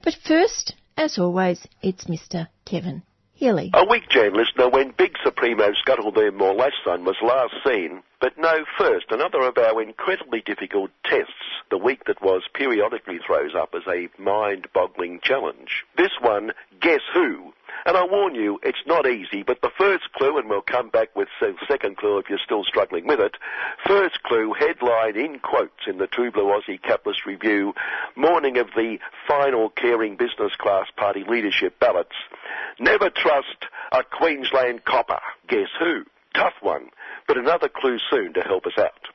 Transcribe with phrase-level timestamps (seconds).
[0.02, 2.48] But first, as always, it's Mr.
[2.64, 3.02] Kevin
[3.38, 3.70] Healy.
[3.72, 8.02] A week, Jan listener, when Big Supremo Scuttle their Morlash son was last seen.
[8.20, 11.32] But no, first, another of our incredibly difficult tests,
[11.70, 15.84] the week that was periodically throws up as a mind-boggling challenge.
[15.96, 17.52] This one, guess who?
[17.86, 21.14] And I warn you, it's not easy, but the first clue, and we'll come back
[21.14, 23.36] with the second clue if you're still struggling with it.
[23.86, 27.72] First clue, headline in quotes in the True Blue Aussie Capitalist Review,
[28.16, 32.16] morning of the final caring business class party leadership ballots.
[32.80, 35.20] Never trust a Queensland copper.
[35.46, 36.04] Guess who?
[36.34, 36.90] Tough one,
[37.28, 39.06] but another clue soon to help us out.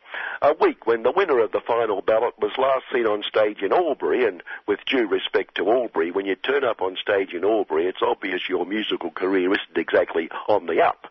[0.42, 3.72] A week when the winner of the final ballot was last seen on stage in
[3.72, 7.86] Albury, and with due respect to Albury, when you turn up on stage in Albury,
[7.86, 11.08] it's obvious your musical career isn't exactly on the up.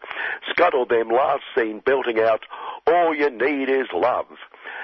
[0.50, 2.44] Scuttle them last seen belting out,
[2.86, 4.26] All you need is love.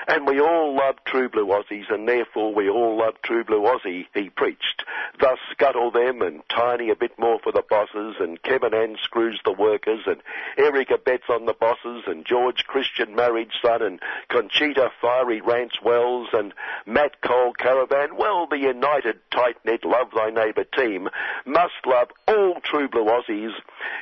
[0.07, 4.07] And we all love True Blue Aussies, and therefore we all love True Blue Aussie,
[4.15, 4.85] he preached.
[5.21, 9.39] Thus scuttle them, and Tiny a bit more for the bosses, and Kevin Ann screws
[9.45, 10.23] the workers, and
[10.57, 16.29] Erica bets on the bosses, and George Christian married son, and Conchita fiery rants Wells,
[16.33, 16.55] and
[16.87, 18.17] Matt Cole Caravan.
[18.17, 21.09] Well, the united tight-knit love thy neighbour team
[21.47, 23.53] must love all True Blue Aussies,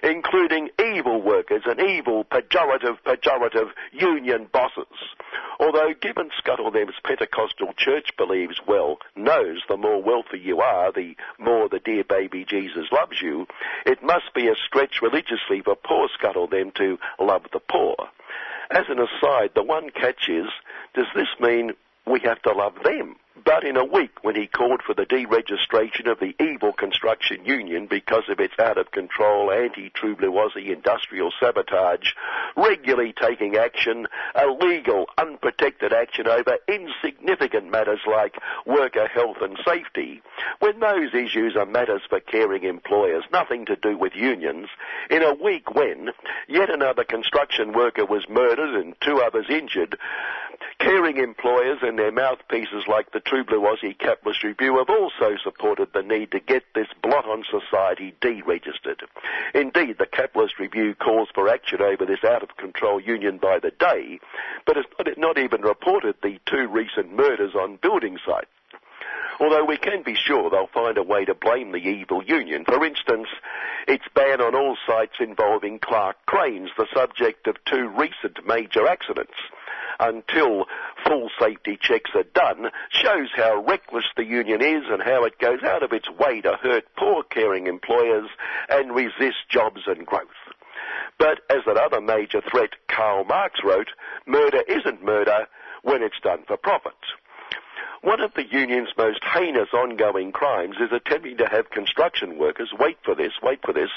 [0.03, 4.87] including evil workers and evil pejorative, pejorative union bosses.
[5.59, 11.69] Although given Scuttledem's Pentecostal church believes well, knows the more wealthy you are, the more
[11.69, 13.47] the dear baby Jesus loves you,
[13.85, 17.97] it must be a stretch religiously for poor Scuttledem to love the poor.
[18.71, 20.47] As an aside, the one catch is,
[20.95, 21.73] does this mean
[22.07, 23.17] we have to love them?
[23.45, 27.87] But in a week when he called for the deregistration of the evil construction union
[27.87, 29.51] because of its out of control
[30.37, 32.13] Aussie industrial sabotage,
[32.57, 34.07] regularly taking action,
[34.41, 40.23] illegal, unprotected action over insignificant matters like worker health and safety,
[40.61, 44.69] when those issues are matters for caring employers, nothing to do with unions,
[45.11, 46.11] in a week when
[46.49, 49.99] yet another construction worker was murdered and two others injured,
[50.79, 55.93] caring employers and their mouthpieces like the True Blue Aussie Capitalist Review have also supported
[55.93, 59.03] the need to get this blot on society deregistered.
[59.53, 63.73] Indeed, the Capitalist Review calls for action over this out of control union by the
[63.73, 64.21] day,
[64.65, 68.47] but it's not even reported the two recent murders on building sites.
[69.39, 72.65] Although we can be sure they'll find a way to blame the evil union.
[72.65, 73.29] For instance,
[73.87, 79.35] its ban on all sites involving Clark Cranes, the subject of two recent major accidents
[79.99, 80.67] until
[81.07, 85.63] full safety checks are done shows how reckless the union is and how it goes
[85.63, 88.29] out of its way to hurt poor caring employers
[88.69, 90.27] and resist jobs and growth.
[91.19, 93.89] But as that other major threat Karl Marx wrote,
[94.27, 95.47] murder isn't murder
[95.83, 96.93] when it's done for profit.
[98.03, 102.99] One of the union's most heinous ongoing crimes is attempting to have construction workers, wait
[103.05, 103.91] for this, wait for this,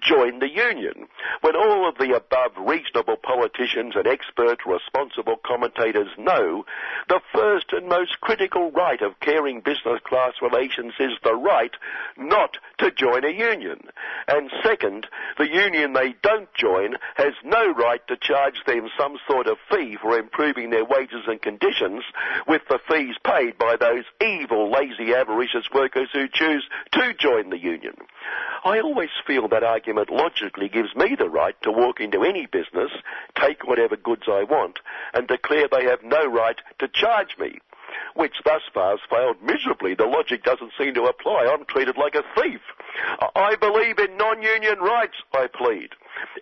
[0.00, 1.08] join the union.
[1.40, 6.64] When all of the above reasonable politicians and expert responsible commentators know
[7.08, 11.72] the first and most critical right of caring business class relations is the right
[12.16, 13.80] not to join a union.
[14.28, 15.06] And second,
[15.38, 19.96] the union they don't join has no right to charge them some sort of fee
[20.00, 22.04] for improving their wages and conditions
[22.46, 27.50] with the fees paid paid by those evil, lazy, avaricious workers who choose to join
[27.50, 27.94] the union.
[28.64, 32.90] I always feel that argument logically gives me the right to walk into any business,
[33.40, 34.80] take whatever goods I want,
[35.14, 37.60] and declare they have no right to charge me
[38.14, 39.94] which thus far has failed miserably.
[39.94, 41.46] The logic doesn't seem to apply.
[41.50, 42.60] I'm treated like a thief.
[43.34, 45.90] I believe in non-union rights, I plead.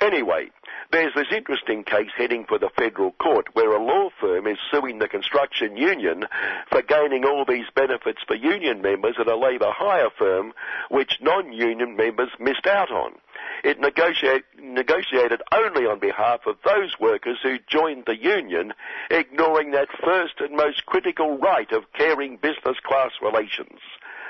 [0.00, 0.50] Anyway,
[0.92, 4.98] there's this interesting case heading for the federal court where a law firm is suing
[4.98, 6.26] the construction union
[6.70, 10.52] for gaining all these benefits for union members at a labour hire firm
[10.90, 13.14] which non-union members missed out on.
[13.62, 18.72] It negotiate, negotiated only on behalf of those workers who joined the union,
[19.10, 23.80] ignoring that first and most critical right of caring business class relations.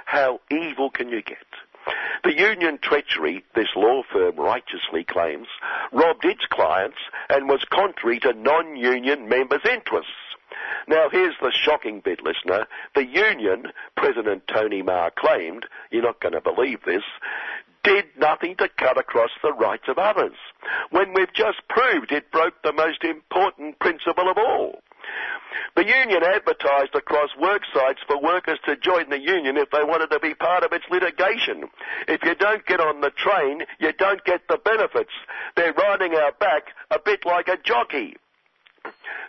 [0.04, 1.38] How evil can you get?
[2.22, 5.48] The union treachery, this law firm righteously claims,
[5.92, 6.96] robbed its clients
[7.28, 10.12] and was contrary to non-union members' interests.
[10.88, 12.66] Now here's the shocking bit, listener.
[12.94, 17.02] The union, President Tony Maher claimed, you're not going to believe this,
[17.84, 20.36] did nothing to cut across the rights of others,
[20.90, 24.80] when we've just proved it broke the most important principle of all.
[25.76, 30.10] The union advertised across work sites for workers to join the union if they wanted
[30.10, 31.64] to be part of its litigation.
[32.08, 35.12] If you don't get on the train, you don't get the benefits.
[35.56, 38.16] They're riding our back a bit like a jockey.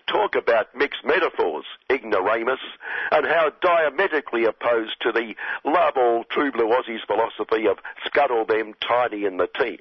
[0.08, 2.60] Talk about mixed metaphors, ignoramus,
[3.12, 8.74] and how diametrically opposed to the love all true blue Aussies philosophy of scuttle them
[8.80, 9.80] tidy in the team.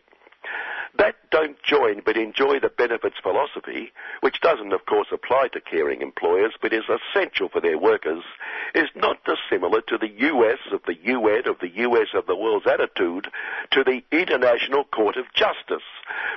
[0.97, 6.03] That don't join but enjoy the benefits philosophy, which doesn't of course apply to caring
[6.03, 8.23] employers but is essential for their workers,
[8.75, 12.67] is not dissimilar to the US of the UN of the US of the world's
[12.67, 13.27] attitude
[13.73, 15.83] to the International Court of Justice.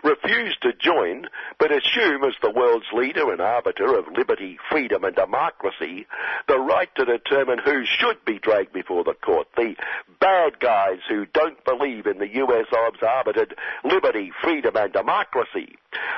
[0.04, 1.28] Refuse to join,
[1.60, 6.08] but assume as the world's leader and arbiter of liberty, freedom and democracy,
[6.48, 9.48] the right to determine who should be dragged before the court.
[9.56, 9.76] The
[10.20, 13.56] bad guys who don't believe in the US Ob's arbitered
[13.98, 15.76] liberty, freedom and democracy.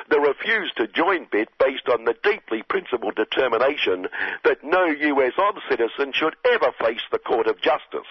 [0.09, 4.07] The refuse to join bit based on the deeply principled determination
[4.43, 8.09] that no US Ob citizen should ever face the court of justice.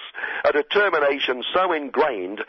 [0.48, 2.40] A determination so ingrained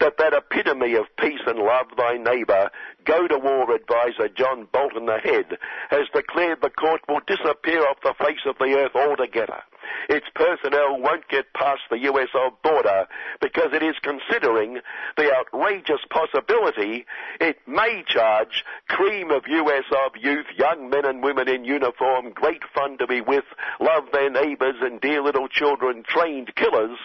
[0.00, 2.70] that that epitome of peace and love thy neighbour,
[3.04, 5.56] go to war advisor John Bolton the head,
[5.90, 9.62] has declared the court will disappear off the face of the earth altogether.
[10.08, 12.28] Its personnel won't get past the US
[12.62, 13.06] border
[13.40, 14.80] because it is considering
[15.16, 17.06] the outrageous possibility
[17.40, 19.84] it may charge cream of US
[20.20, 23.44] youth, young men and women in uniform, great fun to be with,
[23.80, 26.98] love their neighbours and dear little children, trained killers,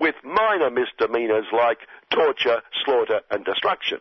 [0.00, 1.78] with minor misdemeanors like
[2.10, 3.98] torture, slaughter and destruction.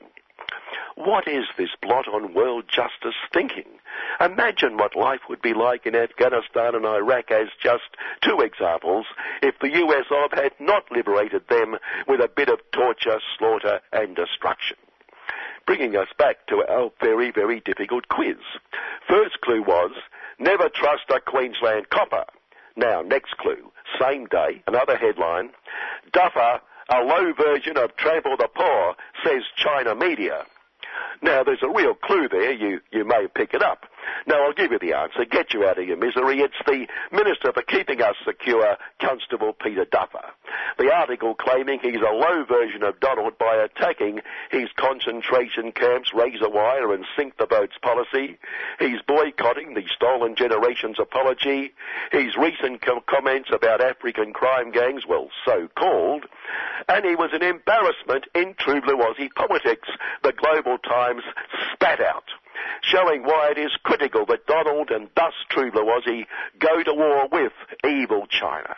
[0.96, 3.80] What is this blot on world justice thinking?
[4.20, 7.84] Imagine what life would be like in Afghanistan and Iraq as just
[8.22, 9.06] two examples
[9.42, 11.78] if the US Ob had not liberated them
[12.08, 14.78] with a bit of torture, slaughter and destruction.
[15.66, 18.38] Bringing us back to our very, very difficult quiz.
[19.08, 19.92] First clue was,
[20.40, 22.26] never trust a Queensland copper.
[22.76, 25.52] Now, next clue, same day, another headline,
[26.12, 30.46] Duffer, a low version of Trample the Poor, says China media.
[31.22, 32.52] Now, there's a real clue there.
[32.52, 33.86] You, you may pick it up.
[34.26, 35.26] Now, I'll give you the answer.
[35.26, 36.40] Get you out of your misery.
[36.40, 40.26] It's the Minister for Keeping Us Secure, Constable Peter Duffer.
[40.78, 46.50] The article claiming he's a low version of Donald by attacking his concentration camps, razor
[46.50, 48.38] wire and sink the boats policy.
[48.80, 51.74] He's boycotting the Stolen Generations apology.
[52.12, 56.26] His recent com- comments about African crime gangs, well, so called.
[56.90, 59.88] And he was an embarrassment in true blue Aussie politics,
[60.24, 61.24] the Global Times
[61.74, 62.26] spat out
[62.82, 66.26] showing why it is critical that Donald and thus True Aussie
[66.60, 67.54] go to war with
[67.86, 68.76] evil China.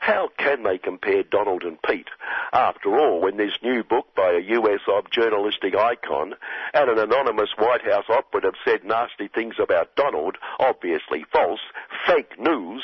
[0.00, 2.08] How can they compare Donald and Pete?
[2.54, 6.34] After all, when this new book by a US Ob journalistic icon
[6.72, 11.60] and an anonymous White House operative said nasty things about Donald, obviously false,
[12.06, 12.82] fake news,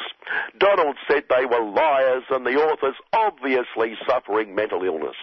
[0.59, 5.17] Donald said they were liars and the authors obviously suffering mental illness.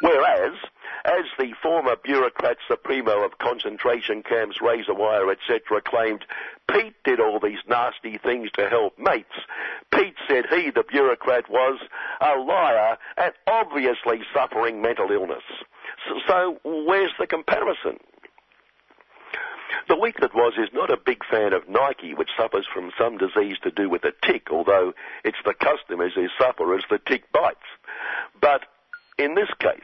[0.00, 0.54] Whereas,
[1.04, 6.24] as the former bureaucrat supremo of concentration camps, razor wire, etc., claimed
[6.70, 9.36] Pete did all these nasty things to help mates,
[9.92, 11.80] Pete said he, the bureaucrat, was
[12.20, 15.42] a liar and obviously suffering mental illness.
[16.08, 17.98] So, so where's the comparison?
[19.88, 23.18] The week that was is not a big fan of Nike, which suffers from some
[23.18, 24.92] disease to do with a tick, although
[25.24, 27.58] it's the customers who suffer as the tick bites.
[28.40, 28.62] But
[29.18, 29.80] in this case,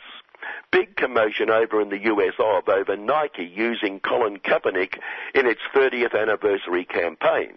[0.72, 4.98] big commotion over in the US of over Nike using Colin Kaepernick
[5.34, 7.54] in its 30th anniversary campaign.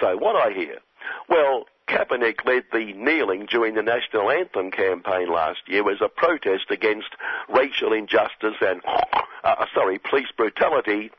[0.00, 0.78] So what I hear?
[1.28, 6.70] Well, Kaepernick led the kneeling during the national anthem campaign last year as a protest
[6.70, 7.08] against
[7.48, 8.80] racial injustice and,
[9.44, 11.10] uh, sorry, police brutality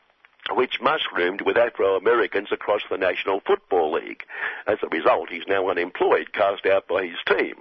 [0.53, 4.23] which mushroomed with Afro-Americans across the National Football League.
[4.67, 7.55] As a result, he's now unemployed, cast out by his team.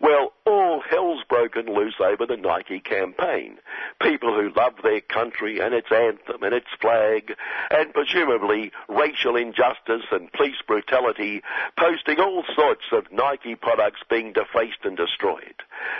[0.00, 3.58] Well, all hell's broken loose over the Nike campaign.
[4.00, 7.34] People who love their country and its anthem and its flag,
[7.70, 11.42] and presumably racial injustice and police brutality,
[11.78, 15.54] posting all sorts of Nike products being defaced and destroyed.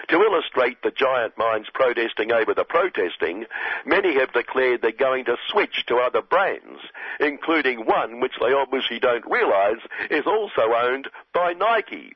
[0.09, 3.47] To illustrate the giant minds protesting over the protesting,
[3.85, 6.80] many have declared they're going to switch to other brands,
[7.20, 9.80] including one which they obviously don't realise
[10.11, 12.14] is also owned by Nike.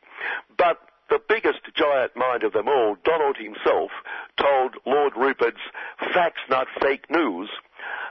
[0.57, 3.91] But the biggest giant mind of them all, Donald himself,
[4.39, 5.61] told Lord Rupert's
[6.15, 7.51] Facts Not Fake News,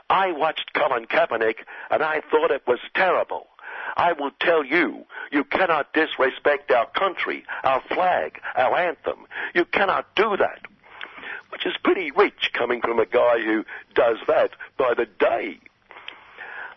[0.08, 3.48] I watched Colin Kaepernick and I thought it was terrible.
[3.96, 9.26] I will tell you, you cannot disrespect our country, our flag, our anthem.
[9.54, 10.60] You cannot do that.
[11.50, 15.60] Which is pretty rich coming from a guy who does that by the day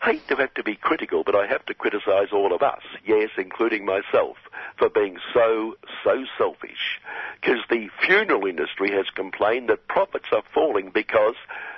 [0.06, 3.30] hate to have to be critical, but I have to criticize all of us, yes,
[3.38, 4.38] including myself,
[4.78, 7.02] for being so, so selfish.
[7.42, 11.36] Because the funeral industry has complained that profits are falling because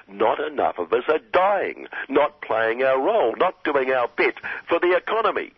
[0.09, 4.35] not enough of us are dying, not playing our role, not doing our bit
[4.67, 5.53] for the economy.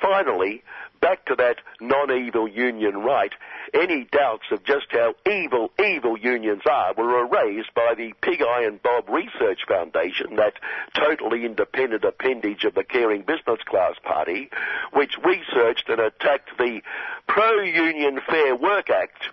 [0.00, 0.62] Finally,
[1.04, 3.34] back to that non-evil union right,
[3.74, 8.80] any doubts of just how evil, evil unions are were erased by the Pig Iron
[8.82, 10.54] Bob Research Foundation, that
[10.94, 14.48] totally independent appendage of the Caring Business Class Party,
[14.94, 16.80] which researched and attacked the
[17.28, 19.24] Pro-Union Fair Work Act.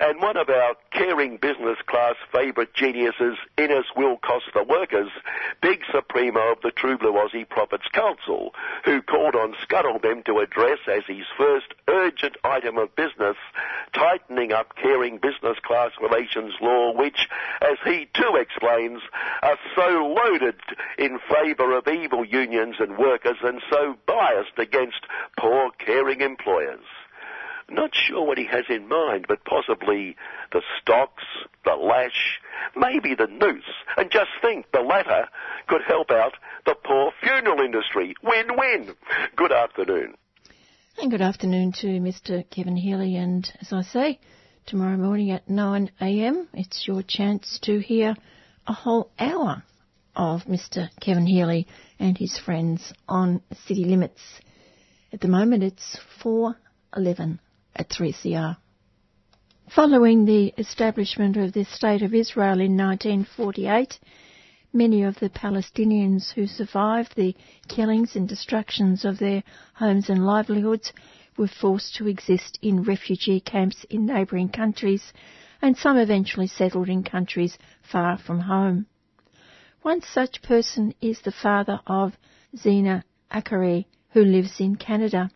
[0.00, 5.10] And one of our caring business class favourite geniuses, Innes Will Cost the Workers,
[5.60, 10.78] big supremo of the True Blue Aussie Profits Council, who called on Scuttlebem to address
[10.86, 13.36] as his first urgent item of business,
[13.92, 17.28] tightening up caring business class relations law, which,
[17.60, 19.00] as he too explains,
[19.42, 20.60] are so loaded
[20.98, 25.06] in favour of evil unions and workers and so biased against
[25.38, 26.84] poor caring employers.
[27.70, 30.16] Not sure what he has in mind, but possibly
[30.52, 31.24] the stocks,
[31.64, 32.40] the lash,
[32.74, 33.62] maybe the noose.
[33.98, 35.28] And just think, the latter
[35.66, 36.34] could help out
[36.64, 38.14] the poor funeral industry.
[38.22, 38.94] Win-win.
[39.36, 40.14] Good afternoon.
[41.00, 42.42] And good afternoon to Mr.
[42.50, 43.14] Kevin Healy.
[43.14, 44.18] And as I say,
[44.66, 48.16] tomorrow morning at 9am, it's your chance to hear
[48.66, 49.62] a whole hour
[50.16, 50.88] of Mr.
[51.00, 51.68] Kevin Healy
[52.00, 54.20] and his friends on City Limits.
[55.12, 57.38] At the moment, it's 411
[57.76, 58.56] at 3CR.
[59.72, 64.00] Following the establishment of the State of Israel in 1948,
[64.72, 67.34] many of the Palestinians who survived the
[67.68, 69.42] killings and destructions of their
[69.74, 70.92] homes and livelihoods
[71.36, 75.12] were forced to exist in refugee camps in neighbouring countries,
[75.62, 78.86] and some eventually settled in countries far from home.
[79.82, 82.16] One such person is the father of
[82.56, 85.30] Zena Akari, who lives in Canada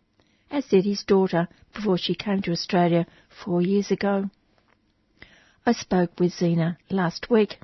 [0.53, 3.07] as did his daughter before she came to Australia
[3.43, 4.29] four years ago.
[5.65, 7.57] I spoke with Zena last week.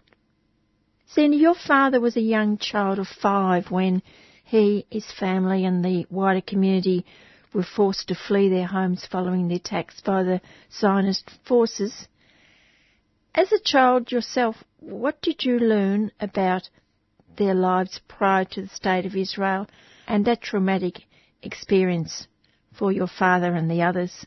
[1.13, 4.01] Zena, your father was a young child of five when
[4.43, 7.05] he, his family and the wider community
[7.53, 12.07] were forced to flee their homes following the attacks by the Zionist forces.
[13.33, 16.69] As a child yourself, what did you learn about
[17.37, 19.67] their lives prior to the State of Israel
[20.07, 21.03] and that traumatic
[21.41, 22.27] experience?
[22.79, 24.25] for your father and the others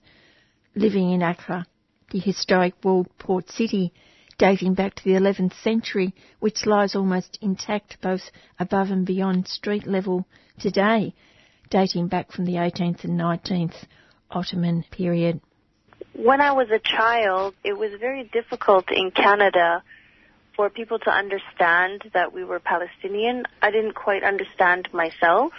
[0.75, 1.67] living in Accra,
[2.11, 3.95] the historic walled port city
[4.43, 8.23] dating back to the 11th century, which lies almost intact both
[8.59, 10.27] above and beyond street level
[10.59, 11.15] today,
[11.71, 13.87] dating back from the 18th and 19th
[14.33, 15.41] Ottoman period.
[16.15, 19.85] When I was a child, it was very difficult in Canada
[20.57, 23.45] for people to understand that we were Palestinian.
[23.63, 25.53] I didn't quite understand myself.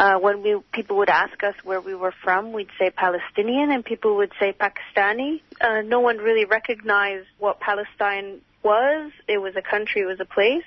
[0.00, 3.84] Uh, when we people would ask us where we were from, we'd say Palestinian, and
[3.84, 5.42] people would say Pakistani.
[5.60, 9.12] Uh, no one really recognized what Palestine was.
[9.28, 10.64] It was a country, it was a place.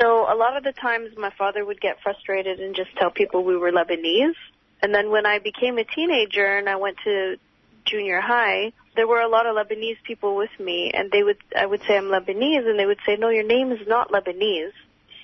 [0.00, 3.44] So a lot of the times, my father would get frustrated and just tell people
[3.44, 4.34] we were Lebanese.
[4.82, 7.36] And then when I became a teenager and I went to
[7.84, 11.64] junior high, there were a lot of Lebanese people with me, and they would I
[11.64, 14.72] would say I'm Lebanese, and they would say, no, your name is not Lebanese.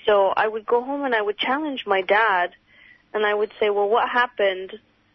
[0.06, 2.54] So I would go home and I would challenge my dad
[3.14, 4.72] and I would say, well, what happened?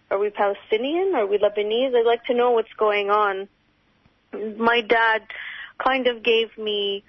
[0.09, 1.13] Are we Palestinian?
[1.15, 1.93] Are we Lebanese?
[1.93, 3.47] I'd like to know what's going on.
[4.57, 5.23] My dad
[5.83, 7.03] kind of gave me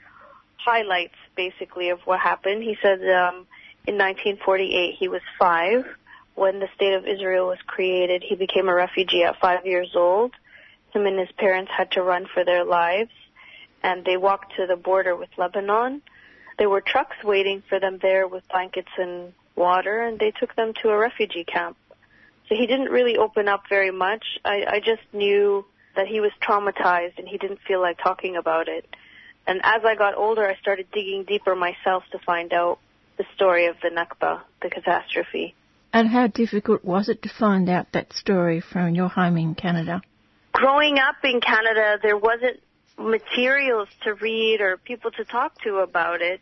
[0.56, 2.62] highlights, basically, of what happened.
[2.62, 3.46] He said um,
[3.86, 5.86] in 1948 he was five
[6.34, 8.24] when the state of Israel was created.
[8.26, 10.32] He became a refugee at five years old.
[10.92, 13.12] Him and his parents had to run for their lives,
[13.82, 16.02] and they walked to the border with Lebanon.
[16.58, 20.72] There were trucks waiting for them there with blankets and water, and they took them
[20.82, 21.76] to a refugee camp.
[22.48, 24.24] So he didn't really open up very much.
[24.44, 25.64] I, I just knew
[25.94, 28.84] that he was traumatized and he didn't feel like talking about it.
[29.46, 32.78] And as I got older, I started digging deeper myself to find out
[33.18, 35.54] the story of the Nakba, the catastrophe.
[35.92, 40.02] And how difficult was it to find out that story from your home in Canada?
[40.52, 42.60] Growing up in Canada, there wasn't
[42.98, 46.40] materials to read or people to talk to about it.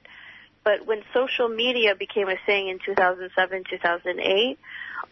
[0.65, 4.59] But when social media became a thing in 2007, 2008,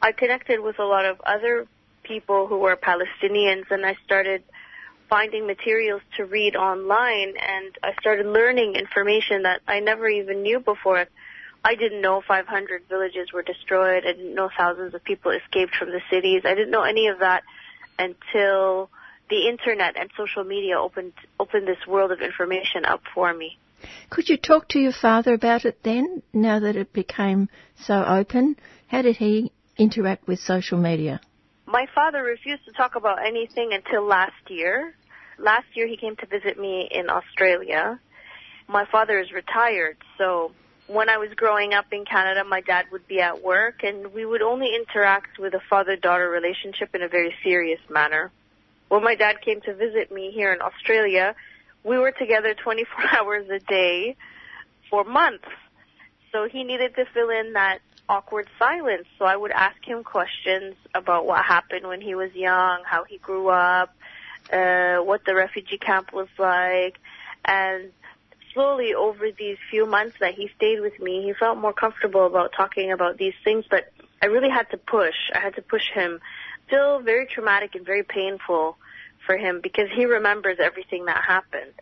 [0.02, 1.66] I connected with a lot of other
[2.02, 4.42] people who were Palestinians and I started
[5.08, 10.60] finding materials to read online and I started learning information that I never even knew
[10.60, 11.06] before.
[11.64, 14.04] I didn't know 500 villages were destroyed.
[14.04, 16.42] I didn't know thousands of people escaped from the cities.
[16.44, 17.42] I didn't know any of that
[17.98, 18.90] until
[19.28, 23.58] the internet and social media opened opened this world of information up for me.
[24.10, 27.48] Could you talk to your father about it then, now that it became
[27.80, 28.56] so open?
[28.88, 31.20] How did he interact with social media?
[31.66, 34.94] My father refused to talk about anything until last year.
[35.38, 38.00] Last year he came to visit me in Australia.
[38.68, 40.52] My father is retired, so
[40.86, 44.24] when I was growing up in Canada, my dad would be at work and we
[44.24, 48.30] would only interact with a father-daughter relationship in a very serious manner.
[48.88, 51.34] When my dad came to visit me here in Australia,
[51.86, 54.16] we were together 24 hours a day
[54.90, 55.48] for months.
[56.32, 57.78] So he needed to fill in that
[58.08, 59.06] awkward silence.
[59.18, 63.18] So I would ask him questions about what happened when he was young, how he
[63.18, 63.94] grew up,
[64.52, 66.98] uh, what the refugee camp was like,
[67.44, 67.92] and
[68.52, 72.52] slowly over these few months that he stayed with me, he felt more comfortable about
[72.56, 75.14] talking about these things, but I really had to push.
[75.34, 76.20] I had to push him.
[76.66, 78.76] Still very traumatic and very painful
[79.26, 81.72] for him because he remembers everything that happened.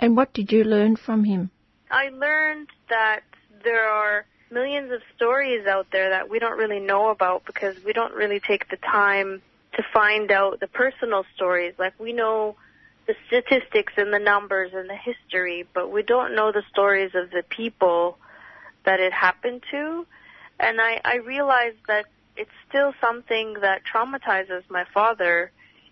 [0.00, 1.50] And what did you learn from him?
[1.90, 3.20] I learned that
[3.64, 7.92] there are millions of stories out there that we don't really know about because we
[7.92, 9.42] don't really take the time
[9.74, 11.74] to find out the personal stories.
[11.78, 12.56] Like we know
[13.06, 17.30] the statistics and the numbers and the history, but we don't know the stories of
[17.30, 18.18] the people
[18.84, 20.06] that it happened to.
[20.58, 22.06] And I, I realized that
[22.36, 25.50] it's still something that traumatizes my father,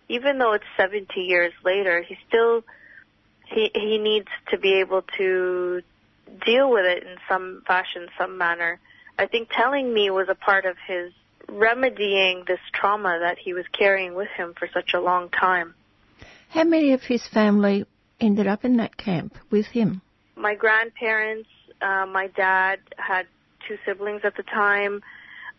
[0.08, 2.02] even though it's 70 years later.
[2.02, 2.64] He still
[3.46, 5.82] he he needs to be able to
[6.44, 8.80] deal with it in some fashion, some manner.
[9.18, 11.12] I think telling me was a part of his
[11.48, 15.74] remedying this trauma that he was carrying with him for such a long time.
[16.48, 17.84] How many of his family
[18.20, 20.00] ended up in that camp with him?
[20.36, 21.48] My grandparents,
[21.82, 23.26] uh, my dad had
[23.68, 25.02] two siblings at the time.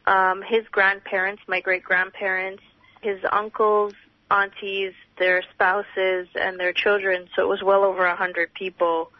[0.06, 2.64] Um, his grandparents, my great grandparents,
[3.02, 3.94] his uncles,
[4.32, 7.28] aunties, their spouses, and their children.
[7.36, 9.12] So it was well over a hundred people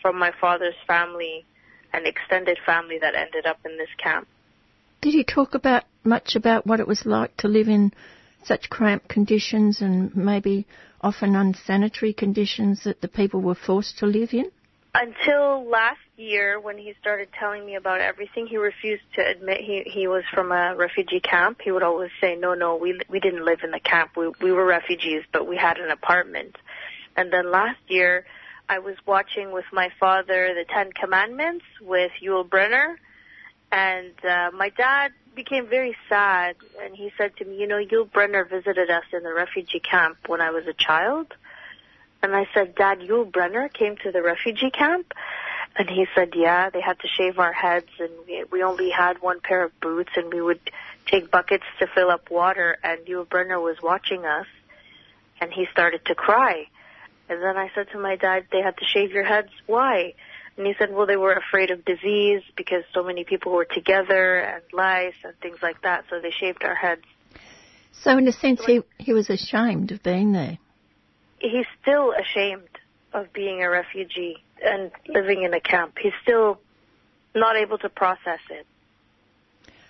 [0.00, 1.44] from my father's family
[1.92, 4.26] and extended family that ended up in this camp.
[5.00, 7.92] Did he talk about much about what it was like to live in
[8.44, 10.66] such cramped conditions and maybe
[11.00, 14.50] often unsanitary conditions that the people were forced to live in?
[14.94, 19.84] Until last year, when he started telling me about everything, he refused to admit he
[19.86, 21.60] he was from a refugee camp.
[21.62, 24.10] He would always say, "No, no, we we didn't live in the camp.
[24.16, 26.56] We we were refugees, but we had an apartment."
[27.16, 28.26] And then last year,
[28.68, 32.96] I was watching with my father the Ten Commandments with Yul Brynner,
[33.70, 38.10] and uh, my dad became very sad and he said to me, you know, Yul
[38.10, 41.34] Brynner visited us in the refugee camp when I was a child.
[42.22, 45.12] And I said, Dad, Yul Brynner came to the refugee camp?
[45.76, 48.10] And he said, yeah, they had to shave our heads and
[48.50, 50.60] we, only had one pair of boots and we would
[51.06, 54.46] take buckets to fill up water and Yul Brynner was watching us
[55.40, 56.66] and he started to cry.
[57.28, 59.48] And then I said to my dad, they had to shave your heads.
[59.66, 60.12] Why?
[60.56, 64.38] And he said, well, they were afraid of disease because so many people were together
[64.38, 67.02] and lice and things like that, so they shaved our heads.
[67.92, 70.58] So in a sense, he, he was ashamed of being there.
[71.42, 72.68] He's still ashamed
[73.12, 75.98] of being a refugee and living in a camp.
[76.00, 76.58] He's still
[77.34, 78.66] not able to process it.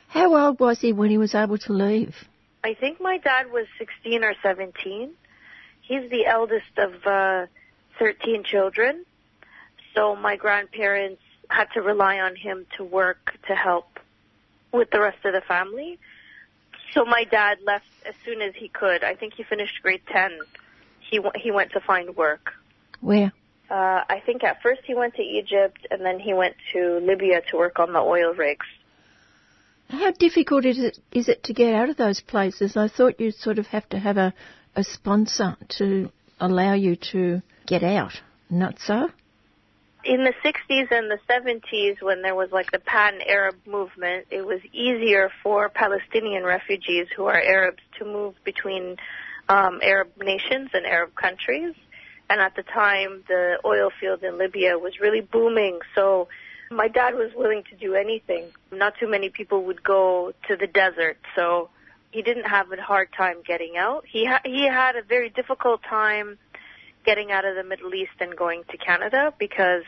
[0.09, 2.15] How old was he when he was able to leave?
[2.65, 5.11] I think my dad was 16 or 17.
[5.83, 7.47] He's the eldest of uh,
[7.99, 9.05] 13 children.
[9.95, 13.99] So my grandparents had to rely on him to work to help
[14.73, 15.99] with the rest of the family.
[16.93, 19.05] So my dad left as soon as he could.
[19.05, 20.39] I think he finished grade 10.
[21.13, 22.55] He he went to find work.
[23.03, 23.33] Where?
[23.71, 27.43] Uh, I think at first he went to Egypt and then he went to Libya
[27.51, 28.67] to work on the oil rigs.
[29.89, 32.79] How difficult is it, is it to get out of those places?
[32.79, 34.33] I thought you'd sort of have to have a,
[34.75, 38.15] a sponsor to allow you to get out.
[38.49, 39.11] Not so?
[40.05, 44.47] In the 60s and the 70s, when there was like the pan Arab movement, it
[44.47, 48.97] was easier for Palestinian refugees who are Arabs to move between
[49.49, 51.75] um, Arab nations and Arab countries.
[52.31, 56.29] And at the time, the oil field in Libya was really booming, so
[56.71, 58.47] my dad was willing to do anything.
[58.71, 61.69] Not too many people would go to the desert, so
[62.11, 64.05] he didn't have a hard time getting out.
[64.07, 66.39] He ha- he had a very difficult time
[67.05, 69.83] getting out of the Middle East and going to Canada because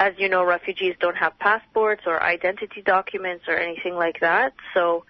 [0.00, 4.54] as you know refugees don't have passports or identity documents or anything like that.
[4.74, 5.04] So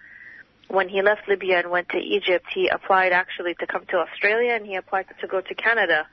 [0.69, 4.53] when he left Libya and went to Egypt, he applied actually to come to Australia
[4.53, 6.07] and he applied to go to Canada.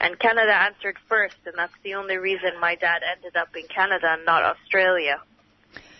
[0.00, 4.06] And Canada answered first, and that's the only reason my dad ended up in Canada
[4.10, 5.20] and not Australia.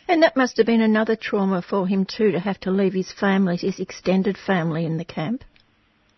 [0.09, 3.12] And that must have been another trauma for him too, to have to leave his
[3.12, 5.45] family, his extended family in the camp.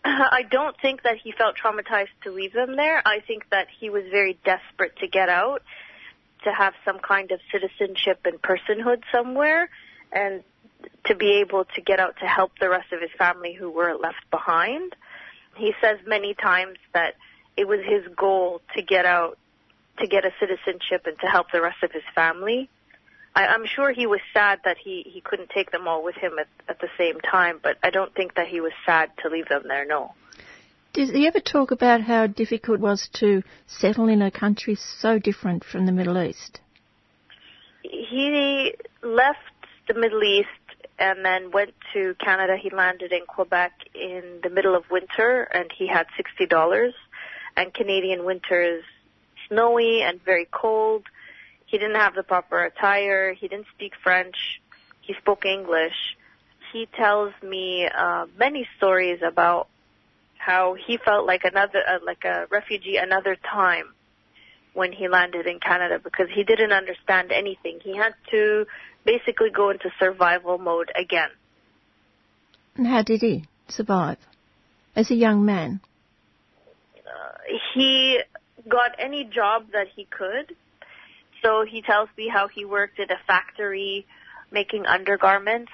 [0.05, 3.03] Uh, I don't think that he felt traumatized to leave them there.
[3.07, 5.63] I think that he was very desperate to get out,
[6.45, 9.71] to have some kind of citizenship and personhood somewhere,
[10.13, 10.43] and
[11.07, 13.95] to be able to get out to help the rest of his family who were
[13.95, 14.95] left behind.
[15.57, 17.15] He says many times that
[17.57, 19.39] it was his goal to get out,
[20.01, 22.69] to get a citizenship and to help the rest of his family.
[23.35, 26.33] I, I'm sure he was sad that he, he couldn't take them all with him
[26.39, 29.49] at, at the same time, but I don't think that he was sad to leave
[29.49, 30.15] them there, no.
[30.93, 35.19] Did he ever talk about how difficult it was to settle in a country so
[35.19, 36.61] different from the Middle East?
[37.83, 39.39] He left
[39.89, 40.49] the Middle East
[40.99, 42.57] and then went to Canada.
[42.57, 46.07] He landed in Quebec in the middle of winter and he had
[46.41, 46.93] $60
[47.57, 48.85] and Canadian winter is
[49.49, 51.05] snowy and very cold.
[51.67, 53.33] He didn't have the proper attire.
[53.33, 54.61] He didn't speak French.
[55.01, 56.17] He spoke English.
[56.73, 59.69] He tells me uh, many stories about
[60.39, 63.95] how he felt like another, uh, like a refugee another time
[64.75, 67.79] when he landed in Canada because he didn't understand anything.
[67.83, 68.67] He had to
[69.05, 71.31] basically go into survival mode again.
[72.77, 74.19] And how did he survive
[74.97, 75.81] as a young man?
[76.99, 78.19] Uh, he
[78.69, 80.57] got any job that he could.
[81.43, 84.07] So he tells me how he worked at a factory
[84.51, 85.71] making undergarments.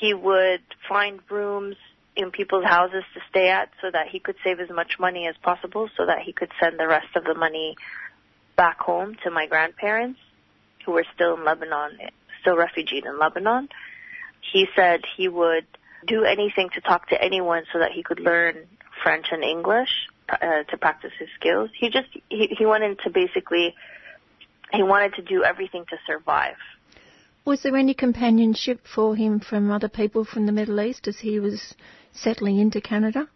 [0.00, 1.76] He would find rooms
[2.16, 5.34] in people's houses to stay at so that he could save as much money as
[5.42, 7.76] possible so that he could send the rest of the money
[8.60, 10.20] back home to my grandparents
[10.84, 11.92] who were still in Lebanon,
[12.42, 13.70] still refugees in Lebanon.
[14.52, 15.66] He said he would
[16.06, 18.66] do anything to talk to anyone so that he could learn
[19.02, 19.88] French and English
[20.28, 21.70] uh, to practice his skills.
[21.74, 23.74] He just he, he wanted to basically
[24.74, 26.56] he wanted to do everything to survive.
[27.46, 31.40] Was there any companionship for him from other people from the Middle East as he
[31.40, 31.74] was
[32.12, 33.26] settling into Canada?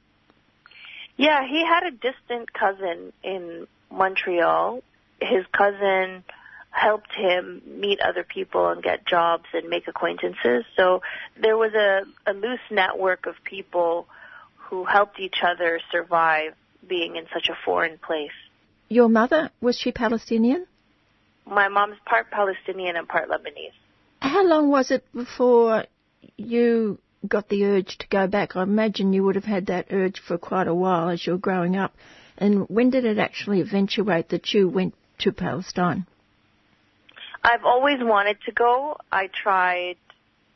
[1.16, 4.82] Yeah, he had a distant cousin in Montreal.
[5.24, 6.24] His cousin
[6.70, 10.64] helped him meet other people and get jobs and make acquaintances.
[10.76, 11.02] So
[11.40, 14.06] there was a, a loose network of people
[14.56, 16.54] who helped each other survive
[16.86, 18.32] being in such a foreign place.
[18.88, 20.66] Your mother, was she Palestinian?
[21.46, 23.72] My mom's part Palestinian and part Lebanese.
[24.20, 25.84] How long was it before
[26.36, 28.56] you got the urge to go back?
[28.56, 31.38] I imagine you would have had that urge for quite a while as you were
[31.38, 31.94] growing up.
[32.36, 36.06] And when did it actually eventuate that you went to Palestine?
[37.42, 38.96] I've always wanted to go.
[39.12, 39.96] I tried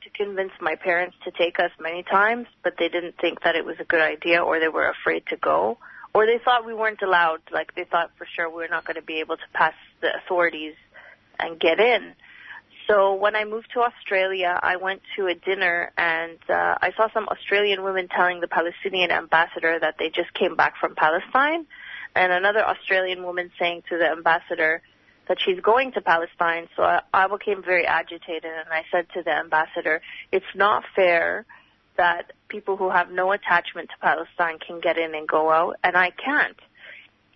[0.03, 3.65] to convince my parents to take us many times, but they didn't think that it
[3.65, 5.79] was a good idea or they were afraid to go
[6.15, 7.41] or they thought we weren't allowed.
[7.53, 10.17] Like they thought for sure we were not going to be able to pass the
[10.17, 10.75] authorities
[11.39, 12.15] and get in.
[12.89, 17.09] So when I moved to Australia, I went to a dinner and uh, I saw
[17.13, 21.67] some Australian women telling the Palestinian ambassador that they just came back from Palestine,
[22.19, 24.83] and another Australian woman saying to the ambassador
[25.29, 26.69] that she's going to Palestine.
[26.75, 30.01] So I, I became very agitated and I said to the ambassador,
[30.33, 31.47] "It's not fair."
[31.99, 35.97] that people who have no attachment to Palestine can get in and go out, and
[35.97, 36.57] I can't.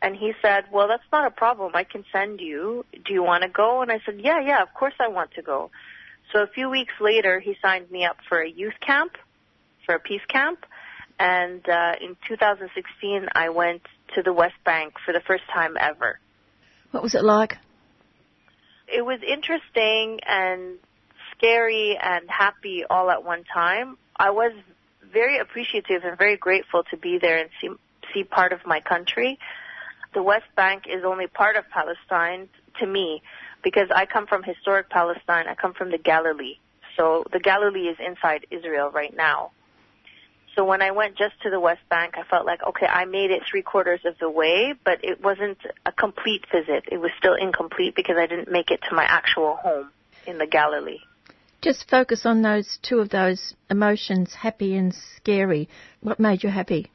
[0.01, 1.73] And he said, well, that's not a problem.
[1.75, 2.85] I can send you.
[3.05, 3.83] Do you want to go?
[3.83, 5.71] And I said, yeah, yeah, of course I want to go.
[6.33, 9.13] So a few weeks later, he signed me up for a youth camp,
[9.85, 10.65] for a peace camp.
[11.19, 13.83] And uh, in 2016, I went
[14.15, 16.19] to the West Bank for the first time ever.
[16.91, 17.59] What was it like?
[18.87, 20.79] It was interesting and
[21.37, 23.97] scary and happy all at one time.
[24.17, 24.53] I was
[25.13, 27.71] very appreciative and very grateful to be there and see
[28.13, 29.39] see part of my country.
[30.15, 32.49] The West Bank is only part of Palestine
[32.81, 33.23] to me
[33.63, 35.47] because I come from historic Palestine.
[35.49, 36.57] I come from the Galilee.
[36.97, 39.53] So the Galilee is inside Israel right now.
[40.55, 43.31] So when I went just to the West Bank, I felt like, okay, I made
[43.31, 46.85] it three quarters of the way, but it wasn't a complete visit.
[46.93, 49.91] It was still incomplete because I didn't make it to my actual home
[50.27, 51.01] in the Galilee.
[51.63, 55.69] Just focus on those two of those emotions, happy and scary.
[56.01, 56.91] What made you happy?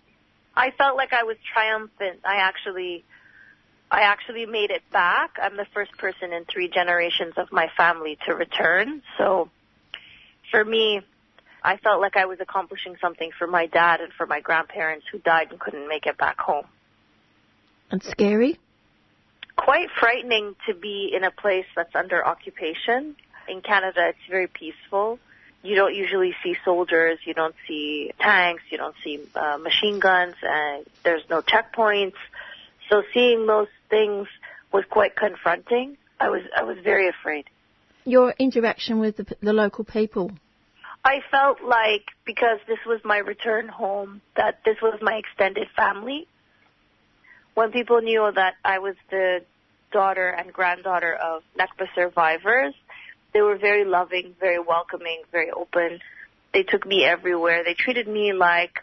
[0.55, 2.19] I felt like I was triumphant.
[2.25, 3.05] I actually,
[3.89, 5.37] I actually made it back.
[5.41, 9.01] I'm the first person in three generations of my family to return.
[9.17, 9.49] So
[10.51, 11.01] for me,
[11.67, 15.19] I felt like I was accomplishing something for my dad and for my grandparents who
[15.19, 16.65] died and couldn't make it back home.
[17.91, 18.57] And scary?
[19.57, 23.17] Quite frightening to be in a place that's under occupation.
[23.49, 25.19] In Canada, it's very peaceful.
[25.61, 30.35] You don't usually see soldiers, you don't see tanks, you don't see uh, machine guns,
[30.41, 32.15] and there's no checkpoints.
[32.89, 34.29] So seeing those things
[34.71, 35.97] was quite confronting.
[36.17, 37.49] I was I was very afraid.
[38.05, 40.31] Your interaction with the, the local people
[41.03, 46.27] I felt like because this was my return home, that this was my extended family.
[47.53, 49.39] When people knew that I was the
[49.91, 52.73] daughter and granddaughter of Nakba survivors,
[53.33, 55.99] they were very loving, very welcoming, very open.
[56.53, 57.63] They took me everywhere.
[57.63, 58.79] They treated me like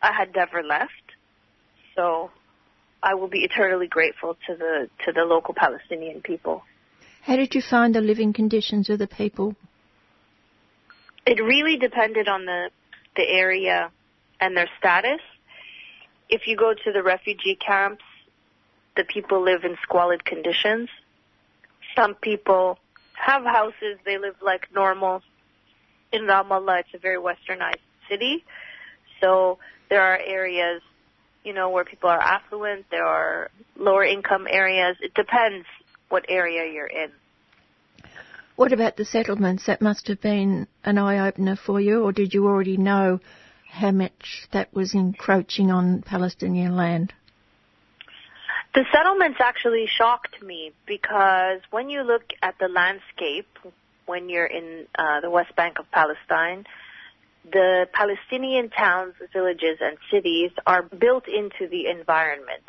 [0.00, 0.92] I had never left.
[1.94, 2.30] So
[3.02, 6.62] I will be eternally grateful to the to the local Palestinian people.
[7.22, 9.56] How did you find the living conditions of the people?
[11.26, 12.70] It really depended on the
[13.16, 13.90] the area
[14.40, 15.20] and their status.
[16.28, 18.04] If you go to the refugee camps,
[18.96, 20.88] the people live in squalid conditions.
[21.94, 22.78] Some people
[23.14, 25.22] have houses, they live like normal.
[26.12, 28.44] In Ramallah, it's a very westernized city.
[29.20, 29.58] So
[29.88, 30.82] there are areas,
[31.42, 34.96] you know, where people are affluent, there are lower income areas.
[35.00, 35.66] It depends
[36.08, 37.10] what area you're in.
[38.56, 39.66] What about the settlements?
[39.66, 43.20] That must have been an eye opener for you, or did you already know
[43.68, 47.12] how much that was encroaching on Palestinian land?
[48.74, 53.48] The settlements actually shocked me because when you look at the landscape,
[54.06, 56.64] when you're in uh, the West Bank of Palestine,
[57.52, 62.64] the Palestinian towns, villages, and cities are built into the environment.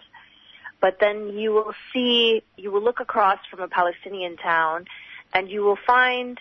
[0.82, 4.86] But then you will see, you will look across from a Palestinian town
[5.34, 6.40] and you will find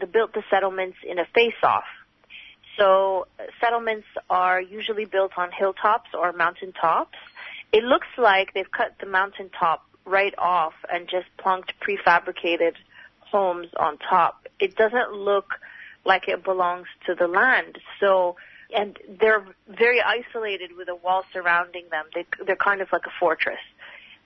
[0.00, 1.84] the built the settlements in a face-off.
[2.78, 7.18] So uh, settlements are usually built on hilltops or mountaintops.
[7.72, 12.74] It looks like they've cut the mountaintop right off and just plunked prefabricated
[13.20, 14.46] homes on top.
[14.58, 15.54] It doesn't look
[16.04, 17.78] like it belongs to the land.
[18.00, 18.36] So,
[18.74, 22.06] and they're very isolated with a wall surrounding them.
[22.14, 23.60] They, they're kind of like a fortress.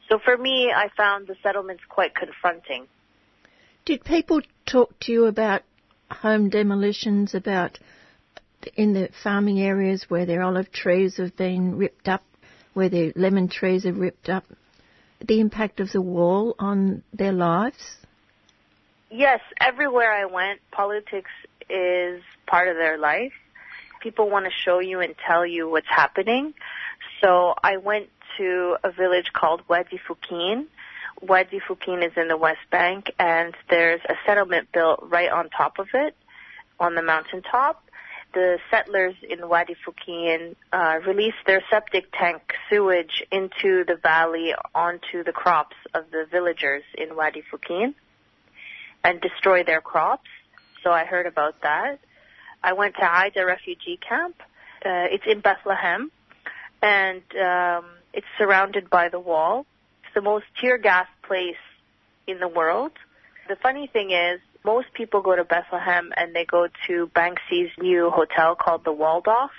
[0.08, 2.86] So for me, I found the settlements quite confronting.
[3.84, 5.62] Did people talk to you about
[6.10, 7.78] home demolitions, about
[8.76, 12.22] in the farming areas where their olive trees have been ripped up,
[12.74, 14.44] where their lemon trees are ripped up,
[15.20, 17.96] the impact of the wall on their lives?
[19.10, 21.30] Yes, everywhere I went, politics
[21.68, 23.32] is part of their life.
[24.00, 26.54] People want to show you and tell you what's happening.
[27.20, 30.66] So I went to a village called Wadi Fukin,
[31.22, 35.78] Wadi Fukin is in the West Bank, and there's a settlement built right on top
[35.78, 36.16] of it,
[36.80, 37.84] on the mountaintop.
[38.34, 45.22] The settlers in Wadi Fukin uh, release their septic tank sewage into the valley onto
[45.22, 47.94] the crops of the villagers in Wadi Fukin
[49.04, 50.28] and destroy their crops.
[50.82, 52.00] So I heard about that.
[52.64, 54.36] I went to Aida refugee camp.
[54.84, 56.10] Uh, it's in Bethlehem,
[56.80, 59.66] and um, it's surrounded by the wall
[60.14, 61.56] the most tear gas place
[62.26, 62.92] in the world.
[63.48, 68.10] The funny thing is, most people go to Bethlehem and they go to Banksy's new
[68.10, 69.50] hotel called the Walled Off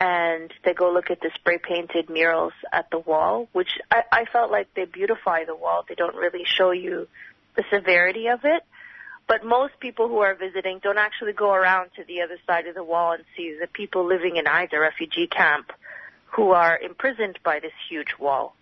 [0.00, 4.24] and they go look at the spray painted murals at the wall, which I, I
[4.24, 5.84] felt like they beautify the wall.
[5.88, 7.06] They don't really show you
[7.56, 8.62] the severity of it.
[9.26, 12.74] But most people who are visiting don't actually go around to the other side of
[12.74, 15.72] the wall and see the people living in Aida refugee camp
[16.26, 18.54] who are imprisoned by this huge wall.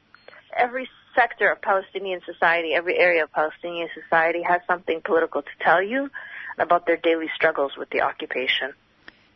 [0.57, 5.83] Every sector of Palestinian society, every area of Palestinian society has something political to tell
[5.83, 6.11] you
[6.59, 8.73] about their daily struggles with the occupation.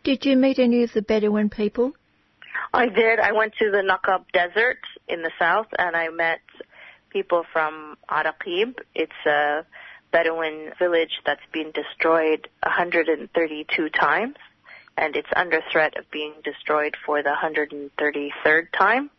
[0.04, 1.94] Did you meet any of the Bedouin people?
[2.72, 3.18] I did.
[3.18, 6.40] I went to the Naqab Desert in the south and I met
[7.10, 8.76] people from Araqib.
[8.94, 9.64] It's a
[10.12, 14.36] Bedouin village that's been destroyed 132 times
[14.96, 19.10] and it's under threat of being destroyed for the 133rd time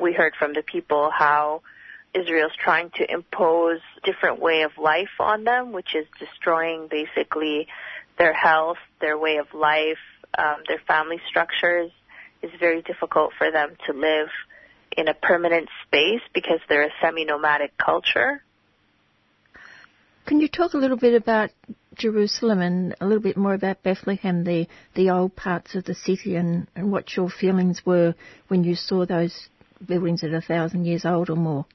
[0.00, 1.62] we heard from the people how
[2.14, 7.68] Israel's trying to impose different way of life on them, which is destroying basically
[8.18, 9.98] their health, their way of life,
[10.36, 11.90] um, their family structures.
[12.42, 14.28] It's very difficult for them to live
[14.96, 18.42] in a permanent space because they're a semi-nomadic culture.
[20.26, 21.50] Can you talk a little bit about
[21.94, 26.36] Jerusalem and a little bit more about Bethlehem, the, the old parts of the city,
[26.36, 28.14] and, and what your feelings were
[28.48, 29.48] when you saw those
[29.84, 31.66] buildings that are a thousand years old or more?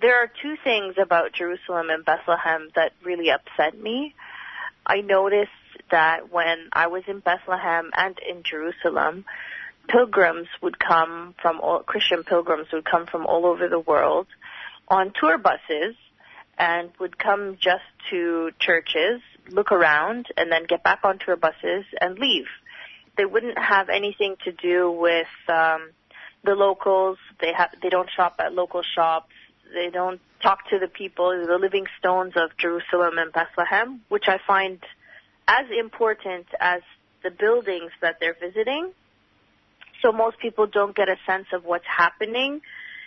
[0.00, 4.14] There are two things about Jerusalem and Bethlehem that really upset me.
[4.86, 5.50] I noticed
[5.90, 9.24] that when I was in Bethlehem and in Jerusalem,
[9.88, 14.26] pilgrims would come from all, Christian pilgrims would come from all over the world
[14.88, 15.96] on tour buses
[16.58, 21.84] and would come just to churches, look around, and then get back on tour buses
[22.00, 22.46] and leave.
[23.16, 25.90] They wouldn't have anything to do with um,
[26.44, 27.18] the locals.
[27.40, 29.32] They have they don't shop at local shops.
[29.72, 34.38] They don't talk to the people, the living stones of Jerusalem and Bethlehem, which I
[34.46, 34.80] find
[35.46, 36.82] as important as
[37.22, 38.92] the buildings that they're visiting.
[40.02, 42.62] So most people don't get a sense of what's happening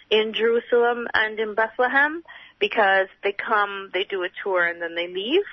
[0.09, 2.23] in Jerusalem and in Bethlehem
[2.59, 5.43] because they come, they do a tour, and then they leave.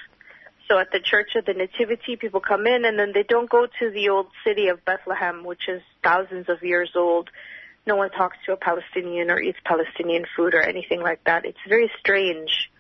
[0.69, 3.67] So at the Church of the Nativity, people come in and then they don't go
[3.67, 7.29] to the old city of Bethlehem, which is thousands of years old.
[7.91, 11.45] No one talks to a Palestinian or eats Palestinian food or anything like that.
[11.45, 12.71] It's very strange.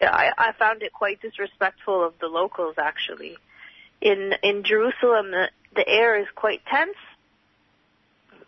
[0.00, 3.36] I, I found it quite disrespectful of the locals, actually.
[4.00, 6.96] In in Jerusalem, the, the air is quite tense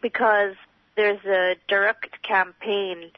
[0.00, 0.54] because
[0.96, 3.10] there's a direct campaign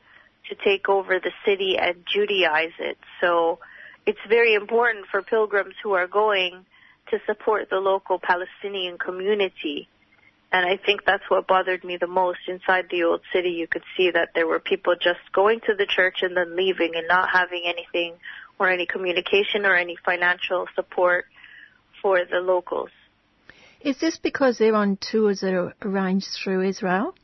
[0.49, 2.99] to take over the city and Judaize it.
[3.21, 3.61] So
[4.07, 6.67] it's very important for pilgrims who are going
[7.11, 9.89] to support the local Palestinian community.
[10.51, 12.39] And I think that's what bothered me the most.
[12.47, 15.87] Inside the old city, you could see that there were people just going to the
[15.87, 18.15] church and then leaving and not having anything
[18.59, 21.27] or any communication or any financial support
[22.01, 22.91] for the locals.
[23.81, 27.15] Is this because they're on tours that are arranged through Israel?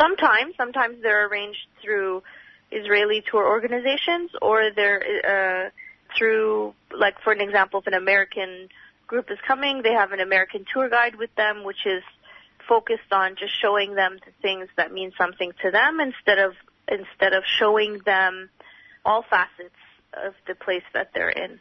[0.00, 2.22] Sometimes, sometimes they're arranged through
[2.70, 5.70] Israeli tour organizations, or they're uh,
[6.16, 8.68] through, like for an example, if an American
[9.06, 12.02] group is coming, they have an American tour guide with them, which is
[12.68, 16.54] focused on just showing them the things that mean something to them instead of
[16.88, 18.48] instead of showing them
[19.04, 19.74] all facets
[20.12, 21.58] of the place that they're in.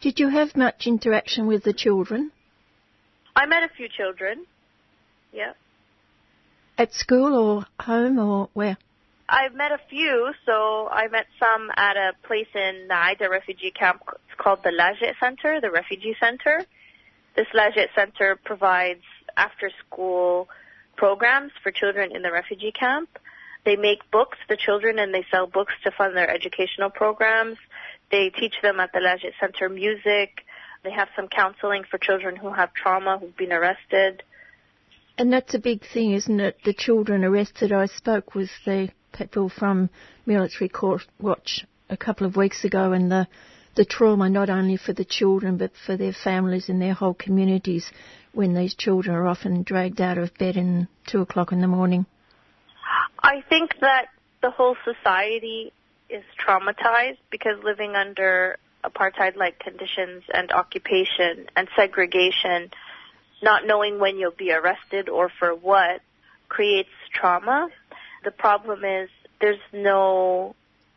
[0.00, 2.30] Did you have much interaction with the children?
[3.34, 4.44] I met a few children.
[5.32, 5.52] Yeah.
[6.76, 8.76] At school or home or where?
[9.28, 10.32] I've met a few.
[10.44, 14.02] So I met some at a place in the refugee camp.
[14.08, 16.64] It's called the Lajee Center, the refugee center.
[17.36, 19.02] This Lajee Center provides
[19.36, 20.48] after school
[20.96, 23.08] programs for children in the refugee camp.
[23.64, 27.56] They make books, the children, and they sell books to fund their educational programs.
[28.10, 30.42] They teach them at the Lajee Center music.
[30.82, 34.22] They have some counseling for children who have trauma, who've been arrested.
[35.16, 36.58] And that's a big thing, isn't it?
[36.64, 37.72] The children arrested.
[37.72, 39.88] I spoke with the people from
[40.26, 43.26] Military Court Watch a couple of weeks ago, and the
[43.76, 47.90] the trauma not only for the children but for their families and their whole communities
[48.34, 52.06] when these children are often dragged out of bed in two o'clock in the morning.
[53.22, 54.08] I think that
[54.42, 55.72] the whole society
[56.10, 62.70] is traumatized because living under apartheid-like conditions and occupation and segregation,
[63.42, 66.00] not knowing when you'll be arrested or for what,
[66.48, 67.68] creates trauma.
[68.24, 69.08] The problem is
[69.40, 70.54] there's no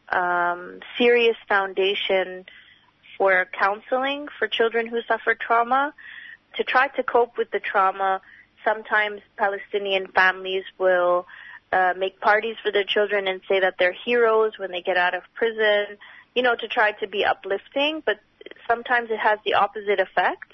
[0.10, 2.45] um, serious foundation
[3.17, 5.93] for counseling for children who suffer trauma.
[6.58, 8.22] To try to cope with the trauma,
[8.65, 11.26] sometimes Palestinian families will
[11.72, 15.13] uh, make parties for their children and say that they're heroes when they get out
[15.13, 15.98] of prison
[16.38, 18.20] you know, to try to be uplifting, but
[18.67, 20.54] sometimes it has the opposite effect.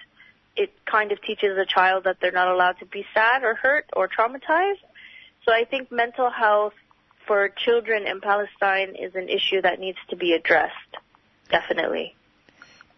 [0.55, 3.89] It kind of teaches a child that they're not allowed to be sad or hurt
[3.91, 4.79] or traumatized.
[5.45, 6.71] So I think mental health
[7.27, 10.73] for children in Palestine is an issue that needs to be addressed.
[11.49, 12.15] Definitely.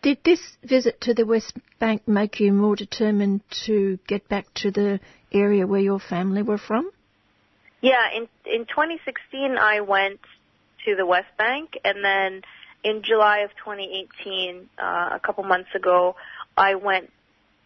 [0.06, 4.70] Did this visit to the West Bank make you more determined to get back to
[4.70, 5.00] the
[5.32, 6.92] area where your family were from?
[7.82, 10.20] Yeah, in in 2016 I went
[10.86, 12.44] to the West Bank and then
[12.84, 16.16] in July of 2018, uh, a couple months ago,
[16.56, 17.12] I went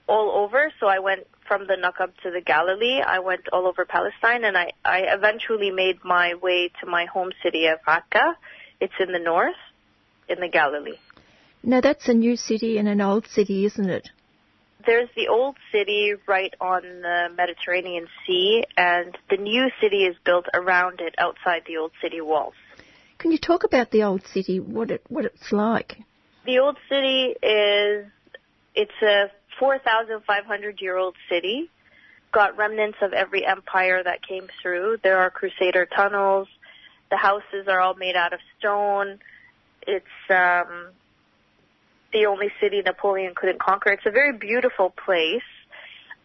[0.07, 0.71] all over.
[0.79, 3.01] So I went from the Nakab to the Galilee.
[3.01, 7.31] I went all over Palestine, and I, I eventually made my way to my home
[7.43, 8.37] city of Akka.
[8.79, 9.59] It's in the north,
[10.29, 10.99] in the Galilee.
[11.63, 14.09] Now that's a new city and an old city, isn't it?
[14.85, 20.45] There's the old city right on the Mediterranean Sea, and the new city is built
[20.53, 22.53] around it outside the old city walls.
[23.17, 24.59] Can you talk about the old city?
[24.61, 25.97] What it what it's like?
[26.45, 28.07] The old city is
[28.73, 29.29] it's a
[29.59, 31.69] 4,500 year old city.
[32.31, 34.99] Got remnants of every empire that came through.
[35.03, 36.47] There are crusader tunnels.
[37.11, 39.19] The houses are all made out of stone.
[39.85, 40.91] It's um,
[42.11, 43.91] the only city Napoleon couldn't conquer.
[43.91, 45.41] It's a very beautiful place,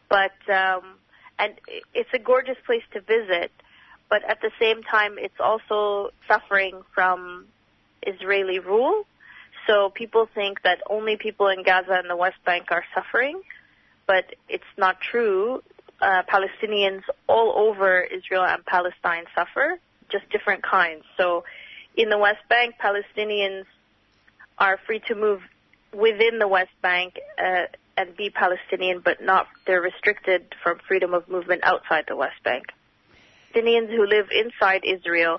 [0.08, 0.96] but um,
[1.38, 1.54] and
[1.92, 3.50] it's a gorgeous place to visit.
[4.08, 7.46] But at the same time, it's also suffering from
[8.06, 9.06] Israeli rule.
[9.66, 13.40] So people think that only people in Gaza and the West Bank are suffering,
[14.06, 15.62] but it's not true.
[16.00, 19.78] Uh, Palestinians all over Israel and Palestine suffer,
[20.10, 21.04] just different kinds.
[21.16, 21.44] So
[21.96, 23.64] in the West Bank, Palestinians
[24.58, 25.40] are free to move
[25.94, 27.66] within the West Bank uh,
[27.96, 32.64] and be Palestinian, but not they're restricted from freedom of movement outside the West Bank.
[33.54, 35.38] Palestinians who live inside Israel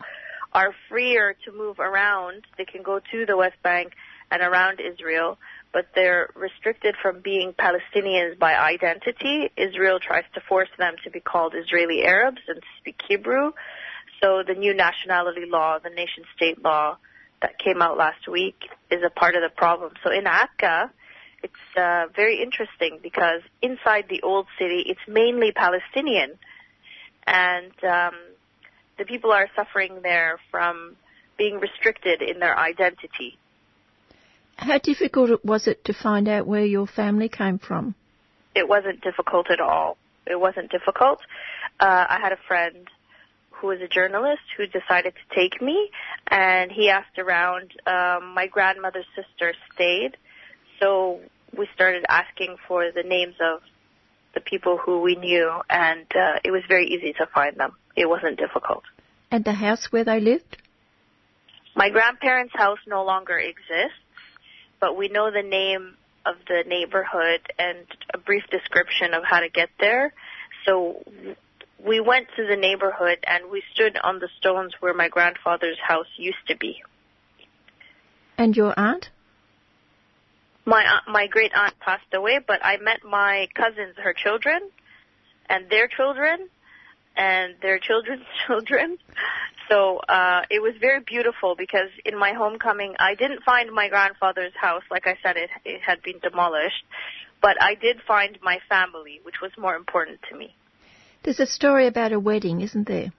[0.53, 2.45] are freer to move around.
[2.57, 3.93] They can go to the West Bank
[4.31, 5.37] and around Israel,
[5.73, 9.51] but they're restricted from being Palestinians by identity.
[9.57, 13.51] Israel tries to force them to be called Israeli Arabs and speak Hebrew.
[14.23, 16.97] So the new nationality law, the nation state law
[17.45, 18.55] that came out last week
[18.89, 19.93] is a part of the problem.
[20.03, 20.91] So in Akka,
[21.43, 26.31] it's uh, very interesting because inside the old city, it's mainly Palestinian,
[27.27, 28.15] and um,
[28.97, 30.95] the people are suffering there from
[31.37, 33.37] being restricted in their identity.
[34.57, 37.93] How difficult was it to find out where your family came from?
[38.55, 39.97] It wasn't difficult at all.
[40.25, 41.19] It wasn't difficult.
[41.79, 42.87] Uh, I had a friend
[43.59, 45.89] who was a journalist who decided to take me,
[46.27, 47.71] and he asked around.
[47.85, 50.17] Um, my grandmother's sister stayed,
[50.79, 51.19] so
[51.57, 53.61] we started asking for the names of
[54.33, 57.73] the people who we knew, and uh, it was very easy to find them.
[57.95, 58.83] It wasn't difficult.
[59.31, 60.57] And the house where they lived?
[61.75, 63.99] My grandparents' house no longer exists,
[64.79, 65.95] but we know the name
[66.25, 70.13] of the neighborhood and a brief description of how to get there.
[70.65, 71.03] So
[71.85, 76.07] we went to the neighborhood and we stood on the stones where my grandfather's house
[76.17, 76.81] used to be.
[78.37, 79.09] And your aunt?
[80.65, 84.59] My my great aunt passed away, but I met my cousins, her children,
[85.47, 86.49] and their children,
[87.15, 88.97] and their children's children.
[89.69, 94.53] So uh, it was very beautiful because in my homecoming, I didn't find my grandfather's
[94.59, 94.83] house.
[94.89, 96.83] Like I said, it it had been demolished,
[97.41, 100.55] but I did find my family, which was more important to me.
[101.25, 103.11] There's a story about a wedding, isn't there?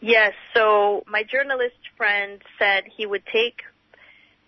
[0.00, 0.32] Yes.
[0.54, 3.60] So my journalist friend said he would take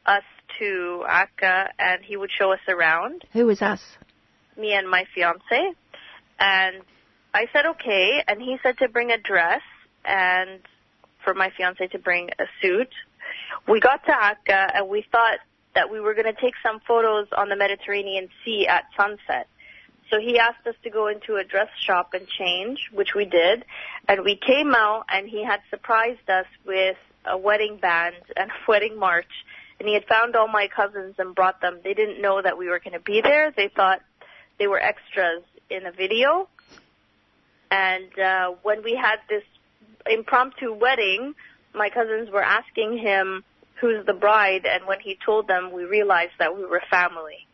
[0.04, 0.24] us
[0.58, 3.24] to Akka and he would show us around.
[3.32, 3.80] Who was us?
[4.58, 5.72] Me and my fiance.
[6.40, 6.82] And
[7.32, 9.62] I said okay, and he said to bring a dress
[10.04, 10.60] and
[11.24, 12.88] for my fiance to bring a suit.
[13.68, 15.38] We got to Akka and we thought
[15.76, 19.46] that we were going to take some photos on the Mediterranean Sea at sunset.
[20.12, 23.64] So he asked us to go into a dress shop and change, which we did.
[24.06, 28.54] And we came out and he had surprised us with a wedding band and a
[28.68, 29.30] wedding march
[29.82, 31.80] and he had found all my cousins and brought them.
[31.82, 33.50] They didn't know that we were going to be there.
[33.50, 34.00] They thought
[34.60, 36.48] they were extras in a video.
[37.72, 39.42] And uh, when we had this
[40.08, 41.34] impromptu wedding,
[41.74, 43.42] my cousins were asking him
[43.80, 47.48] who's the bride, and when he told them, we realized that we were family.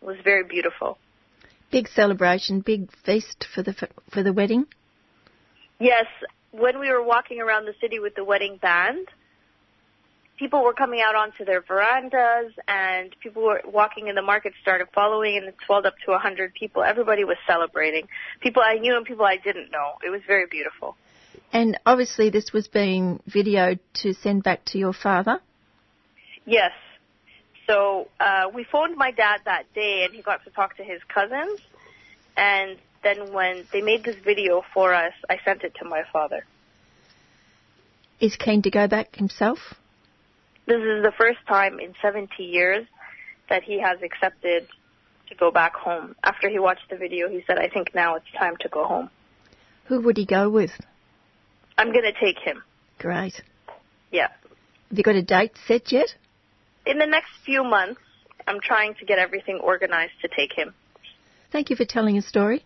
[0.00, 0.98] It was very beautiful.
[1.72, 3.74] Big celebration, big feast for the
[4.10, 4.66] for the wedding.
[5.80, 6.06] Yes,
[6.52, 9.08] when we were walking around the city with the wedding band,
[10.38, 14.88] people were coming out onto their verandas and people were walking in the market started
[14.94, 16.82] following and it swelled up to a hundred people.
[16.82, 18.06] Everybody was celebrating.
[18.40, 19.94] People I knew and people I didn't know.
[20.04, 20.96] It was very beautiful.
[21.52, 25.40] And obviously this was being videoed to send back to your father?
[26.44, 26.72] Yes.
[27.72, 31.00] So uh, we phoned my dad that day and he got to talk to his
[31.08, 31.58] cousins.
[32.36, 36.44] And then when they made this video for us, I sent it to my father.
[38.20, 39.58] Is keen to go back himself?
[40.66, 42.86] This is the first time in 70 years
[43.48, 44.68] that he has accepted
[45.30, 46.14] to go back home.
[46.22, 49.08] After he watched the video, he said, I think now it's time to go home.
[49.86, 50.72] Who would he go with?
[51.78, 52.62] I'm going to take him.
[52.98, 53.40] Great.
[54.10, 54.28] Yeah.
[54.90, 56.14] Have you got a date set yet?
[56.84, 58.00] In the next few months,
[58.46, 60.74] I'm trying to get everything organized to take him.
[61.52, 62.64] Thank you for telling a story.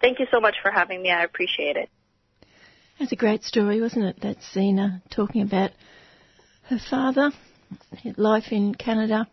[0.00, 1.10] Thank you so much for having me.
[1.10, 1.88] I appreciate it.
[2.98, 4.16] That's a great story, wasn't it?
[4.22, 5.70] That's Zena uh, talking about
[6.68, 7.32] her father,
[8.16, 9.26] life in Canada,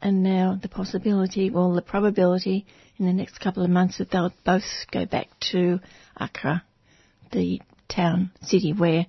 [0.00, 2.64] and now the possibility, well, the probability
[2.96, 5.80] in the next couple of months that they'll both go back to
[6.18, 6.62] Akka,
[7.32, 9.06] the town, city where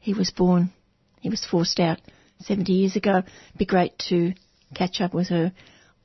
[0.00, 0.72] he was born
[1.20, 2.00] He was forced out
[2.40, 3.18] 70 years ago.
[3.18, 4.32] It'd be great to
[4.74, 5.52] catch up with her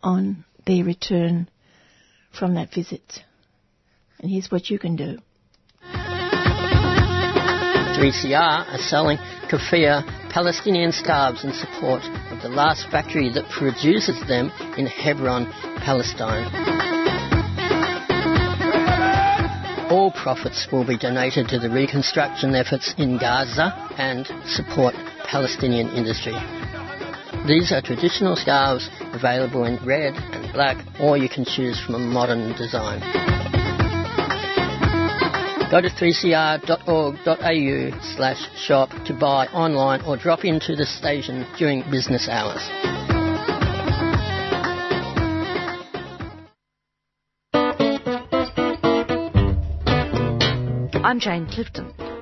[0.02, 1.50] on their return
[2.38, 3.04] from that visit.
[4.20, 5.18] And here's what you can do.
[7.94, 9.18] 3CR are selling
[9.50, 15.46] kafia Palestinian scarves in support of the last factory that produces them in Hebron,
[15.78, 16.50] Palestine.
[19.92, 26.36] All profits will be donated to the reconstruction efforts in Gaza and support Palestinian industry.
[27.47, 31.99] These are traditional scarves available in red and black, or you can choose from a
[31.99, 32.99] modern design.
[35.69, 42.30] Go to 3cr.org.au slash shop to buy online or drop into the station during business
[42.30, 42.61] hours.
[51.13, 51.93] I'm Jane Clifton,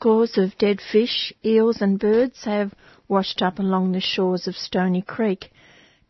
[0.00, 2.72] Scores of dead fish, eels, and birds have
[3.06, 5.52] washed up along the shores of Stony Creek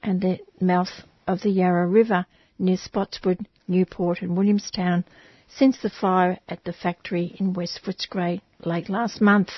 [0.00, 2.24] and the mouth of the Yarra River
[2.56, 5.04] near Spotswood, Newport, and Williamstown
[5.48, 9.50] since the fire at the factory in West Footscray late last month.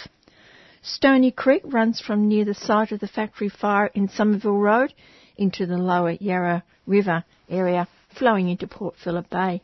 [0.80, 4.94] Stony Creek runs from near the site of the factory fire in Somerville Road
[5.36, 7.86] into the lower Yarra River area
[8.18, 9.60] flowing into Port Phillip Bay.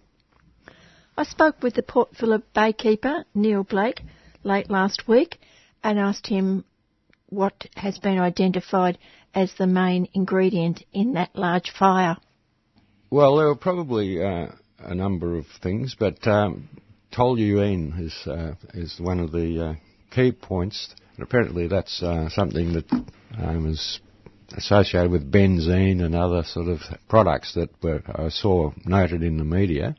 [1.16, 4.02] I spoke with the Port Phillip Bay keeper, Neil Blake,
[4.48, 5.38] late last week
[5.84, 6.64] and asked him
[7.28, 8.98] what has been identified
[9.34, 12.16] as the main ingredient in that large fire.
[13.10, 16.68] Well, there were probably uh, a number of things, but um,
[17.12, 19.74] toluene is uh, is one of the uh,
[20.10, 20.94] key points.
[21.16, 22.92] And apparently, that's uh, something that
[23.38, 24.00] um, is
[24.56, 29.44] associated with benzene and other sort of products that were, I saw noted in the
[29.44, 29.96] media.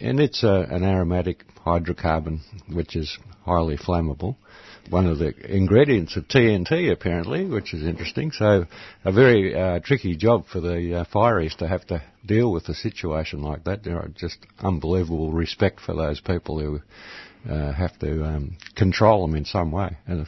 [0.00, 2.40] And it's a, an aromatic hydrocarbon
[2.72, 4.36] which is highly flammable.
[4.90, 8.32] One of the ingredients of TNT, apparently, which is interesting.
[8.32, 8.66] So,
[9.04, 12.74] a very uh, tricky job for the uh, fireys to have to deal with a
[12.74, 13.82] situation like that.
[13.82, 16.80] There are just unbelievable respect for those people who
[17.48, 19.96] uh, have to um, control them in some way.
[20.06, 20.26] And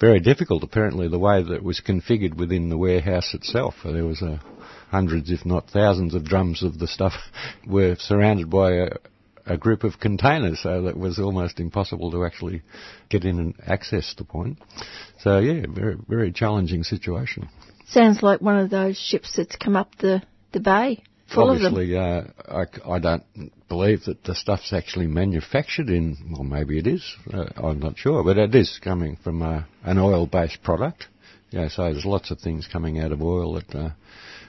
[0.00, 3.74] very difficult, apparently, the way that it was configured within the warehouse itself.
[3.84, 4.38] There was uh,
[4.90, 7.14] hundreds, if not thousands, of drums of the stuff
[7.66, 8.88] were surrounded by a,
[9.46, 12.62] a group of containers, so that it was almost impossible to actually
[13.10, 14.58] get in and access the point.
[15.20, 17.48] So yeah, very very challenging situation.
[17.88, 21.02] Sounds like one of those ships that's come up the, the bay.
[21.34, 23.22] Full Obviously, uh, I, I, don't
[23.72, 27.02] believe that the stuff's actually manufactured in, well, maybe it is,
[27.32, 31.06] uh, I'm not sure, but it is coming from uh, an oil-based product.
[31.48, 33.90] Yeah, so there's lots of things coming out of oil that uh,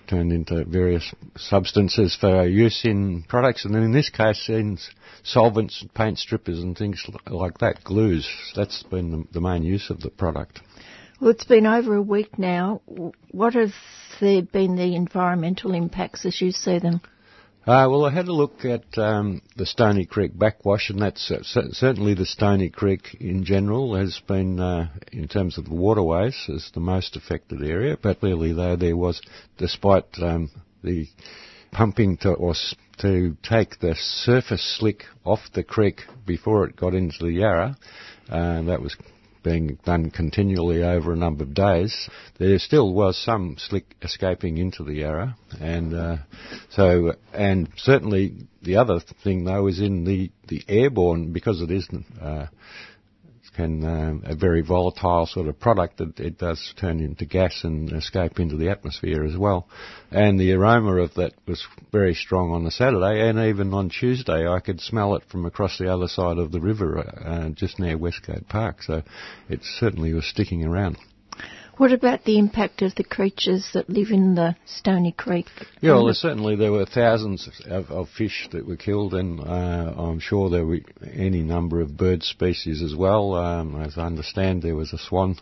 [0.09, 4.77] turned into various substances for use in products, and then in this case, in
[5.23, 8.29] solvents, paint strippers, and things like that, glues.
[8.57, 10.59] That's been the, the main use of the product.
[11.21, 12.81] Well, it's been over a week now.
[13.31, 13.73] What have
[14.19, 16.99] there been the environmental impacts as you see them?
[17.65, 21.43] Uh, well, I had a look at um, the Stony Creek backwash, and that's uh,
[21.43, 26.69] certainly the Stony Creek in general has been, uh, in terms of the waterways, is
[26.73, 27.95] the most affected area.
[27.95, 29.21] But clearly, though, there was,
[29.57, 30.51] despite um,
[30.83, 31.07] the
[31.71, 32.53] pumping to or
[32.97, 37.77] to take the surface slick off the creek before it got into the Yarra,
[38.27, 38.97] uh, that was
[39.43, 44.83] being done continually over a number of days, there still was some slick escaping into
[44.83, 46.17] the Yarra, and uh,
[46.69, 52.05] so and certainly the other thing though is in the the airborne because it isn't.
[52.21, 52.47] Uh,
[53.55, 57.91] can um, a very volatile sort of product that it does turn into gas and
[57.91, 59.67] escape into the atmosphere as well.
[60.11, 64.47] And the aroma of that was very strong on the Saturday, and even on Tuesday
[64.47, 67.97] I could smell it from across the other side of the river, uh, just near
[67.97, 68.83] Westgate Park.
[68.83, 69.03] So
[69.49, 70.97] it certainly was sticking around.
[71.77, 75.47] What about the impact of the creatures that live in the Stony Creek?
[75.81, 80.19] Yeah, well, certainly there were thousands of, of, fish that were killed, and uh, I'm
[80.19, 83.33] sure there were any number of bird species as well.
[83.33, 85.35] Um, as I understand, there was a swan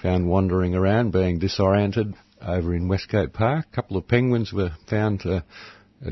[0.00, 3.66] found wandering around, being disoriented over in Westgate Park.
[3.70, 5.44] A couple of penguins were found to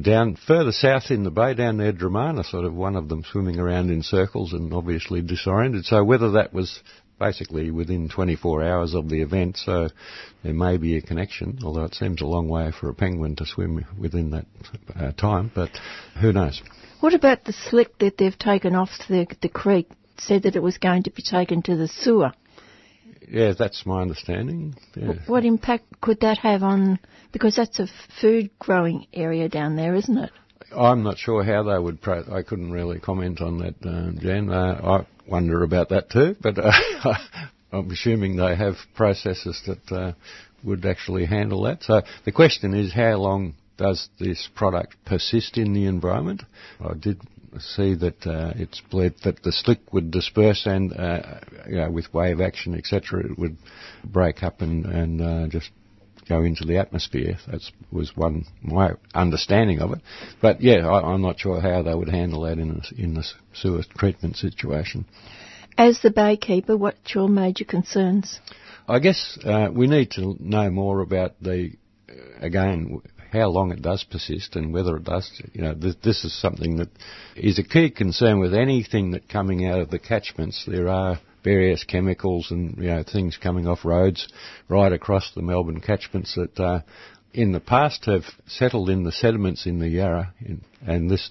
[0.03, 3.59] down further south in the bay, down near Dromana, sort of one of them swimming
[3.59, 5.85] around in circles and obviously disoriented.
[5.85, 6.83] So whether that was
[7.25, 9.89] basically within 24 hours of the event, so
[10.43, 13.47] there may be a connection, although it seems a long way for a penguin to
[13.47, 14.47] swim within that
[14.95, 15.70] uh, time, but
[16.20, 16.62] who knows.
[17.01, 19.89] What about the slick that they've taken off the, the creek?
[20.18, 22.33] Said that it was going to be taken to the sewer.
[23.29, 24.77] Yeah, that's my understanding.
[24.95, 25.14] Yeah.
[25.27, 27.01] What impact could that have on,
[27.33, 27.89] because that's a
[28.20, 30.31] food growing area down there, isn't it?
[30.77, 32.01] I'm not sure how they would.
[32.01, 34.51] Pro- I couldn't really comment on that, uh, Jan.
[34.51, 36.72] Uh, I wonder about that too, but uh,
[37.72, 40.12] I'm assuming they have processes that uh,
[40.62, 41.83] would actually handle that.
[41.83, 46.43] So the question is, how long does this product persist in the environment?
[46.81, 47.20] I did
[47.59, 52.12] see that uh, it's believed that the slick would disperse and, uh, you know, with
[52.12, 53.57] wave action, etc., it would
[54.05, 55.70] break up and, and uh, just
[56.29, 57.39] go into the atmosphere.
[57.49, 57.61] That
[57.91, 60.01] was one my understanding of it.
[60.41, 63.25] But yeah, I, am not sure how they would handle that in a, in the
[63.53, 65.07] sewer treatment situation.
[65.77, 68.41] As the baykeeper, what's your major concerns?
[68.87, 71.72] I guess uh, we need to know more about the
[72.09, 73.01] uh, again
[73.35, 76.77] how long it does persist and whether it does, you know, this, this is something
[76.77, 76.89] that
[77.35, 80.64] is a key concern with anything that coming out of the catchments.
[80.66, 84.26] There are various chemicals and you know things coming off roads
[84.68, 86.80] right across the Melbourne catchments that uh,
[87.32, 91.30] in the past have settled in the sediments in the Yarra, in, and this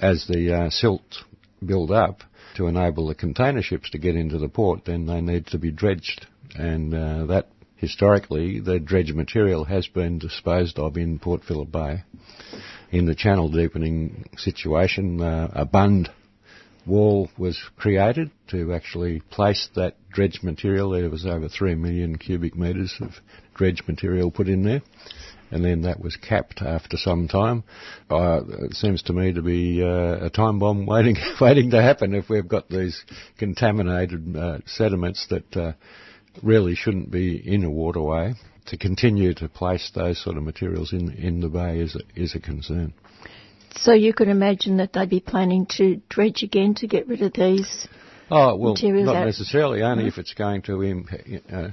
[0.00, 1.24] as the uh, silt
[1.64, 2.22] build up
[2.56, 5.70] to enable the container ships to get into the port, then they need to be
[5.70, 11.72] dredged, and uh, that historically, the dredge material has been disposed of in Port Phillip
[11.72, 12.04] Bay.
[12.90, 16.10] In the channel deepening situation, uh, a bund
[16.86, 20.90] wall was created to actually place that dredge material.
[20.90, 23.10] There was over 3 million cubic metres of
[23.54, 24.82] dredge material put in there.
[25.50, 27.62] And then that was capped after some time.
[28.10, 32.14] Uh, it seems to me to be uh, a time bomb waiting, waiting to happen
[32.14, 33.04] if we've got these
[33.38, 35.72] contaminated uh, sediments that uh,
[36.42, 38.34] really shouldn't be in a waterway.
[38.66, 42.36] To continue to place those sort of materials in in the bay is a, is
[42.36, 42.94] a concern.
[43.76, 47.32] So you could imagine that they'd be planning to dredge again to get rid of
[47.32, 47.88] these.
[48.30, 49.26] Oh well, materials not out.
[49.26, 49.82] necessarily.
[49.82, 51.10] Only if it's going to imp-
[51.52, 51.68] uh,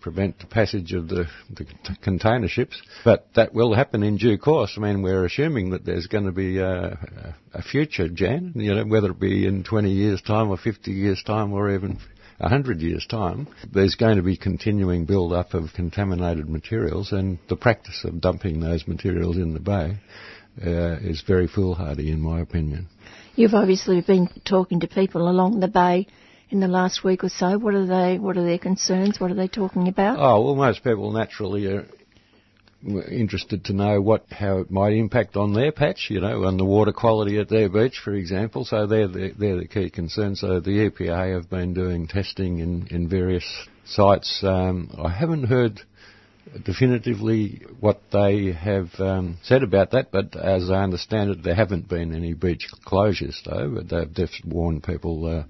[0.00, 2.80] prevent the passage of the, the t- container ships.
[3.04, 4.74] But that will happen in due course.
[4.76, 8.52] I mean, we're assuming that there's going to be a, a future, Jan.
[8.54, 11.98] You know, whether it be in 20 years' time or 50 years' time or even
[12.40, 18.04] hundred years' time, there's going to be continuing build-up of contaminated materials, and the practice
[18.04, 19.98] of dumping those materials in the bay
[20.62, 22.88] uh, is very foolhardy, in my opinion.
[23.36, 26.06] You've obviously been talking to people along the bay
[26.50, 27.58] in the last week or so.
[27.58, 28.18] What are they?
[28.18, 29.18] What are their concerns?
[29.18, 30.18] What are they talking about?
[30.18, 31.86] Oh well, most people naturally are
[33.10, 36.64] interested to know what how it might impact on their patch, you know, on the
[36.64, 38.64] water quality at their beach, for example.
[38.64, 40.40] So they're the, they're the key concerns.
[40.40, 43.44] So the EPA have been doing testing in, in various
[43.84, 44.42] sites.
[44.42, 45.80] Um, I haven't heard
[46.64, 51.88] definitively what they have um, said about that, but as I understand it, there haven't
[51.88, 53.76] been any beach closures though.
[53.76, 55.44] But they've just warned people uh,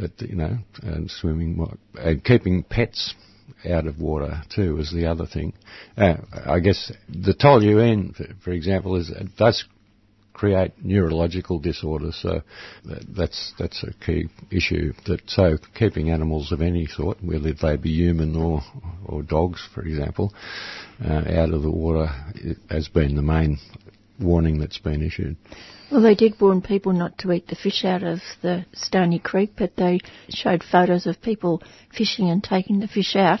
[0.00, 3.14] that you know, and swimming and keeping pets
[3.68, 5.52] out of water too is the other thing.
[5.96, 6.16] Uh,
[6.46, 9.64] I guess the toluene, for example, is does
[10.40, 12.18] create neurological disorders.
[12.22, 12.40] So
[13.14, 14.94] that's that's a key issue.
[15.04, 18.62] That so keeping animals of any sort, whether they be human or
[19.04, 20.32] or dogs, for example,
[21.04, 22.06] uh, out of the water
[22.70, 23.58] has been the main
[24.18, 25.36] warning that's been issued.
[25.92, 29.52] Well, they did warn people not to eat the fish out of the Stony Creek,
[29.58, 31.62] but they showed photos of people
[31.94, 33.40] fishing and taking the fish out.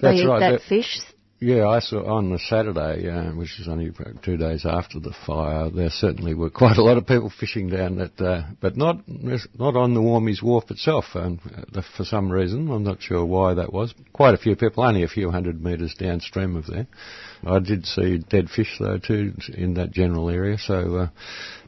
[0.00, 0.40] That's they eat right.
[0.40, 0.98] that, that fish.
[1.38, 5.68] Yeah, I saw on the Saturday, uh, which is only two days after the fire.
[5.68, 9.76] There certainly were quite a lot of people fishing down that, uh, but not not
[9.76, 11.04] on the Warmies Wharf itself.
[11.14, 11.38] And
[11.74, 13.92] uh, for some reason, I'm not sure why that was.
[14.14, 16.86] Quite a few people, only a few hundred metres downstream of there.
[17.44, 20.56] I did see dead fish though too in that general area.
[20.56, 21.08] So uh,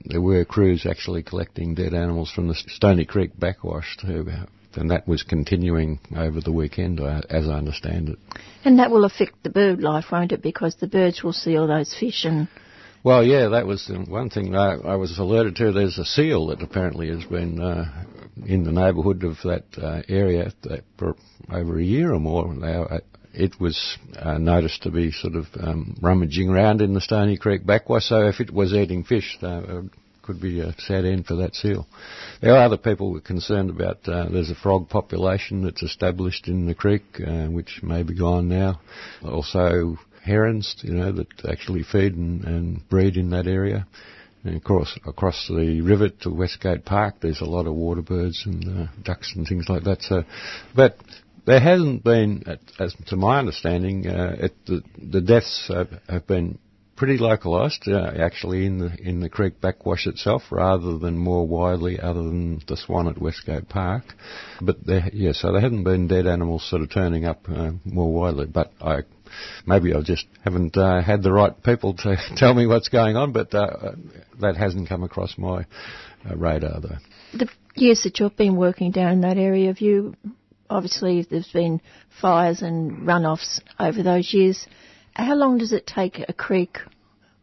[0.03, 4.31] there were crews actually collecting dead animals from the Stony Creek backwash too
[4.75, 8.19] and that was continuing over the weekend, as I understand it.
[8.65, 10.43] And that will affect the bird life, won't it?
[10.43, 12.49] Because the birds will see all those fish and.
[13.05, 15.73] Well, yeah, that was one thing I, I was alerted to.
[15.73, 18.05] There's a seal that apparently has been uh,
[18.45, 21.15] in the neighbourhood of that uh, area that for
[21.51, 22.85] over a year or more now.
[22.85, 22.99] Uh,
[23.33, 27.65] it was uh, noticed to be sort of um, rummaging around in the Stony Creek
[27.65, 28.07] backwash.
[28.07, 29.83] So if it was eating fish, uh,
[30.29, 31.87] could be a sad end for that seal.
[32.43, 36.49] There are other people who are concerned about uh, there's a frog population that's established
[36.49, 38.79] in the creek, uh, which may be gone now.
[39.25, 43.87] Also, herons, you know, that actually feed and, and breed in that area.
[44.45, 48.43] And of course, across the river to Westgate Park, there's a lot of water birds
[48.45, 50.03] and uh, ducks and things like that.
[50.03, 50.25] So,
[50.77, 50.99] but
[51.47, 52.45] there hasn't been,
[52.79, 56.59] as to my understanding, uh, it, the, the deaths have, have been
[56.99, 61.99] pretty localised, uh, actually in the in the creek backwash itself, rather than more widely,
[61.99, 64.03] other than the swan at Westgate Park.
[64.61, 68.13] But there, yeah, so there hadn't been dead animals sort of turning up uh, more
[68.13, 68.47] widely.
[68.47, 69.03] But I
[69.65, 73.33] maybe I just haven't uh, had the right people to tell me what's going on.
[73.33, 73.93] But uh,
[74.41, 75.65] that hasn't come across my
[76.29, 76.99] uh, radar though.
[77.33, 80.17] The years that you've been working down in that area, have you
[80.69, 81.81] obviously there's been
[82.21, 84.67] fires and runoffs over those years
[85.19, 86.79] how long does it take a creek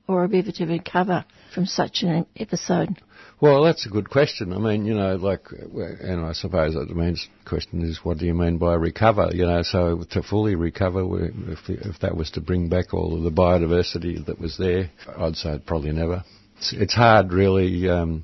[0.07, 3.01] or a river to recover from such an episode?
[3.41, 4.53] Well, that's a good question.
[4.53, 8.33] I mean, you know, like, and I suppose the main question is, what do you
[8.33, 9.29] mean by recover?
[9.33, 11.03] You know, so to fully recover,
[11.51, 15.35] if, if that was to bring back all of the biodiversity that was there, I'd
[15.35, 16.23] say probably never.
[16.57, 17.89] It's, it's hard, really.
[17.89, 18.23] Um,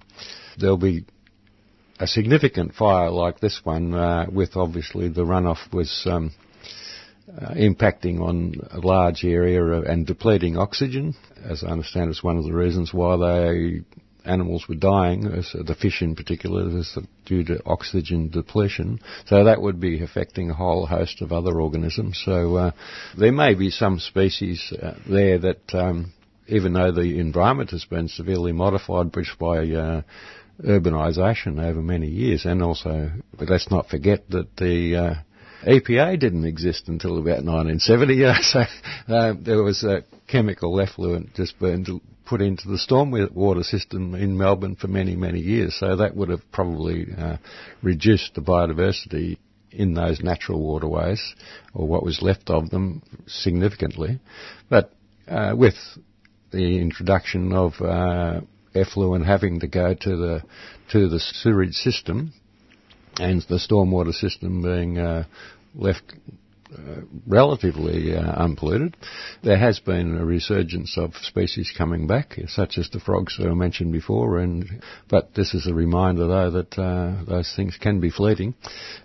[0.58, 1.06] there'll be
[2.00, 6.32] a significant fire like this one, uh, with obviously the runoff was um,
[7.30, 11.16] uh, impacting on a large area and depleting oxygen.
[11.44, 13.82] As I understand, it's one of the reasons why they
[14.26, 16.84] animals were dying, the fish in particular,
[17.26, 19.00] due to oxygen depletion.
[19.26, 22.22] So that would be affecting a whole host of other organisms.
[22.24, 22.72] So uh,
[23.18, 26.14] there may be some species uh, there that, um,
[26.48, 30.02] even though the environment has been severely modified just by uh,
[30.64, 35.14] urbanisation over many years, and also, let's not forget that the uh,
[35.64, 38.22] EPA didn't exist until about 1970.
[38.32, 38.60] Uh, so
[39.14, 41.90] uh, there was a chemical effluent just burned,
[42.26, 45.76] put into the stormwater system in Melbourne for many, many years.
[45.80, 47.38] So that would have probably uh,
[47.82, 49.38] reduced the biodiversity
[49.72, 51.36] in those natural waterways,
[51.74, 54.20] or what was left of them, significantly.
[54.70, 54.94] But
[55.28, 55.76] uh, with
[56.52, 58.42] the introduction of uh,
[58.76, 60.44] effluent having to go to the
[60.92, 62.34] to the sewerage system,
[63.20, 65.26] and the stormwater system being uh,
[65.76, 66.04] left
[66.74, 68.96] uh, relatively uh, unpolluted.
[69.44, 73.54] There has been a resurgence of species coming back, such as the frogs that I
[73.54, 74.40] mentioned before.
[74.40, 78.54] And but this is a reminder, though, that uh, those things can be fleeting.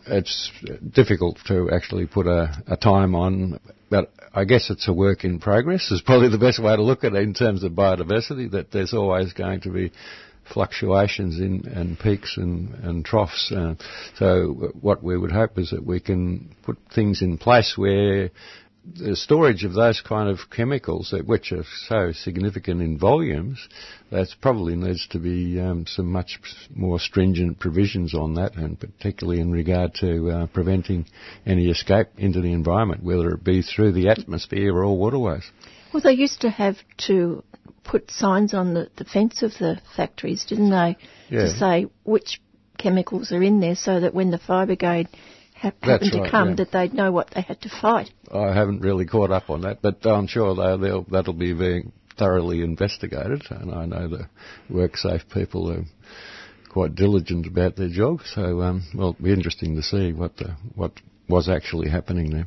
[0.06, 0.52] It's
[0.92, 3.58] difficult to actually put a, a time on,
[3.90, 5.90] but I guess it's a work in progress.
[5.90, 8.48] Is probably the best way to look at it in terms of biodiversity.
[8.48, 9.90] That there's always going to be
[10.52, 13.52] fluctuations in and peaks and, and troughs.
[13.54, 13.74] Uh,
[14.16, 18.30] so what we would hope is that we can put things in place where
[18.94, 23.68] the storage of those kind of chemicals, which are so significant in volumes,
[24.10, 26.38] that probably needs to be um, some much
[26.74, 31.04] more stringent provisions on that, and particularly in regard to uh, preventing
[31.44, 35.50] any escape into the environment, whether it be through the atmosphere or waterways.
[35.92, 36.76] Well, they used to have
[37.08, 37.42] to
[37.84, 40.96] put signs on the, the fence of the factories, didn't they,
[41.28, 41.42] yeah.
[41.42, 42.40] to say which
[42.78, 45.08] chemicals are in there so that when the fire brigade
[45.54, 46.54] ha- happened right, to come, yeah.
[46.56, 48.10] that they'd know what they had to fight.
[48.32, 52.62] I haven't really caught up on that, but I'm sure they'll, that'll be being thoroughly
[52.62, 54.28] investigated, and I know the
[54.70, 55.84] WorkSafe people are
[56.70, 60.56] quite diligent about their job, so um, well, it'll be interesting to see what the,
[60.74, 60.92] what
[61.28, 62.46] was actually happening there.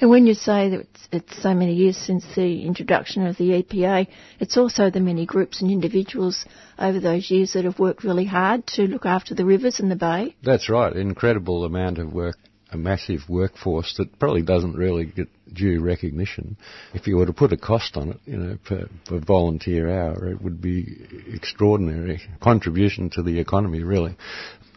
[0.00, 3.62] And when you say that it's, it's, so many years since the introduction of the
[3.62, 4.06] EPA,
[4.38, 6.44] it's also the many groups and individuals
[6.78, 9.96] over those years that have worked really hard to look after the rivers and the
[9.96, 10.36] bay.
[10.42, 12.36] That's right, incredible amount of work,
[12.70, 16.56] a massive workforce that probably doesn't really get due recognition.
[16.94, 20.28] If you were to put a cost on it, you know, per, per volunteer hour,
[20.28, 20.86] it would be
[21.32, 24.16] extraordinary contribution to the economy, really.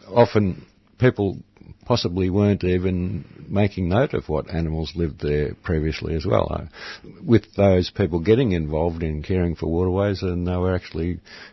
[0.08, 0.66] Often
[0.98, 1.38] people
[1.84, 6.48] possibly weren't even making note of what animals lived there previously as well.
[6.50, 11.08] Uh, with those people getting involved in caring for waterways, and they were actually,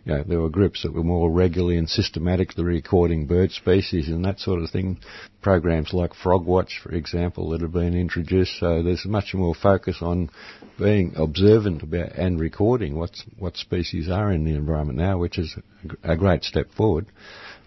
[0.05, 4.23] you know, there were groups that were more regularly and systematically recording bird species and
[4.25, 4.97] that sort of thing.
[5.41, 8.59] Programs like Frog Watch, for example, that have been introduced.
[8.59, 10.29] So there's much more focus on
[10.79, 15.55] being observant about and recording what's, what species are in the environment now, which is
[16.03, 17.07] a great step forward.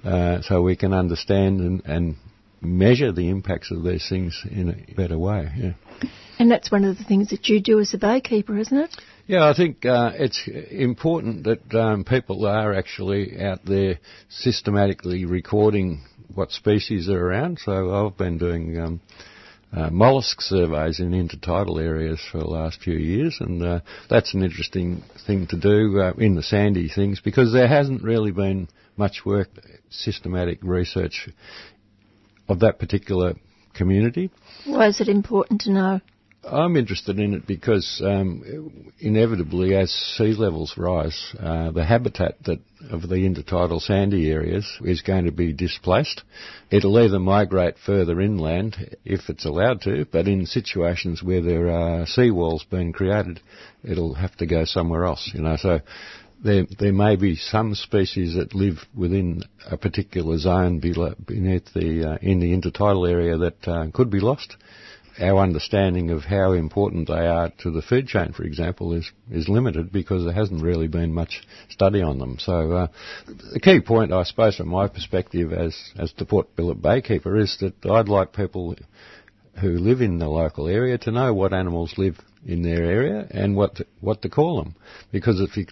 [0.05, 2.16] Uh, so we can understand and, and
[2.64, 5.50] measure the impacts of these things in a better way.
[5.56, 5.72] Yeah.
[6.38, 8.96] And that's one of the things that you do as a baykeeper, isn't it?
[9.26, 13.98] Yeah, I think uh, it's important that um, people are actually out there
[14.28, 16.04] systematically recording
[16.34, 17.60] what species are around.
[17.64, 19.00] So I've been doing um,
[19.72, 24.42] uh, mollusk surveys in intertidal areas for the last few years, and uh, that's an
[24.42, 29.24] interesting thing to do uh, in the sandy things because there hasn't really been much
[29.24, 29.48] work,
[29.90, 31.28] systematic research
[32.49, 33.34] of that particular
[33.74, 34.30] community.
[34.64, 36.01] Why is it important to know?
[36.47, 42.61] I'm interested in it because um, inevitably, as sea levels rise, uh, the habitat that
[42.90, 46.22] of the intertidal sandy areas is going to be displaced.
[46.70, 52.05] It'll either migrate further inland if it's allowed to, but in situations where there are
[52.05, 53.40] seawalls being created,
[53.82, 55.30] it'll have to go somewhere else.
[55.32, 55.80] You know, so
[56.45, 62.18] there, there may be some species that live within a particular zone beneath the uh,
[62.22, 64.57] in the intertidal area that uh, could be lost
[65.20, 69.49] our understanding of how important they are to the food chain, for example, is, is
[69.49, 72.36] limited because there hasn't really been much study on them.
[72.40, 72.86] So uh,
[73.53, 77.57] the key point, I suppose, from my perspective as, as the Port Phillip Baykeeper is
[77.61, 78.74] that I'd like people
[79.61, 83.57] who live in the local area to know what animals live in their area and
[83.57, 84.74] what to, what to call them.
[85.12, 85.66] Because if you,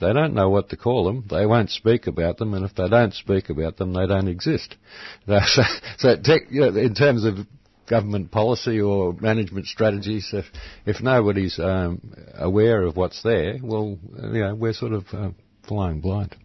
[0.00, 2.88] they don't know what to call them, they won't speak about them, and if they
[2.88, 4.76] don't speak about them, they don't exist.
[5.26, 5.62] So,
[5.98, 7.46] so tech, you know, in terms of
[7.88, 10.30] government policy or management strategies.
[10.32, 10.44] If,
[10.86, 12.00] if nobody's um,
[12.34, 15.30] aware of what's there, well, you know, we're sort of uh,
[15.66, 16.36] flying blind.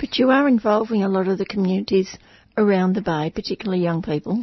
[0.00, 2.16] But you are involving a lot of the communities
[2.56, 4.42] around the bay, particularly young people.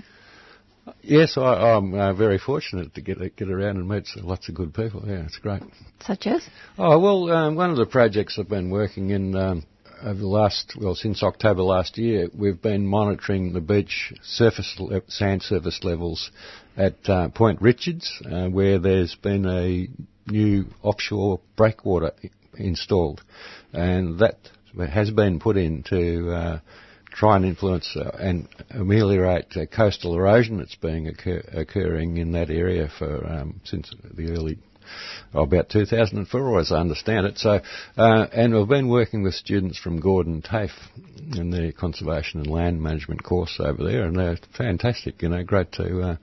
[1.01, 4.73] Yes, I, am uh, very fortunate to get get around and meet lots of good
[4.73, 5.03] people.
[5.05, 5.61] Yeah, it's great.
[6.05, 6.47] Such as?
[6.77, 9.65] Oh well, um, one of the projects I've been working in um,
[10.03, 15.01] over the last, well, since October last year, we've been monitoring the beach surface le-
[15.07, 16.31] sand surface levels
[16.77, 19.89] at uh, Point Richards, uh, where there's been a
[20.31, 22.11] new offshore breakwater
[22.57, 23.21] installed,
[23.73, 24.37] and that
[24.89, 26.59] has been put in to uh,
[27.11, 32.49] try and influence uh, and ameliorate uh, coastal erosion that's been occur- occurring in that
[32.49, 34.57] area for um, since the early
[35.33, 37.37] oh, about 2004, as I understand it.
[37.37, 37.59] So,
[37.97, 40.71] uh, and we've been working with students from Gordon TAFE
[41.35, 45.21] in the conservation and land management course over there, and they're fantastic.
[45.21, 46.15] You know, great to uh,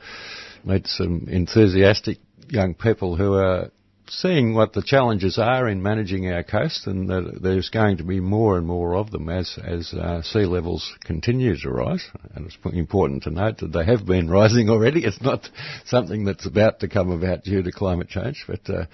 [0.64, 2.18] meet some enthusiastic
[2.48, 3.70] young people who are
[4.08, 8.20] seeing what the challenges are in managing our coast, and that there's going to be
[8.20, 12.06] more and more of them as as uh, sea levels continue to rise.
[12.34, 15.04] And it's important to note that they have been rising already.
[15.04, 15.48] It's not
[15.86, 18.86] something that's about to come about due to climate change, but uh,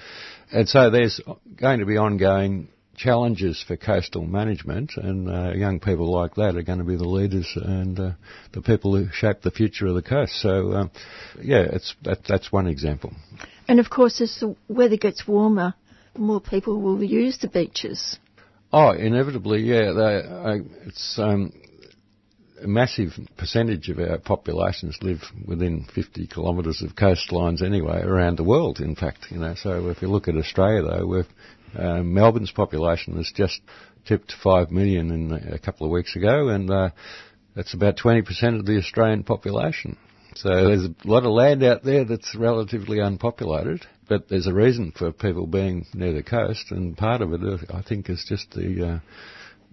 [0.51, 1.21] and so there's
[1.57, 6.63] going to be ongoing challenges for coastal management, and uh, young people like that are
[6.63, 8.11] going to be the leaders and uh,
[8.53, 10.41] the people who shape the future of the coast.
[10.41, 10.91] So, um,
[11.41, 13.13] yeah, it's that, that's one example.
[13.69, 15.75] And of course, as the weather gets warmer,
[16.17, 18.19] more people will use the beaches.
[18.73, 19.93] Oh, inevitably, yeah.
[19.93, 21.53] They, it's um,
[22.63, 28.45] a massive percentage of our populations live within 50 kilometres of coastlines anyway, around the
[28.45, 29.27] world, in fact.
[29.31, 31.25] You know, so if you look at Australia, though,
[31.79, 33.61] uh, Melbourne's population has just
[34.07, 36.91] tipped 5 million in a couple of weeks ago, and uh,
[37.55, 39.97] that's about 20% of the Australian population.
[40.35, 44.93] So there's a lot of land out there that's relatively unpopulated, but there's a reason
[44.97, 47.41] for people being near the coast, and part of it,
[47.73, 48.99] I think, is just the uh,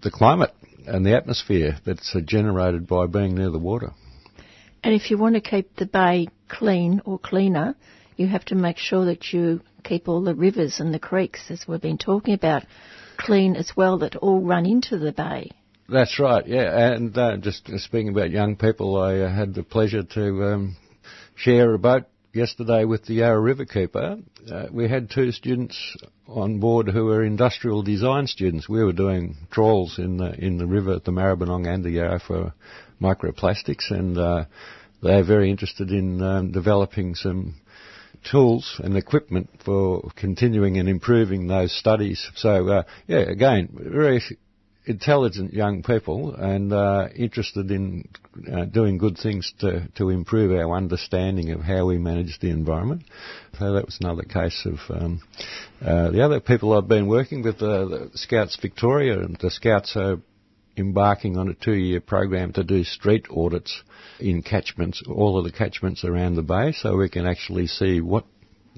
[0.02, 0.54] the climate
[0.86, 3.92] and the atmosphere that's uh, generated by being near the water.
[4.84, 7.76] And if you want to keep the bay clean or cleaner,
[8.16, 11.66] you have to make sure that you keep all the rivers and the creeks, as
[11.68, 12.64] we've been talking about,
[13.18, 15.52] clean as well, that all run into the bay.
[15.92, 16.94] That's right, yeah.
[16.94, 20.78] And uh, just speaking about young people, I uh, had the pleasure to um,
[21.36, 24.18] share a boat yesterday with the Yarra River Keeper.
[24.52, 28.70] Uh, we had two students on board who were industrial design students.
[28.70, 32.20] We were doing trawls in the in the river, at the Maribyrnong and the Yarra
[32.20, 32.54] for
[33.02, 34.46] microplastics, and uh,
[35.02, 37.56] they're very interested in um, developing some
[38.30, 42.30] tools and equipment for continuing and improving those studies.
[42.36, 44.22] So, uh, yeah, again, very
[44.90, 48.10] intelligent young people and uh, interested in
[48.52, 53.04] uh, doing good things to, to improve our understanding of how we manage the environment.
[53.60, 55.22] So that was another case of um,
[55.80, 59.96] uh, the other people I've been working with, uh, the Scouts Victoria, and the Scouts
[59.96, 60.18] are
[60.76, 63.84] embarking on a two-year program to do street audits
[64.20, 68.26] in catchments, all of the catchments around the bay, so we can actually see what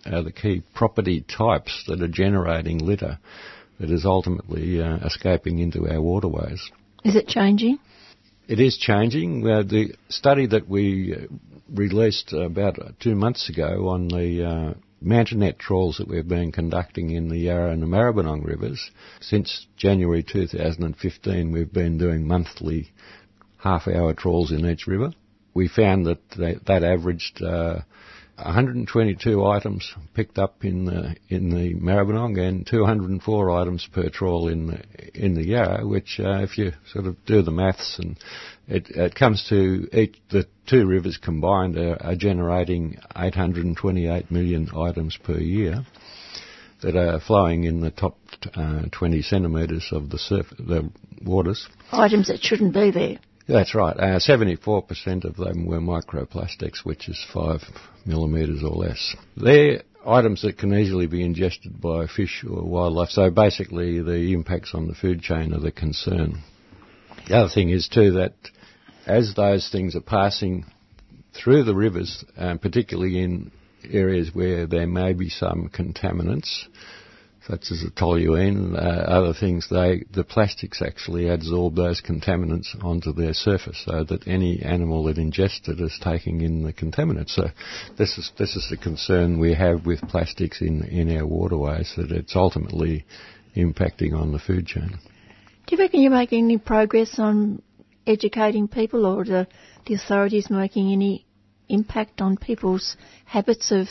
[0.05, 3.17] are the key property types that are generating litter
[3.81, 6.71] that is ultimately uh, escaping into our waterways.
[7.03, 7.79] Is it changing?
[8.47, 9.47] It is changing.
[9.47, 11.25] Uh, the study that we uh,
[11.73, 17.29] released about two months ago on the uh, net trawls that we've been conducting in
[17.29, 22.91] the Yarra and the Maribyrnong rivers, since January 2015 we've been doing monthly
[23.57, 25.11] half-hour trawls in each river.
[25.55, 27.79] We found that they, that averaged uh,
[28.43, 34.67] 122 items picked up in the in the Maribyrnong and 204 items per trawl in
[34.67, 34.83] the,
[35.13, 38.17] in the Yarra, which uh, if you sort of do the maths and
[38.67, 45.17] it, it comes to each, the two rivers combined are, are generating 828 million items
[45.23, 45.85] per year
[46.81, 48.17] that are flowing in the top
[48.55, 50.89] uh, 20 centimetres of the surf- the
[51.23, 51.67] waters.
[51.91, 53.19] Items that shouldn't be there.
[53.51, 53.97] That's right.
[53.97, 57.61] Uh, 74% of them were microplastics, which is 5
[58.05, 59.15] millimetres or less.
[59.35, 64.73] They're items that can easily be ingested by fish or wildlife, so basically the impacts
[64.73, 66.41] on the food chain are the concern.
[67.27, 68.33] The other thing is too that
[69.05, 70.65] as those things are passing
[71.33, 73.51] through the rivers, um, particularly in
[73.91, 76.67] areas where there may be some contaminants,
[77.51, 83.11] such as the toluene, uh, other things, they, the plastics actually absorb those contaminants onto
[83.11, 87.31] their surface so that any animal that ingests it is taking in the contaminants.
[87.31, 87.49] So
[87.97, 92.11] this is, this is the concern we have with plastics in, in our waterways, that
[92.11, 93.05] it's ultimately
[93.57, 94.97] impacting on the food chain.
[95.67, 97.61] Do you reckon you're making any progress on
[98.07, 99.47] educating people or the,
[99.85, 101.25] the authorities making any
[101.67, 102.95] impact on people's
[103.25, 103.87] habits of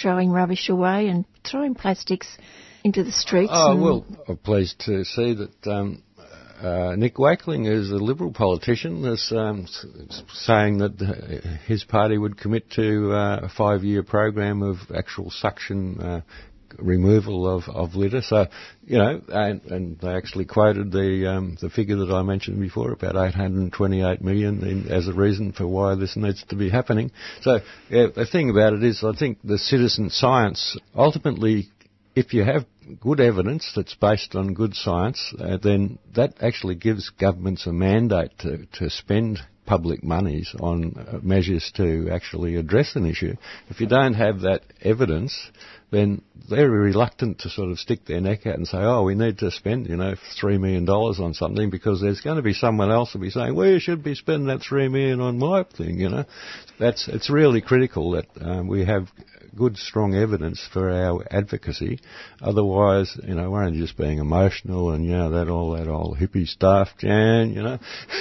[0.00, 2.38] throwing rubbish away and throwing plastics
[2.84, 3.52] into the streets?
[3.54, 6.02] Oh, well, I'm pleased to see that um,
[6.60, 9.66] uh, Nick Wakeling, who's a Liberal politician, is um,
[10.32, 16.20] saying that his party would commit to uh, a five-year program of actual suction uh,
[16.78, 18.20] removal of, of litter.
[18.20, 18.46] So,
[18.84, 22.92] you know, and, and they actually quoted the um, the figure that I mentioned before,
[22.92, 27.10] about 828 million, in, as a reason for why this needs to be happening.
[27.42, 31.70] So, yeah, the thing about it is, I think the citizen science ultimately
[32.20, 32.66] if you have
[33.00, 38.32] good evidence that's based on good science, uh, then that actually gives governments a mandate
[38.38, 43.34] to, to spend public monies on uh, measures to actually address an issue.
[43.68, 45.34] If you don't have that evidence,
[45.90, 49.38] then they're reluctant to sort of stick their neck out and say, oh, we need
[49.38, 52.90] to spend, you know, three million dollars on something because there's going to be someone
[52.90, 55.98] else who'll be saying, well, you should be spending that 3 million on my thing,
[55.98, 56.24] you know.
[56.78, 59.08] That's, it's really critical that um, we have
[59.54, 62.00] good, strong evidence for our advocacy.
[62.40, 66.18] Otherwise, you know, we're only just being emotional and, you know, that all that old
[66.18, 67.78] hippie stuff, Jan, you know.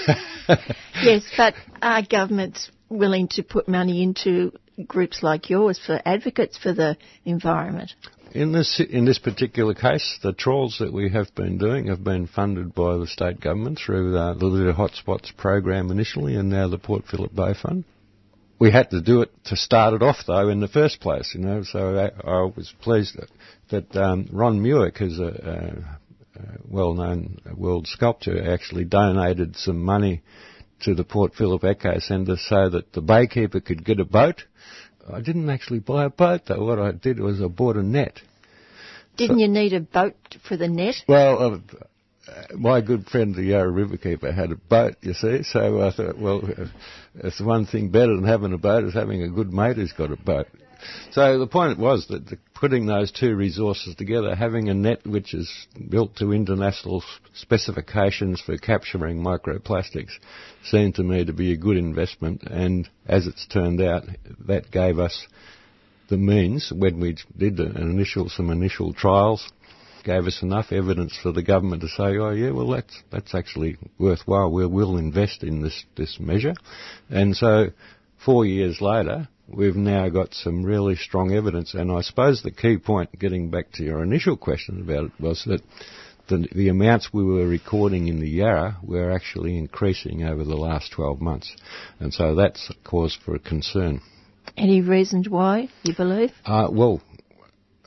[1.03, 4.51] yes, but are governments willing to put money into
[4.87, 7.93] groups like yours for advocates for the environment?
[8.31, 12.27] In this in this particular case, the trawls that we have been doing have been
[12.27, 17.33] funded by the state government through the Hotspots program initially, and now the Port Phillip
[17.33, 17.85] Bay Fund
[18.59, 21.41] we had to do it to start it off though in the first place, you
[21.41, 21.63] know.
[21.63, 23.29] So I, I was pleased that,
[23.71, 30.21] that um, Ron Muir, who's a, a, a, well-known world sculptor, actually donated some money
[30.81, 34.43] to the Port Phillip Eco Centre so that the baykeeper could get a boat.
[35.11, 36.63] I didn't actually buy a boat though.
[36.65, 38.21] What I did was I bought a net.
[39.17, 40.15] Didn't so, you need a boat
[40.47, 40.95] for the net?
[41.07, 41.59] Well, uh,
[42.55, 46.41] my good friend the Yarra Riverkeeper had a boat, you see, so I thought, well,
[47.15, 50.11] it's one thing better than having a boat is having a good mate who's got
[50.11, 50.47] a boat.
[51.11, 55.33] So the point was that the, putting those two resources together, having a net which
[55.33, 55.51] is
[55.89, 57.03] built to international
[57.33, 60.11] specifications for capturing microplastics,
[60.63, 62.43] seemed to me to be a good investment.
[62.43, 64.03] And as it's turned out,
[64.47, 65.27] that gave us
[66.09, 69.47] the means when we did an initial some initial trials
[70.03, 73.77] gave us enough evidence for the government to say, oh yeah, well that's that's actually
[73.97, 74.51] worthwhile.
[74.51, 76.55] We will invest in this this measure,
[77.09, 77.67] and so
[78.25, 81.73] four years later, we've now got some really strong evidence.
[81.73, 85.43] And I suppose the key point, getting back to your initial question about it, was
[85.45, 85.61] that
[86.29, 90.91] the, the amounts we were recording in the Yarra were actually increasing over the last
[90.93, 91.55] 12 months,
[91.99, 94.01] and so that's a cause for concern.
[94.55, 96.31] Any reasons why you believe?
[96.45, 97.01] Uh, well,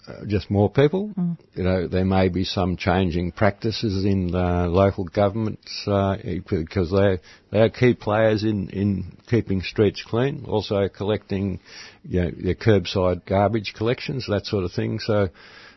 [0.07, 1.13] uh, just more people.
[1.17, 1.39] Mm.
[1.55, 6.17] You know, there may be some changing practices in local governments uh,
[6.49, 7.19] because they
[7.51, 10.45] they are key players in, in keeping streets clean.
[10.49, 11.61] Also collecting,
[12.03, 14.99] you know, your curbside garbage collections, that sort of thing.
[14.99, 15.29] So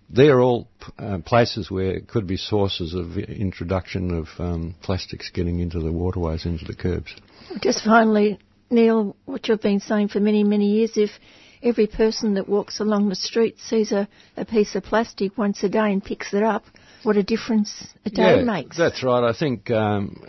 [0.09, 0.67] they're all
[0.97, 5.91] uh, places where it could be sources of introduction of um, plastics getting into the
[5.91, 7.15] waterways, into the curbs.
[7.61, 11.11] Just finally, Neil, what you've been saying for many, many years, if
[11.65, 14.07] every person that walks along the street sees a,
[14.37, 16.63] a piece of plastic once a day and picks it up,
[17.03, 18.77] what a difference a day yeah, makes.
[18.77, 19.23] That's right.
[19.27, 20.23] I think um,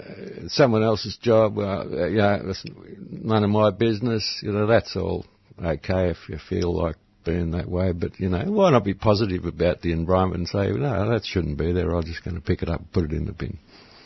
[0.48, 2.64] someone else's job, uh, you know, it's
[3.10, 4.40] none of my business.
[4.42, 5.26] You know, that's all
[5.62, 7.92] okay if you feel like being that way.
[7.92, 11.58] But you know, why not be positive about the environment and say, no, that shouldn't
[11.58, 11.94] be there.
[11.94, 13.58] I'm just going to pick it up and put it in the bin.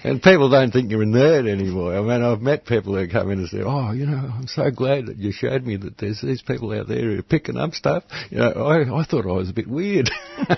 [0.03, 1.95] And people don't think you're a nerd anymore.
[1.97, 4.71] I mean, I've met people who come in and say, "Oh, you know, I'm so
[4.71, 7.75] glad that you showed me that there's these people out there who are picking up
[7.75, 10.11] stuff." You know, I, I thought I was a bit weird.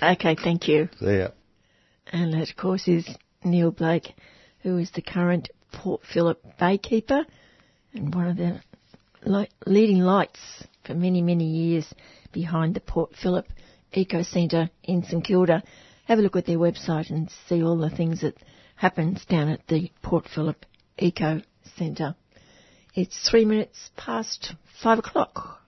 [0.00, 0.88] Okay, thank you.
[1.00, 1.28] Ya.
[2.12, 3.08] And that, of course, is
[3.42, 4.14] Neil Blake,
[4.60, 7.24] who is the current Port Phillip baykeeper
[7.92, 8.60] and one of the
[9.66, 10.38] leading lights
[10.84, 11.92] for many, many years
[12.32, 13.46] behind the Port Phillip
[13.92, 15.64] Eco Centre in St Kilda.
[16.08, 18.34] Have a look at their website and see all the things that
[18.76, 20.64] happens down at the Port Phillip
[20.96, 21.42] Eco
[21.76, 22.14] Centre.
[22.94, 25.60] It's three minutes past five o'clock.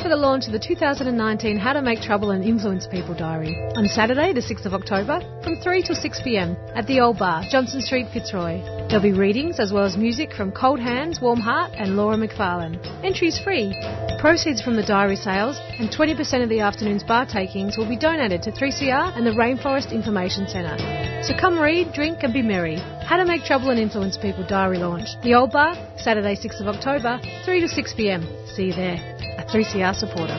[0.00, 3.86] For the launch of the 2019 How to Make Trouble and Influence People diary on
[3.86, 7.80] Saturday, the 6th of October, from 3 till 6 pm at the Old Bar, Johnson
[7.82, 8.62] Street, Fitzroy.
[8.88, 12.80] There'll be readings as well as music from Cold Hands, Warm Heart, and Laura McFarlane.
[13.04, 13.76] Entry is free.
[14.18, 18.42] Proceeds from the diary sales and 20% of the afternoon's bar takings will be donated
[18.42, 20.78] to 3CR and the Rainforest Information Centre.
[21.22, 22.76] So come read, drink, and be merry.
[22.76, 25.08] How to Make Trouble and Influence People diary launch.
[25.22, 28.22] The Old Bar, Saturday, 6th of October, 3 to 6 pm.
[28.54, 29.12] See you there.
[29.38, 30.38] A 3CR supporter.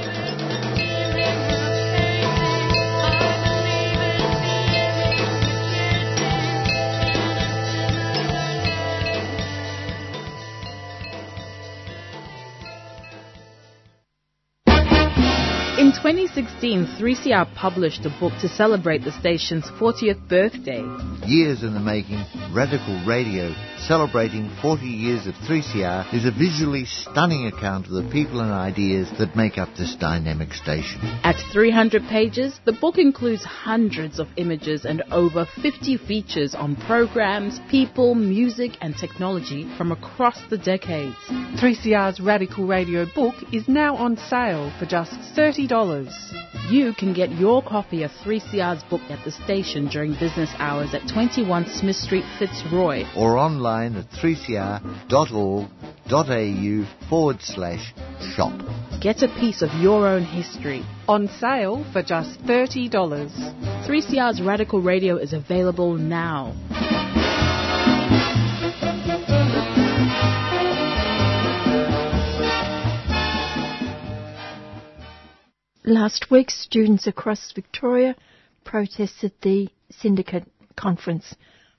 [15.77, 20.81] In 2016, 3CR published a book to celebrate the station's 40th birthday.
[21.27, 22.23] Years in the making,
[22.53, 23.53] Radical Radio,
[23.87, 29.09] celebrating 40 years of 3CR, is a visually stunning account of the people and ideas
[29.19, 30.99] that make up this dynamic station.
[31.23, 37.59] At 300 pages, the book includes hundreds of images and over 50 features on programs,
[37.69, 41.15] people, music, and technology from across the decades.
[41.59, 46.71] 3CR's Radical Radio book is now on sale for just $30.
[46.71, 51.07] You can get your copy of 3CR's book at the station during business hours at
[51.11, 53.03] 21 Smith Street, Fitzroy.
[53.17, 55.09] Or online at 3cr.org.au
[57.09, 57.93] forward slash
[58.35, 58.53] shop.
[59.01, 60.85] Get a piece of your own history.
[61.07, 62.89] On sale for just $30.
[63.87, 66.53] 3CR's Radical Radio is available now.
[75.85, 78.15] Last week, students across Victoria
[78.63, 80.45] protested the Syndicate
[80.77, 81.35] Conference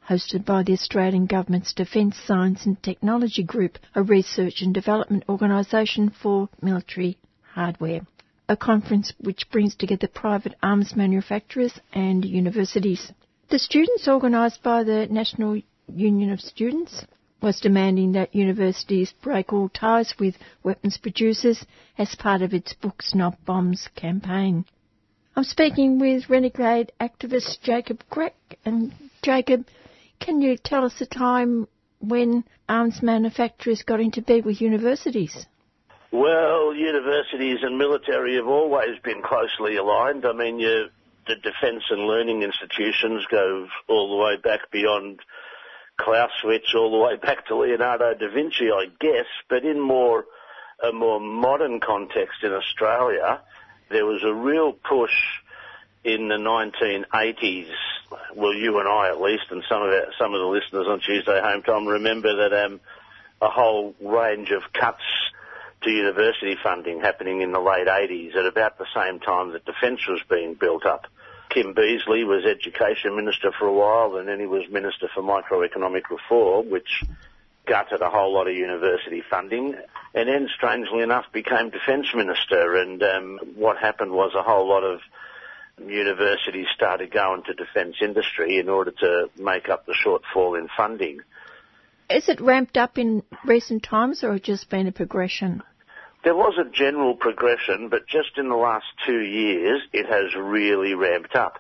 [0.08, 6.10] hosted by the Australian Government's Defence Science and Technology Group, a research and development organisation
[6.10, 7.16] for military
[7.54, 8.00] hardware.
[8.48, 13.12] A conference which brings together private arms manufacturers and universities.
[13.48, 17.04] The students organised by the National Union of Students
[17.40, 21.64] was demanding that universities break all ties with weapons producers
[21.98, 24.64] as part of its Books Not Bombs campaign.
[25.36, 28.32] I'm speaking with renegade activist Jacob Grech.
[28.64, 29.66] And Jacob,
[30.20, 31.68] can you tell us a time
[32.00, 35.46] when arms manufacturers got into bed with universities?
[36.12, 40.24] Well, universities and military have always been closely aligned.
[40.24, 40.86] I mean, you,
[41.26, 45.20] the defence and learning institutions go all the way back beyond
[45.96, 50.24] Clausewitz all the way back to Leonardo da Vinci, I guess, but in more
[50.82, 53.40] a more modern context in Australia,
[53.90, 55.14] there was a real push
[56.04, 57.70] in the 1980s.
[58.34, 61.00] Well, you and I, at least, and some of our, some of the listeners on
[61.00, 62.80] Tuesday Home Time remember that um,
[63.40, 65.02] a whole range of cuts
[65.82, 70.06] to university funding happening in the late 80s at about the same time that defence
[70.06, 71.06] was being built up.
[71.50, 76.10] Kim Beazley was Education Minister for a while, and then he was Minister for Microeconomic
[76.10, 77.04] Reform, which
[77.66, 79.74] gutted a whole lot of university funding,
[80.14, 82.76] and then, strangely enough, became Defence Minister.
[82.76, 85.00] And um, what happened was a whole lot of
[85.78, 91.20] universities started going to defence industry in order to make up the shortfall in funding.
[92.10, 95.62] Is it ramped up in recent times, or just been a progression?
[96.22, 100.94] There was a general progression, but just in the last two years, it has really
[100.94, 101.58] ramped up.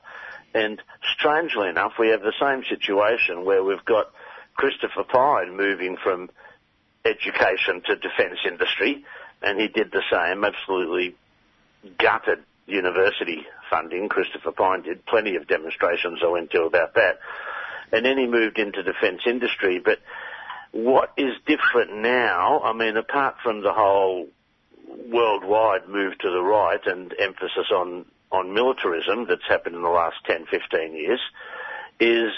[0.54, 0.80] And
[1.18, 4.06] strangely enough, we have the same situation where we've got
[4.54, 6.30] Christopher Pyne moving from
[7.04, 9.04] education to defence industry,
[9.42, 11.16] and he did the same, absolutely
[11.98, 14.08] gutted university funding.
[14.08, 17.18] Christopher Pyne did plenty of demonstrations I went to about that.
[17.92, 19.78] And then he moved into defence industry.
[19.78, 20.00] But
[20.72, 24.28] what is different now, I mean, apart from the whole
[25.08, 30.16] worldwide move to the right and emphasis on, on militarism that's happened in the last
[30.26, 31.20] 10, 15 years,
[32.00, 32.30] is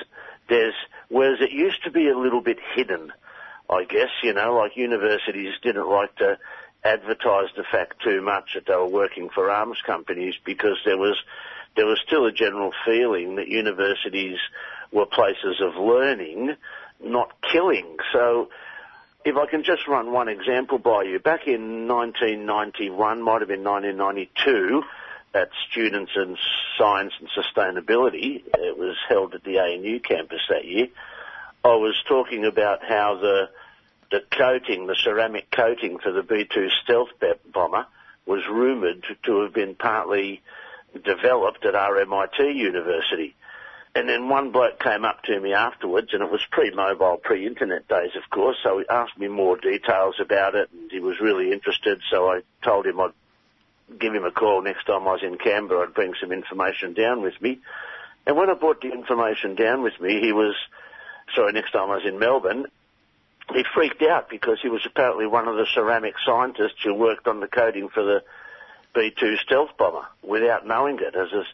[0.49, 0.75] there's,
[1.09, 3.13] whereas it used to be a little bit hidden,
[3.69, 6.39] I guess, you know, like universities didn't like to
[6.87, 11.17] advertised the fact too much that they were working for arms companies because there was
[11.77, 14.39] there was still a general feeling that universities
[14.91, 16.55] were places of learning,
[17.03, 17.99] not killing.
[18.13, 18.49] So
[19.27, 23.63] if I can just run one example by you, back in 1991, might have been
[23.63, 24.85] 1992,
[25.35, 26.37] at Students in
[26.79, 30.89] Science and Sustainability, it was held at the ANU campus that year,
[31.63, 33.51] I was talking about how the
[34.11, 37.11] the coating, the ceramic coating for the B-2 stealth
[37.53, 37.87] bomber
[38.25, 40.43] was rumoured to have been partly
[41.05, 43.35] developed at RMIT University.
[43.95, 48.11] And then one bloke came up to me afterwards, and it was pre-mobile, pre-internet days,
[48.15, 52.01] of course, so he asked me more details about it, and he was really interested,
[52.11, 53.13] so I told him I'd
[53.99, 57.23] give him a call next time I was in Canberra, I'd bring some information down
[57.23, 57.61] with me.
[58.27, 60.55] And when I brought the information down with me, he was
[61.35, 62.67] sorry, next time I was in Melbourne,
[63.55, 67.41] he freaked out because he was apparently one of the ceramic scientists who worked on
[67.41, 68.23] the coating for the
[68.95, 71.15] B-2 stealth bomber without knowing it.
[71.15, 71.45] As a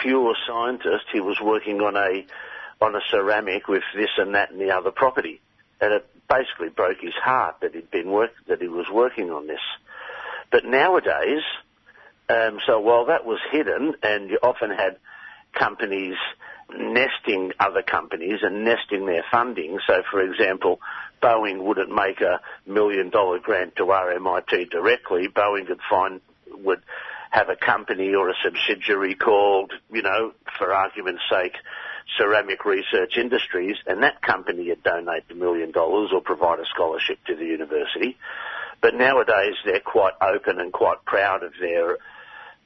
[0.00, 2.26] pure scientist, he was working on a
[2.78, 5.40] on a ceramic with this and that and the other property,
[5.80, 9.46] and it basically broke his heart that he'd been work that he was working on
[9.46, 9.60] this.
[10.50, 11.42] But nowadays,
[12.28, 14.96] um, so while that was hidden, and you often had
[15.52, 16.16] companies
[16.74, 19.78] nesting other companies and nesting their funding.
[19.86, 20.80] So, for example,
[21.22, 25.28] Boeing wouldn't make a million dollar grant to RMIT directly.
[25.28, 26.20] Boeing would find
[26.50, 26.82] would
[27.30, 31.56] have a company or a subsidiary called, you know, for argument's sake,
[32.16, 37.18] Ceramic Research Industries, and that company would donate the million dollars or provide a scholarship
[37.26, 38.16] to the university.
[38.80, 41.98] But nowadays they're quite open and quite proud of their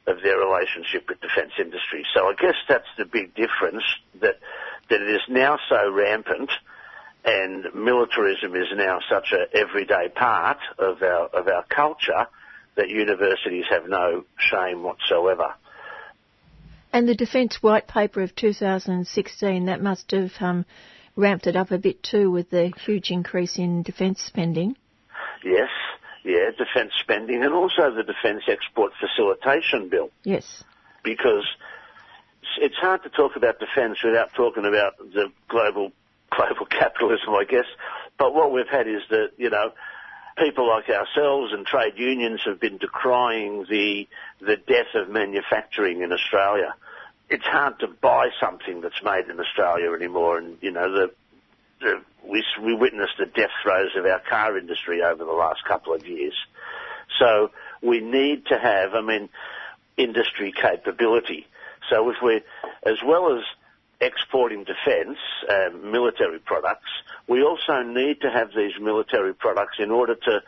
[0.07, 2.05] of their relationship with defence industry.
[2.15, 3.85] So I guess that's the big difference
[4.21, 4.39] that
[4.89, 6.51] that it is now so rampant
[7.25, 12.27] and militarism is now such an everyday part of our of our culture
[12.77, 15.55] that universities have no shame whatsoever.
[16.93, 20.65] And the Defence White Paper of 2016 that must have um,
[21.15, 24.77] ramped it up a bit too with the huge increase in defence spending.
[25.45, 25.69] Yes,
[26.25, 30.11] yeah, defence spending and also the Defence Export Facilitation Bill.
[30.25, 30.65] Yes.
[31.03, 31.47] Because
[32.59, 35.93] it's hard to talk about defence without talking about the global
[36.31, 37.67] global capitalism, I guess.
[38.19, 39.73] But what we've had is that you know
[40.39, 44.07] people like ourselves and trade unions have been decrying the
[44.41, 46.75] the death of manufacturing in Australia.
[47.29, 51.11] It's hard to buy something that's made in Australia anymore, and you know the
[52.29, 56.07] we, we witnessed the death throes of our car industry over the last couple of
[56.07, 56.35] years.
[57.19, 57.51] So
[57.83, 59.29] we need to have, I mean,
[59.97, 61.47] industry capability.
[61.91, 62.43] So if we're,
[62.85, 63.45] as well as
[64.01, 66.89] exporting defence, um, military products,
[67.29, 70.41] we also need to have these military products in order to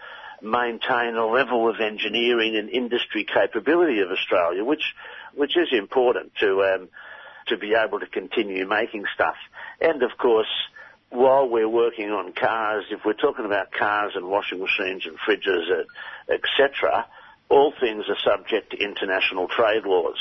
[0.42, 4.94] maintain a level of engineering and industry capability of Australia, which
[5.34, 6.88] which is important to um,
[7.46, 9.36] to be able to continue making stuff.
[9.80, 10.48] And of course,
[11.12, 15.84] while we're working on cars, if we're talking about cars and washing machines and fridges,
[16.28, 17.06] etc.,
[17.48, 20.16] all things are subject to international trade laws.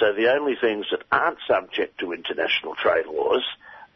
[0.00, 3.44] So the only things that aren't subject to international trade laws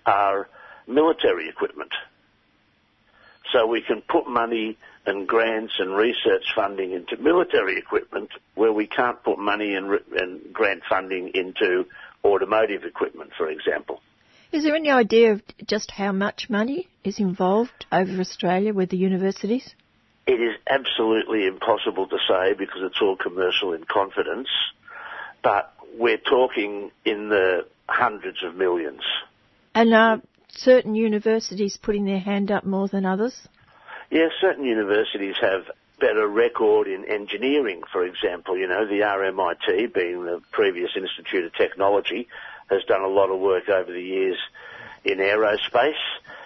[0.06, 0.48] are
[0.86, 1.92] military equipment.
[3.52, 8.86] So we can put money and grants and research funding into military equipment where we
[8.86, 11.86] can't put money and, and grant funding into
[12.24, 14.00] automotive equipment, for example.
[14.52, 18.98] Is there any idea of just how much money is involved over Australia with the
[18.98, 19.74] universities?
[20.26, 24.48] It is absolutely impossible to say because it's all commercial in confidence,
[25.42, 29.00] but we're talking in the hundreds of millions.
[29.74, 30.20] And are
[30.50, 33.34] certain universities putting their hand up more than others?
[34.10, 35.62] Yes, certain universities have
[35.98, 38.58] better record in engineering, for example.
[38.58, 42.28] You know, the RMIT, being the previous Institute of Technology,
[42.70, 44.36] has done a lot of work over the years
[45.04, 45.94] in aerospace.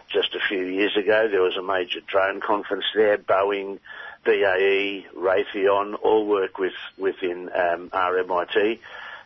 [0.08, 3.18] Just a few years ago, there was a major drone conference there.
[3.18, 3.78] Boeing,
[4.24, 8.78] BAE, Raytheon all work with within um, RMIT.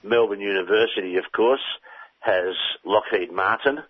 [0.02, 1.64] Melbourne University, of course,
[2.20, 2.54] has
[2.84, 3.82] Lockheed Martin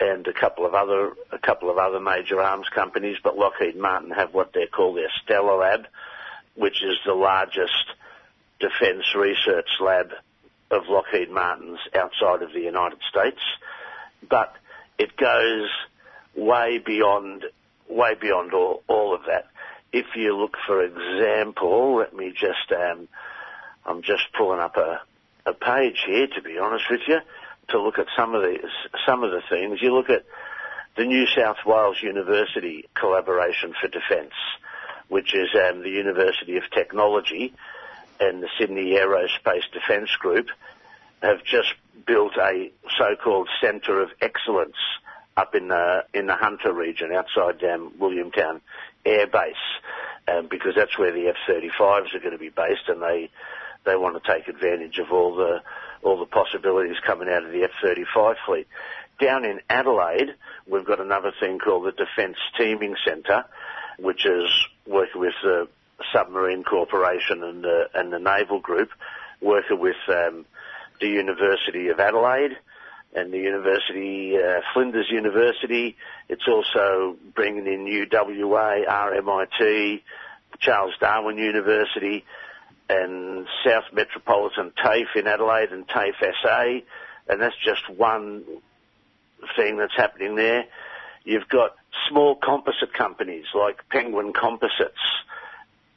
[0.00, 4.10] and a couple of other a couple of other major arms companies, but Lockheed Martin
[4.10, 5.84] have what they call their STELaRLab,
[6.54, 7.84] which is the largest
[8.58, 10.12] defence research lab
[10.70, 13.40] of Lockheed Martin's outside of the United States,
[14.28, 14.54] but
[14.98, 15.68] it goes
[16.34, 17.44] way beyond
[17.88, 19.46] way beyond all, all of that.
[19.92, 23.08] If you look, for example, let me just um,
[23.84, 25.00] I'm just pulling up a,
[25.46, 27.18] a page here to be honest with you
[27.70, 28.58] to look at some of the
[29.06, 29.80] some of the things.
[29.82, 30.24] You look at
[30.96, 34.34] the New South Wales University collaboration for defence,
[35.08, 37.52] which is um, the University of Technology
[38.20, 40.48] and the Sydney Aerospace Defence Group,
[41.22, 41.74] have just
[42.06, 44.76] built a so-called Centre of Excellence
[45.36, 48.60] up in the in the Hunter region outside um, Williamtown
[49.04, 49.54] Air Base,
[50.28, 53.30] um, because that's where the F-35s are going to be based, and they
[53.84, 55.62] they want to take advantage of all the
[56.02, 58.66] all the possibilities coming out of the F-35 fleet.
[59.20, 60.34] Down in Adelaide,
[60.66, 63.44] we've got another thing called the Defence Teaming Centre,
[63.98, 64.48] which is
[64.86, 65.68] working with the
[66.12, 68.90] Submarine Corporation and the, and the Naval Group,
[69.40, 70.44] working with um,
[71.00, 72.56] the University of Adelaide
[73.14, 75.96] and the University, uh, Flinders University.
[76.28, 80.02] It's also bringing in UWA, RMIT,
[80.60, 82.24] Charles Darwin University,
[82.88, 86.62] and South Metropolitan TAFE in Adelaide and TAFE SA,
[87.28, 88.44] and that's just one
[89.56, 90.64] thing that's happening there.
[91.24, 91.76] You've got
[92.08, 94.98] small composite companies like Penguin Composites,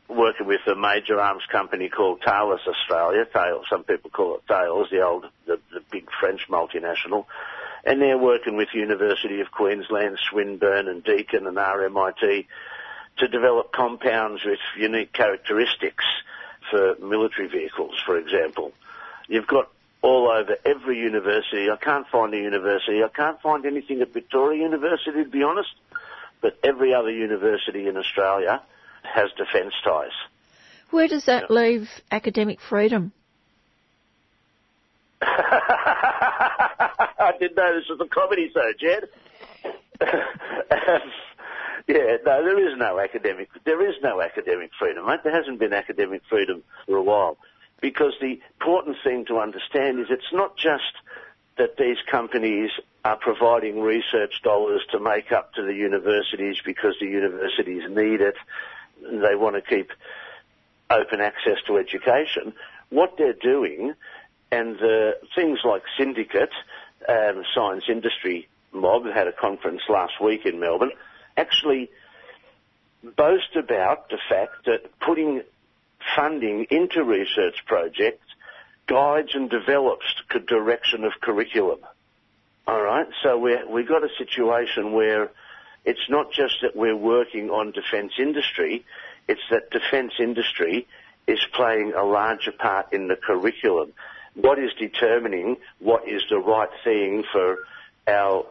[0.10, 3.26] working with a major arms company called Thales Australia.
[3.26, 7.26] Thales, some people call it Thales, the old, the, the big French multinational.
[7.86, 12.46] And they're working with University of Queensland, Swinburne and Deakin and RMIT
[13.18, 16.06] to develop compounds with unique characteristics
[16.72, 18.72] for military vehicles, for example.
[19.28, 19.70] You've got
[20.02, 21.70] all over every university.
[21.70, 23.04] I can't find a university.
[23.04, 25.74] I can't find anything at Victoria University, to be honest.
[26.42, 28.62] But every other university in Australia
[29.04, 30.12] has defence ties.
[30.92, 33.12] Where does that leave academic freedom?
[35.22, 39.10] I didn't know this was a comedy show, Jed.
[41.88, 43.50] yeah, no, there is no academic.
[43.64, 45.22] There is no academic freedom, mate.
[45.24, 47.38] There hasn't been academic freedom for a while,
[47.82, 50.94] because the important thing to understand is it's not just
[51.58, 52.72] that these companies
[53.06, 58.36] are providing research dollars to make up to the universities because the universities need it
[59.04, 59.92] they want to keep
[60.90, 62.54] open access to education.
[62.90, 63.94] What they're doing,
[64.52, 66.54] and the things like Syndicate,
[67.08, 70.92] um, Science Industry Mob, had a conference last week in Melbourne,
[71.36, 71.90] actually
[73.04, 75.42] boast about the fact that putting
[76.16, 78.26] funding into research projects
[78.88, 81.80] guides and develops the direction of curriculum.
[82.68, 85.32] All right, so we we've got a situation where
[85.86, 88.86] it's not just that we're working on defence industry,
[89.28, 90.88] it's that defence industry
[91.28, 93.94] is playing a larger part in the curriculum.
[94.36, 97.58] What is determining what is the right thing for
[98.08, 98.46] our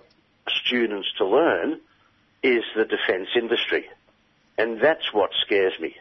[0.49, 1.81] students to learn
[2.43, 3.89] is the defence industry.
[4.59, 5.97] And that's what scares me.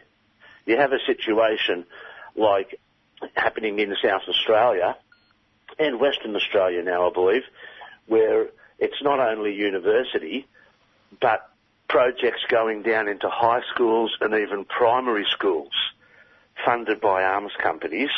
[0.66, 1.84] You have a situation
[2.36, 2.78] like
[3.34, 4.96] happening in South Australia
[5.78, 7.42] and Western Australia now, I believe,
[8.06, 8.48] where
[8.78, 10.46] it's not only university,
[11.20, 11.48] but
[11.88, 15.72] projects going down into high schools and even primary schools
[16.64, 18.10] funded by arms companies,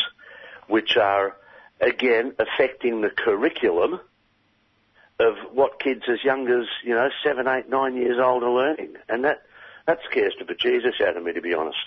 [0.69, 1.37] which are
[1.81, 4.01] again affecting the curriculum
[5.19, 8.95] of what kids as young as, you know, seven, eight, nine years old are learning.
[9.09, 9.43] And that,
[9.87, 11.79] that scares the bejesus out of me, to be honest.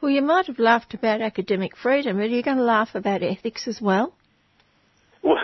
[0.00, 3.22] Well, you might have laughed about academic freedom, but are you going to laugh about
[3.22, 4.14] ethics as well?
[5.22, 5.38] Well,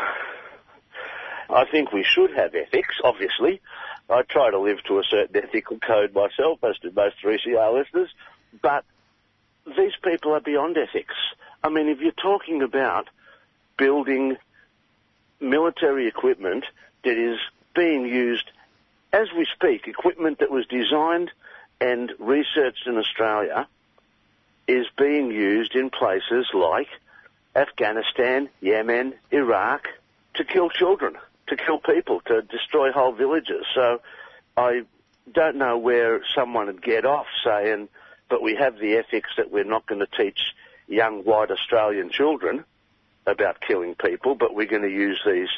[1.51, 3.61] I think we should have ethics, obviously.
[4.09, 8.11] I try to live to a certain ethical code myself, as do most 3CR listeners,
[8.61, 8.85] but
[9.67, 11.15] these people are beyond ethics.
[11.63, 13.09] I mean, if you're talking about
[13.79, 14.37] building
[15.41, 16.65] military equipment
[17.03, 17.39] that is
[17.75, 18.51] being used
[19.13, 21.31] as we speak, equipment that was designed
[21.81, 23.67] and researched in Australia
[24.67, 26.89] is being used in places like
[27.55, 29.89] Afghanistan, Yemen, Iraq
[30.35, 31.17] to kill children
[31.49, 33.65] to kill people, to destroy whole villages.
[33.75, 34.01] So
[34.57, 34.83] I
[35.33, 37.89] don't know where someone would get off saying,
[38.29, 40.39] but we have the ethics that we're not going to teach
[40.87, 42.65] young white Australian children
[43.27, 45.49] about killing people, but we're going to use these,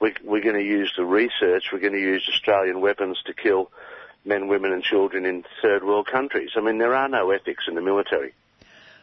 [0.00, 3.70] we, we're going to use the research, we're going to use Australian weapons to kill
[4.24, 6.50] men, women and children in third world countries.
[6.56, 8.32] I mean, there are no ethics in the military.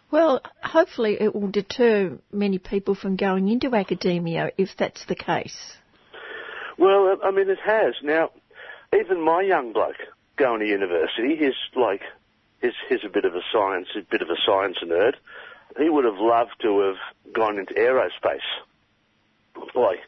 [0.10, 5.77] Well, hopefully it will deter many people from going into academia if that's the case.
[6.78, 7.96] Well, uh, I mean, it has.
[8.04, 8.32] Now,
[8.98, 9.98] even my young bloke
[10.36, 12.02] going to university, he's like,
[12.62, 15.16] he's, he's a bit of a science, a bit of a science nerd.
[15.78, 18.40] He would have loved to have gone into aerospace.
[19.76, 20.00] Like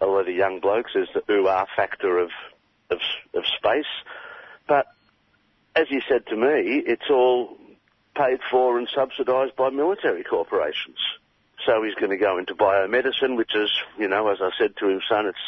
[0.00, 1.46] a lot of young blokes, there's the ooh
[1.76, 2.30] factor of,
[2.90, 2.98] of,
[3.34, 3.84] of space.
[4.66, 4.86] But
[5.76, 7.56] as he said to me, it's all
[8.16, 10.98] paid for and subsidised by military corporations.
[11.66, 14.88] So he's going to go into biomedicine, which is, you know, as I said to
[14.88, 15.38] him, son, it's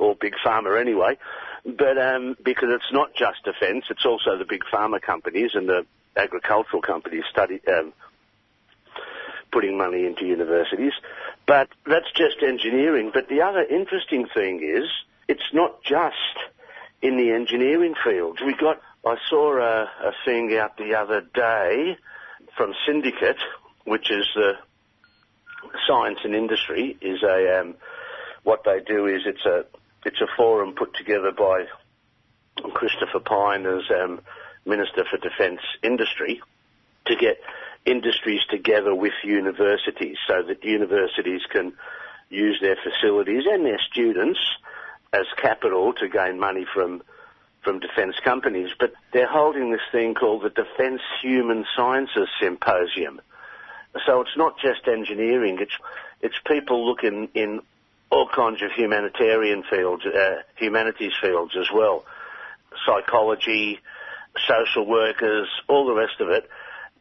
[0.00, 1.18] or big pharma anyway.
[1.64, 5.84] But um, because it's not just defence, it's also the big pharma companies and the
[6.16, 7.92] agricultural companies study, um,
[9.52, 10.94] putting money into universities.
[11.46, 13.10] But that's just engineering.
[13.12, 14.88] But the other interesting thing is,
[15.28, 16.16] it's not just
[17.02, 18.40] in the engineering field.
[18.44, 21.96] We got, I saw a, a thing out the other day
[22.56, 23.38] from Syndicate,
[23.84, 24.54] which is the
[25.86, 27.74] science and industry, is a, um,
[28.44, 29.64] what they do is it's a,
[30.04, 31.66] it's a forum put together by
[32.74, 34.20] Christopher Pyne as um,
[34.64, 36.40] Minister for Defence Industry
[37.06, 37.40] to get
[37.86, 41.72] industries together with universities so that universities can
[42.28, 44.38] use their facilities and their students
[45.12, 47.02] as capital to gain money from
[47.62, 48.70] from defence companies.
[48.78, 53.20] But they're holding this thing called the Defence Human Sciences Symposium.
[54.06, 55.76] So it's not just engineering; it's
[56.20, 57.60] it's people looking in
[58.10, 62.04] all kinds of humanitarian fields, uh, humanities fields as well,
[62.86, 63.78] psychology,
[64.48, 66.48] social workers, all the rest of it,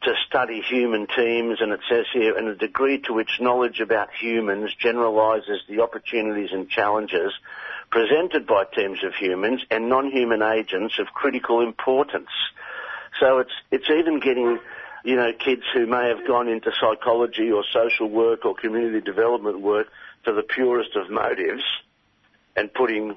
[0.04, 1.60] to study human teams.
[1.62, 6.50] And it says here, and the degree to which knowledge about humans generalises the opportunities
[6.52, 7.34] and challenges
[7.92, 12.30] presented by teams of humans and non-human agents of critical importance.
[13.20, 14.60] So it's it's even getting
[15.04, 19.62] you know kids who may have gone into psychology or social work or community development
[19.62, 19.88] work
[20.24, 21.64] for the purest of motives
[22.56, 23.16] and putting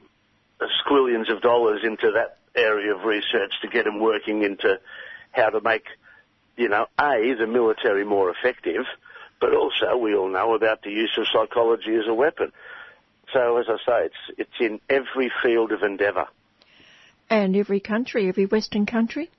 [0.60, 4.78] uh, squillions of dollars into that area of research to get them working into
[5.32, 5.84] how to make,
[6.56, 8.84] you know, A, the military more effective,
[9.40, 12.52] but also we all know about the use of psychology as a weapon.
[13.32, 16.26] So as I say, it's, it's in every field of endeavour.
[17.30, 19.30] And every country, every Western country?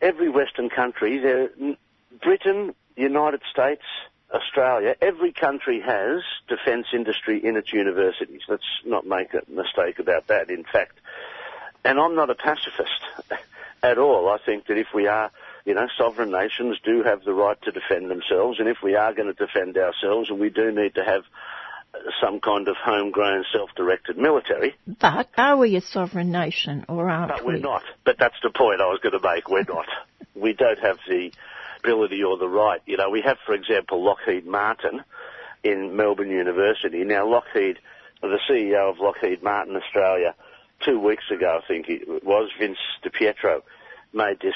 [0.00, 1.20] Every Western country.
[2.22, 3.82] Britain, United States,
[4.32, 8.42] Australia, every country has defence industry in its universities.
[8.48, 10.50] Let's not make a mistake about that.
[10.50, 10.98] In fact,
[11.84, 13.02] and I'm not a pacifist
[13.82, 14.28] at all.
[14.28, 15.30] I think that if we are,
[15.64, 19.12] you know, sovereign nations do have the right to defend themselves, and if we are
[19.12, 21.22] going to defend ourselves, and we do need to have
[22.20, 24.74] some kind of homegrown, self-directed military.
[25.00, 27.54] But are we a sovereign nation, or aren't but we?
[27.54, 27.82] we're not.
[28.04, 29.48] But that's the point I was going to make.
[29.48, 29.86] We're not.
[30.34, 31.32] we don't have the
[31.82, 32.80] ability or the right.
[32.86, 35.02] You know, we have, for example, Lockheed Martin
[35.62, 37.04] in Melbourne University.
[37.04, 37.78] Now, Lockheed,
[38.22, 40.34] the CEO of Lockheed Martin Australia,
[40.80, 43.62] two weeks ago, I think it was, Vince DiPietro,
[44.12, 44.54] made this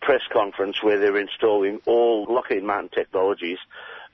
[0.00, 3.58] press conference where they're installing all Lockheed Martin technologies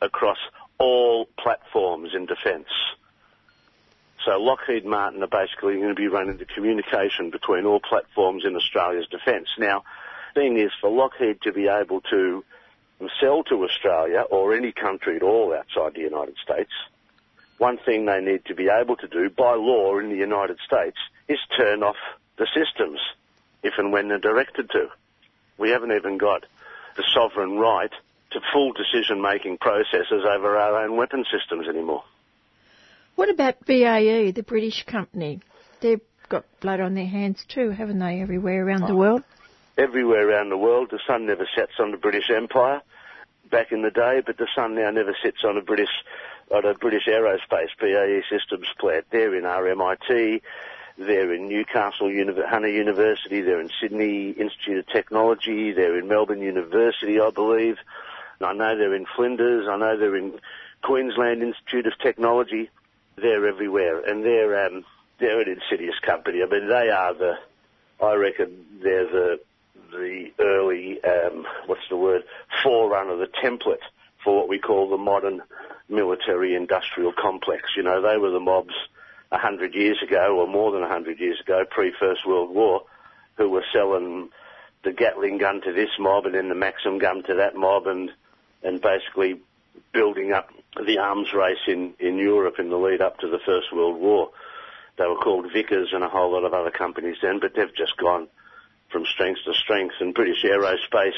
[0.01, 0.39] across
[0.78, 2.69] all platforms in defence.
[4.24, 8.56] So Lockheed Martin are basically going to be running the communication between all platforms in
[8.56, 9.48] Australia's defence.
[9.59, 9.85] Now,
[10.39, 12.44] thing is for Lockheed to be able to
[13.20, 16.70] sell to Australia or any country at all outside the United States,
[17.59, 20.97] one thing they need to be able to do by law in the United States
[21.27, 21.97] is turn off
[22.36, 23.01] the systems
[23.65, 24.89] if and when they're directed to.
[25.59, 26.44] We haven't even got
[26.97, 27.90] the sovereign right
[28.31, 32.05] to full decision making processes over our own weapon systems anymore.
[33.16, 35.40] What about BAE, the British company?
[35.81, 38.97] They've got blood on their hands too, haven't they, everywhere around the oh.
[38.97, 39.24] world?
[39.78, 42.82] Everywhere around the world, the sun never sets on the British Empire
[43.48, 46.02] back in the day, but the sun now never sits on a British
[46.50, 49.06] on a British aerospace BAE Systems plant.
[49.10, 50.42] They're in RMIT,
[50.96, 52.10] they're in Newcastle
[52.48, 57.76] Hunter University, they're in Sydney Institute of Technology, they're in Melbourne University, I believe.
[58.40, 60.40] And I know they're in Flinders, I know they're in
[60.82, 62.70] Queensland Institute of Technology.
[63.16, 64.84] They're everywhere, and they're um,
[65.18, 66.42] they're an insidious company.
[66.42, 67.34] I mean, they are the,
[68.00, 69.40] I reckon they're the
[69.90, 72.24] the early, um, what's the word,
[72.62, 73.82] forerunner, the template
[74.22, 75.42] for what we call the modern
[75.88, 77.70] military industrial complex.
[77.76, 78.74] You know, they were the mobs
[79.30, 82.82] a hundred years ago, or more than a hundred years ago, pre-First World War,
[83.36, 84.30] who were selling
[84.84, 88.10] the Gatling gun to this mob and then the Maxim gun to that mob and,
[88.62, 89.40] and basically
[89.92, 90.50] building up
[90.86, 94.30] the arms race in, in Europe in the lead up to the First World War.
[94.96, 97.96] They were called Vickers and a whole lot of other companies then, but they've just
[97.96, 98.28] gone
[98.90, 99.94] from strength to strength.
[100.01, 101.12] And British Aerospace,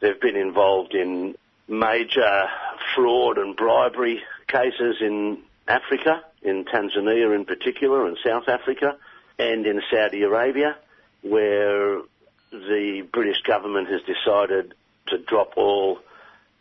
[0.00, 1.36] they've been involved in
[1.68, 2.48] major
[2.94, 8.96] fraud and bribery cases in Africa, in Tanzania in particular, and South Africa,
[9.38, 10.76] and in Saudi Arabia,
[11.22, 12.02] where
[12.50, 14.74] the British government has decided
[15.06, 15.98] to drop all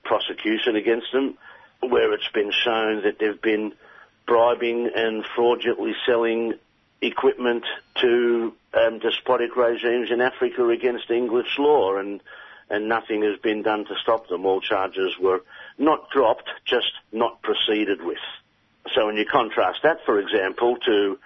[0.04, 1.38] prosecution against them,
[1.82, 3.74] where it's been shown that they've been
[4.26, 6.54] bribing and fraudulently selling
[7.02, 7.66] equipment
[7.96, 12.22] to um, despotic regimes in Africa against English law, and
[12.70, 14.46] and nothing has been done to stop them.
[14.46, 15.44] All charges were
[15.78, 18.20] not dropped, just not proceeded with.
[18.96, 21.20] So when you contrast that, for example, to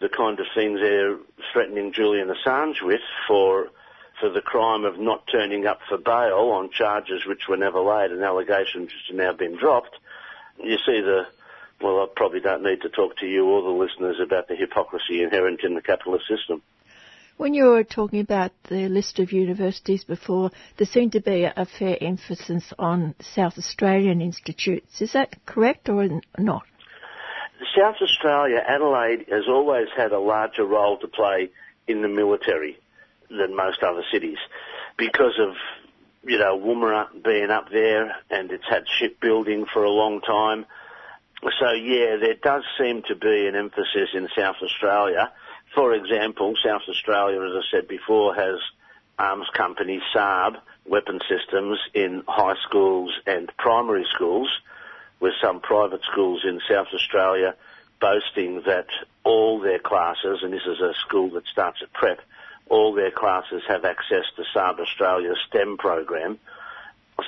[0.00, 1.18] the kind of things they're
[1.52, 3.68] threatening Julian Assange with for
[4.20, 8.10] for the crime of not turning up for bail on charges which were never laid
[8.10, 9.94] and allegations which have now been dropped,
[10.62, 11.26] you see the,
[11.82, 15.22] well, I probably don't need to talk to you or the listeners about the hypocrisy
[15.22, 16.62] inherent in the capitalist system.
[17.36, 21.66] When you were talking about the list of universities before, there seemed to be a
[21.78, 25.02] fair emphasis on South Australian institutes.
[25.02, 26.08] Is that correct or
[26.38, 26.62] not?
[27.76, 31.50] South Australia, Adelaide has always had a larger role to play
[31.86, 32.78] in the military
[33.28, 34.38] than most other cities
[34.96, 35.54] because of,
[36.24, 40.64] you know, Woomera being up there and it's had shipbuilding for a long time.
[41.60, 45.32] So yeah, there does seem to be an emphasis in South Australia
[45.76, 48.58] for example, South Australia, as I said before, has
[49.18, 50.56] um, arms company Saab
[50.86, 54.48] weapon systems in high schools and primary schools,
[55.20, 57.54] with some private schools in South Australia
[58.00, 58.86] boasting that
[59.24, 62.20] all their classes, and this is a school that starts at prep,
[62.68, 66.38] all their classes have access to Saab Australia's STEM program.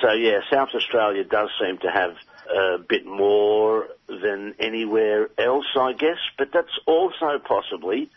[0.01, 2.15] So yeah, South Australia does seem to have
[2.49, 8.09] a bit more than anywhere else, I guess, but that's also possibly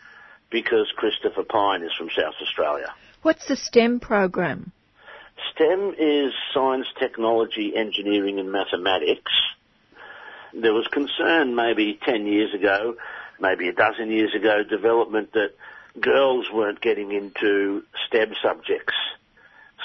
[0.49, 2.93] because Christopher Pyne is from South Australia.
[3.21, 4.71] What's the STEM program?
[5.53, 9.31] STEM is science, technology, engineering and mathematics.
[10.53, 12.95] There was concern maybe 10 years ago,
[13.39, 15.51] maybe a dozen years ago, development that
[15.99, 18.93] girls weren't getting into STEM subjects,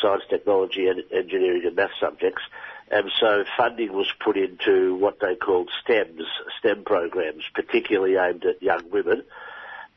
[0.00, 2.42] science, technology, engineering and math subjects.
[2.90, 6.22] And so funding was put into what they called STEMs,
[6.58, 9.24] STEM programs, particularly aimed at young women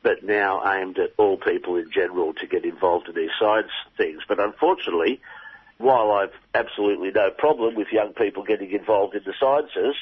[0.03, 4.22] but now aimed at all people in general to get involved in these science things.
[4.27, 5.22] But unfortunately,
[5.77, 9.95] while I've absolutely no problem with young people getting involved in the sciences,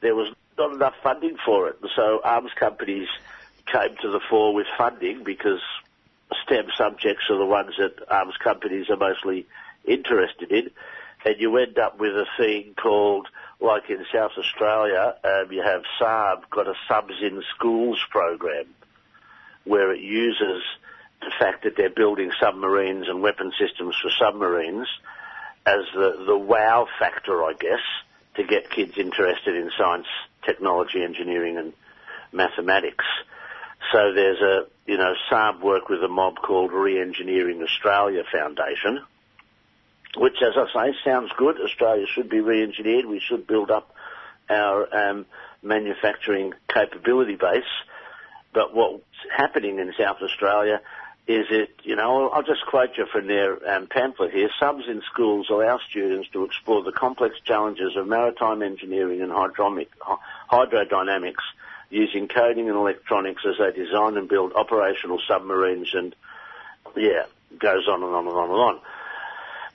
[0.00, 1.78] there was not enough funding for it.
[1.80, 3.08] And so arms companies
[3.66, 5.60] came to the fore with funding because
[6.44, 9.46] STEM subjects are the ones that arms companies are mostly
[9.84, 10.70] interested in.
[11.24, 13.28] And you end up with a thing called,
[13.60, 18.66] like in South Australia, um, you have Saab got a subs in schools program
[19.64, 20.62] where it uses
[21.20, 24.88] the fact that they're building submarines and weapon systems for submarines
[25.66, 27.84] as the, the wow factor, I guess,
[28.36, 30.06] to get kids interested in science,
[30.46, 31.72] technology, engineering and
[32.32, 33.04] mathematics.
[33.92, 39.00] So there's a, you know, Saab work with a mob called Re-Engineering Australia Foundation,
[40.16, 41.60] which, as I say, sounds good.
[41.60, 43.06] Australia should be re-engineered.
[43.06, 43.94] We should build up
[44.48, 45.26] our um,
[45.62, 47.62] manufacturing capability base.
[48.52, 49.04] But what's
[49.34, 50.80] happening in South Australia
[51.28, 54.50] is it, you know, I'll just quote you from their um, pamphlet here.
[54.58, 61.44] Subs in schools allow students to explore the complex challenges of maritime engineering and hydrodynamics
[61.88, 66.16] using coding and electronics as they design and build operational submarines and,
[66.96, 67.26] yeah,
[67.56, 68.80] goes on and on and on and on.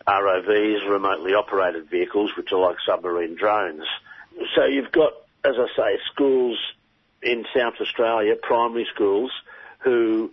[0.07, 3.85] ROVs, remotely operated vehicles, which are like submarine drones.
[4.55, 5.13] So you've got,
[5.43, 6.57] as I say, schools
[7.23, 9.31] in South Australia, primary schools,
[9.79, 10.31] who,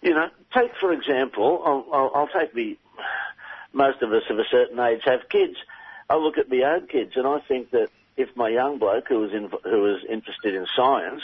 [0.00, 2.78] you know, take for example, I'll, I'll, I'll take the,
[3.72, 5.56] most of us of a certain age have kids.
[6.08, 9.20] I look at my own kids and I think that if my young bloke who
[9.20, 11.22] was in, who was interested in science,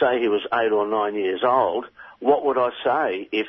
[0.00, 1.86] say he was eight or nine years old,
[2.20, 3.46] what would I say if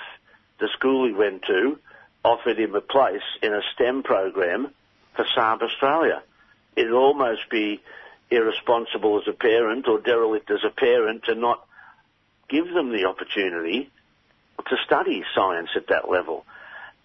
[0.60, 1.80] the school he went to
[2.23, 4.73] offered him a place in a STEM program
[5.15, 6.21] for Saab Australia?
[6.75, 7.81] It'd almost be
[8.31, 11.65] irresponsible as a parent or derelict as a parent to not
[12.49, 13.89] give them the opportunity
[14.67, 16.45] to study science at that level.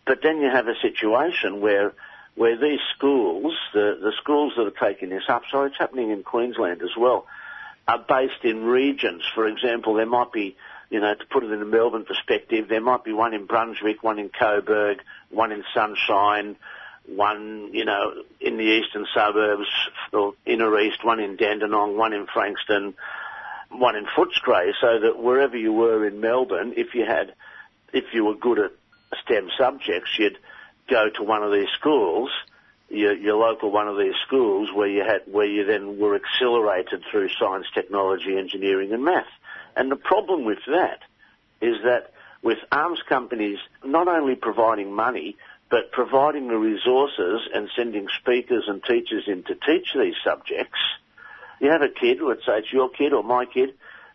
[0.07, 1.93] But then you have a situation where
[2.35, 6.25] where these schools, the, the schools that are taking this up, so it's happening in
[6.25, 7.27] Queensland as well,
[7.87, 9.23] are based in regions.
[9.35, 10.57] For example, there might be,
[10.91, 14.03] you know, to put it in a Melbourne perspective, there might be one in Brunswick,
[14.03, 14.99] one in Coburg,
[15.31, 16.57] one in Sunshine,
[17.07, 19.69] one, you know, in the eastern suburbs
[20.13, 22.95] or inner east, one in Dandenong, one in Frankston,
[23.71, 27.35] one in Footscray, so that wherever you were in Melbourne, if you had,
[27.93, 28.71] if you were good at
[29.25, 30.39] STEM subjects, you'd
[30.89, 32.31] go to one of these schools,
[32.89, 37.03] your, your local one of these schools, where you had, where you then were accelerated
[37.11, 39.27] through science, technology, engineering, and math.
[39.77, 41.01] And the problem with that
[41.61, 45.37] is that with arms companies not only providing money,
[45.71, 50.79] but providing the resources and sending speakers and teachers in to teach these subjects,
[51.61, 53.75] you have a kid, let's say it's your kid or my kid,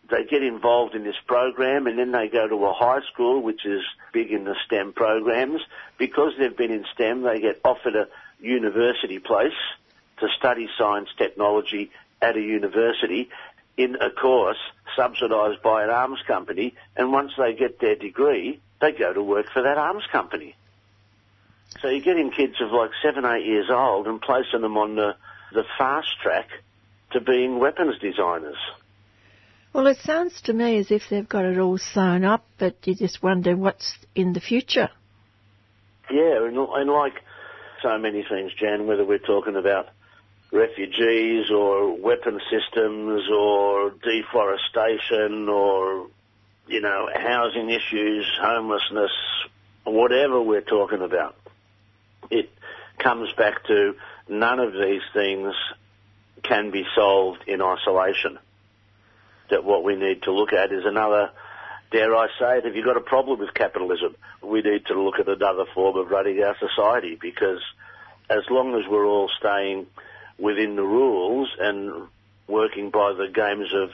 [0.10, 3.65] they get involved in this program and then they go to a high school which
[3.65, 3.81] is
[4.11, 5.61] big in the STEM programs.
[5.98, 8.07] Because they've been in STEM, they get offered a
[8.40, 9.57] university place
[10.19, 11.91] to study science technology
[12.22, 13.30] at a university
[13.80, 14.57] in a course
[14.97, 19.45] subsidised by an arms company, and once they get their degree, they go to work
[19.53, 20.53] for that arms company.
[21.81, 25.15] So you're getting kids of like seven, eight years old and placing them on the,
[25.53, 26.49] the fast track
[27.14, 28.57] to being weapons designers.
[29.72, 32.95] Well, it sounds to me as if they've got it all sewn up, but you
[32.95, 34.89] just wonder what's in the future.
[36.11, 37.14] Yeah, and, and like
[37.81, 39.88] so many things, Jan, whether we're talking about
[40.51, 46.07] refugees or weapon systems or deforestation or,
[46.67, 49.11] you know, housing issues, homelessness,
[49.84, 51.35] whatever we're talking about,
[52.31, 52.49] it
[52.97, 53.95] comes back to
[54.27, 55.53] none of these things
[56.43, 58.39] can be solved in isolation.
[59.49, 61.31] That what we need to look at is another,
[61.91, 65.19] dare I say it, if you've got a problem with capitalism, we need to look
[65.19, 67.61] at another form of running our society because
[68.30, 69.88] as long as we're all staying
[70.40, 72.07] within the rules and
[72.48, 73.90] working by the games of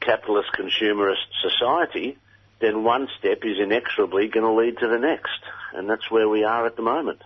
[0.00, 2.18] capitalist consumerist society,
[2.60, 5.40] then one step is inexorably going to lead to the next.
[5.72, 7.22] And that's where we are at the moment.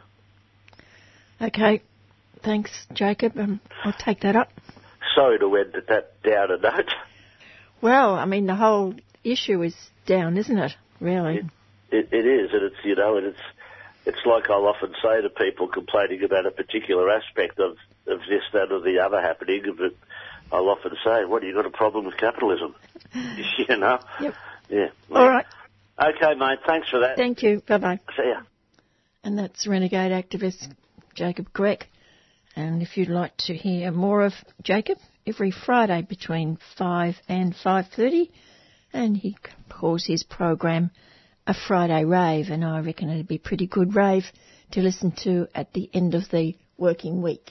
[1.41, 1.83] Okay.
[2.43, 3.37] Thanks, Jacob.
[3.39, 4.51] Um, I'll take that up.
[5.15, 6.91] Sorry to end at that downer note.
[7.81, 9.75] Well, I mean, the whole issue is
[10.07, 10.77] down, isn't it?
[11.01, 11.39] Really?
[11.39, 11.45] It,
[11.91, 13.41] it, it is, and it's, you know, and it's,
[14.05, 17.77] it's like I'll often say to people complaining about a particular aspect of,
[18.09, 19.95] of this, that, or the other happening, but
[20.53, 22.75] I'll often say, what, you got a problem with capitalism?
[23.15, 23.99] you know?
[24.21, 24.35] Yep.
[24.71, 24.89] Yeah.
[25.11, 25.47] All right.
[26.01, 27.17] Okay, mate, thanks for that.
[27.17, 27.63] Thank you.
[27.67, 28.01] Bye bye.
[28.17, 28.43] See ya.
[29.25, 30.73] And that's renegade activist
[31.15, 31.83] Jacob Grech.
[32.55, 34.33] And if you'd like to hear more of
[34.63, 38.31] Jacob, every Friday between 5 and 5.30,
[38.93, 39.37] and he
[39.69, 40.91] calls his program
[41.47, 44.25] a Friday rave, and I reckon it'd be a pretty good rave
[44.73, 47.51] to listen to at the end of the working week.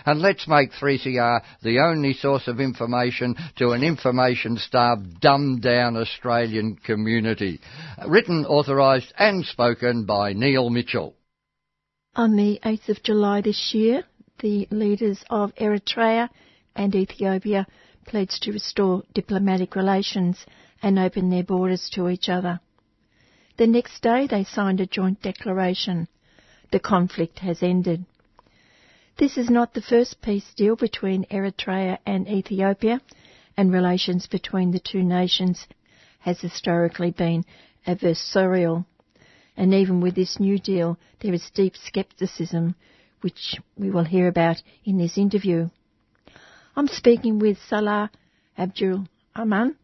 [0.05, 7.59] and let's make 3CR the only source of information to an information-starved, dumbed-down Australian community.
[8.07, 11.15] Written, authorised and spoken by Neil Mitchell.
[12.15, 14.03] On the 8th of July this year,
[14.39, 16.29] the leaders of Eritrea
[16.75, 17.67] and Ethiopia
[18.05, 20.45] pledged to restore diplomatic relations
[20.81, 22.59] and open their borders to each other.
[23.57, 26.07] The next day, they signed a joint declaration.
[26.71, 28.05] The conflict has ended.
[29.21, 32.99] This is not the first peace deal between Eritrea and Ethiopia,
[33.55, 35.67] and relations between the two nations
[36.21, 37.45] has historically been
[37.85, 38.83] adversarial.
[39.55, 42.73] And even with this new deal, there is deep scepticism,
[43.21, 45.69] which we will hear about in this interview.
[46.75, 48.09] I'm speaking with Salah
[48.57, 49.75] Abdul Aman,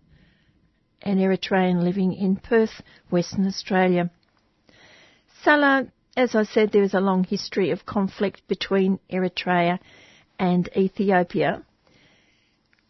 [1.03, 2.81] an Eritrean living in Perth,
[3.11, 4.09] Western Australia.
[5.43, 9.79] Salah, as I said, there is a long history of conflict between Eritrea
[10.39, 11.63] and Ethiopia.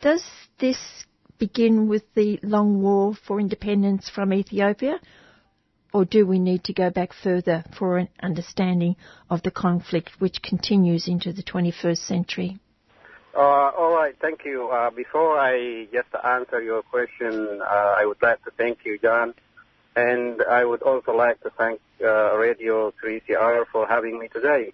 [0.02, 0.24] Does
[0.60, 0.78] this
[1.38, 5.02] begin with the long war for independence from Ethiopia,
[5.94, 8.96] or do we need to go back further for an understanding
[9.30, 12.60] of the conflict which continues into the 21st century?
[13.36, 14.70] Uh, all right, thank you.
[14.70, 19.34] Uh, before I just answer your question, uh, I would like to thank you, John,
[19.98, 24.72] and I would also like to thank uh, Radio 3CR for having me today.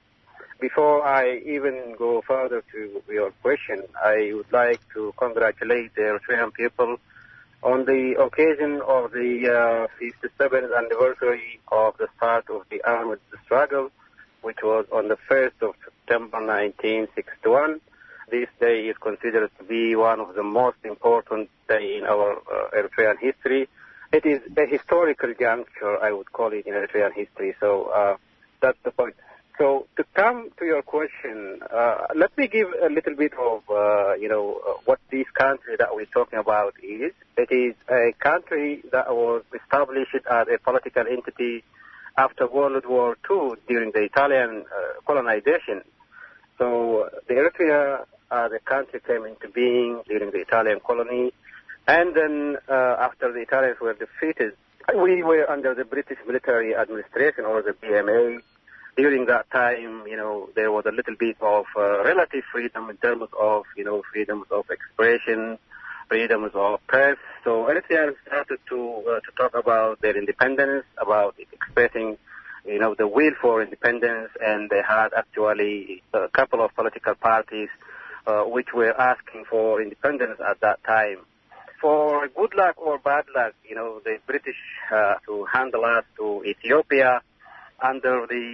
[0.59, 6.53] Before I even go further to your question, I would like to congratulate the Eritrean
[6.53, 6.97] people
[7.63, 13.91] on the occasion of the uh, 57th anniversary of the start of the armed struggle,
[14.41, 17.79] which was on the 1st of September 1961.
[18.29, 22.71] This day is considered to be one of the most important day in our uh,
[22.75, 23.69] Eritrean history.
[24.13, 27.55] It is a historical juncture, I would call it, in Eritrean history.
[27.59, 28.17] So uh,
[28.61, 29.15] that's the point.
[29.57, 34.13] So to come to your question, uh, let me give a little bit of, uh,
[34.13, 37.11] you know, uh, what this country that we're talking about is.
[37.37, 41.63] It is a country that was established as a political entity
[42.15, 45.81] after World War II during the Italian uh, colonization.
[46.59, 51.31] So the Eritrea uh, the country came into being during the Italian colony.
[51.87, 54.53] And then uh, after the Italians were defeated,
[54.95, 58.41] we were under the British military administration or the BMA.
[58.95, 62.97] During that time, you know, there was a little bit of uh, relative freedom in
[62.97, 65.57] terms of, you know, freedoms of expression,
[66.07, 67.17] freedoms of press.
[67.43, 72.17] So Eritrea started to uh, to talk about their independence, about expressing,
[72.65, 77.69] you know, the will for independence, and they had actually a couple of political parties
[78.27, 81.17] uh, which were asking for independence at that time
[81.83, 84.55] for good luck or bad luck, you know, the British
[84.89, 87.21] uh, to handle us to Ethiopia
[87.81, 88.45] under the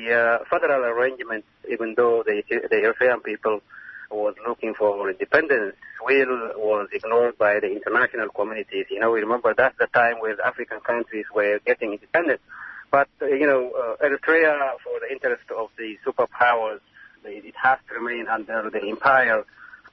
[0.42, 3.62] uh, federal arrangement, even though the, the Eritrean people
[4.10, 8.88] was looking for independence, will was ignored by the international communities.
[8.90, 12.42] You know, we remember that's the time the African countries were getting independent.
[12.90, 16.80] But, uh, you know, uh, Eritrea, for the interest of the superpowers,
[17.24, 19.46] it has to remain under the empire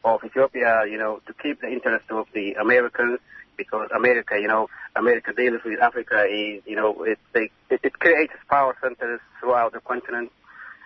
[0.06, 3.18] of Ethiopia, you know, to keep the interest of the Americans
[3.56, 8.32] because America, you know, America deals with Africa is, you know, it, it, it creates
[8.48, 10.30] power centers throughout the continent.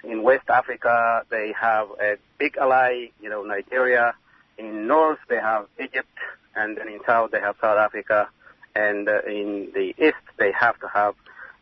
[0.04, 4.14] In West Africa, they have a big ally, you know, Nigeria.
[4.56, 6.16] In North, they have Egypt,
[6.56, 8.28] and then in South, they have South Africa,
[8.74, 11.14] and uh, in the East, they have to have,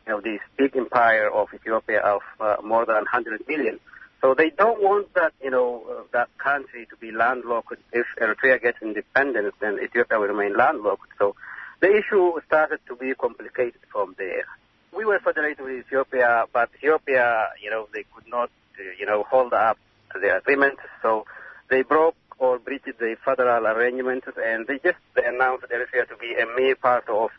[0.05, 3.79] you know, this big empire of Ethiopia of uh, more than 100 million.
[4.21, 7.77] So they don't want that, you know, uh, that country to be landlocked.
[7.93, 11.07] If Eritrea gets independence, then Ethiopia will remain landlocked.
[11.17, 11.35] So
[11.79, 14.45] the issue started to be complicated from there.
[14.91, 19.23] We were federated with Ethiopia, but Ethiopia, you know, they could not, uh, you know,
[19.23, 19.77] hold up
[20.13, 20.79] the agreement.
[21.01, 21.25] So
[21.69, 26.33] they broke or breached the federal arrangements, and they just they announced Eritrea to be
[26.33, 27.29] a mere part of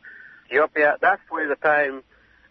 [0.46, 0.96] Ethiopia.
[1.00, 2.02] That's where the time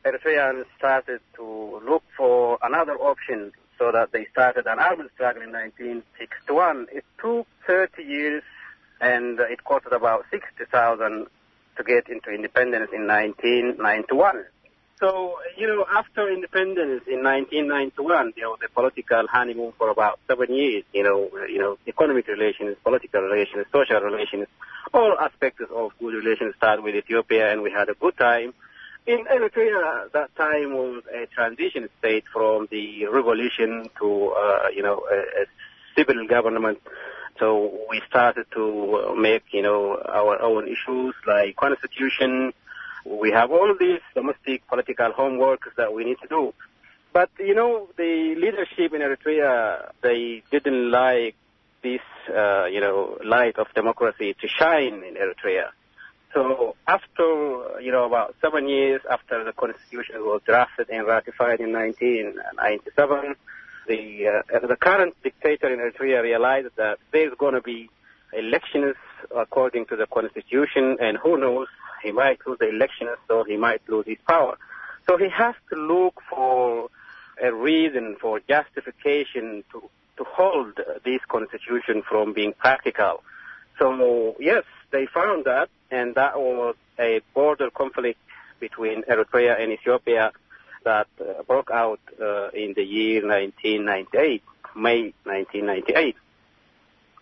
[0.05, 5.51] Eritreans started to look for another option so that they started an armed struggle in
[5.51, 6.87] 1961.
[6.91, 8.43] It took 30 years
[9.01, 11.27] and it costed about 60,000
[11.77, 14.43] to get into independence in 1991.
[14.99, 20.53] So, you know, after independence in 1991, there was a political honeymoon for about seven
[20.53, 24.47] years, you know, you know, economic relations, political relations, social relations,
[24.93, 28.53] all aspects of good relations started with Ethiopia and we had a good time.
[29.05, 35.03] In Eritrea, that time was a transition state from the revolution to, uh, you know,
[35.11, 35.45] a, a
[35.95, 36.79] civil government.
[37.39, 42.53] So we started to make, you know, our own issues like constitution.
[43.05, 46.53] We have all these domestic political homework that we need to do.
[47.11, 51.35] But, you know, the leadership in Eritrea, they didn't like
[51.81, 55.69] this, uh, you know, light of democracy to shine in Eritrea.
[56.33, 61.73] So after, you know, about seven years after the constitution was drafted and ratified in
[61.73, 63.35] 1997,
[63.87, 67.89] the, uh, the current dictator in Eritrea realized that there's going to be
[68.33, 68.95] elections
[69.35, 71.67] according to the constitution, and who knows,
[72.03, 74.57] he might lose the elections, so he might lose his power.
[75.07, 76.89] So he has to look for
[77.41, 83.23] a reason, for justification to, to hold this constitution from being practical.
[83.79, 88.19] So, yes, they found that, and that was a border conflict
[88.59, 90.31] between Eritrea and Ethiopia
[90.83, 94.43] that uh, broke out uh, in the year 1998,
[94.75, 96.15] May 1998.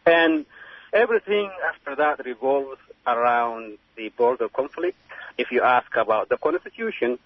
[0.06, 0.46] And
[0.94, 4.98] everything after that revolves around the border conflict.
[5.38, 7.20] If you ask about the constitution,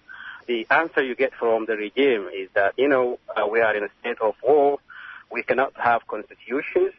[0.46, 3.84] the answer you get from the regime is that, you know, uh, we are in
[3.84, 4.78] a state of war.
[5.30, 6.92] We cannot have constitutions.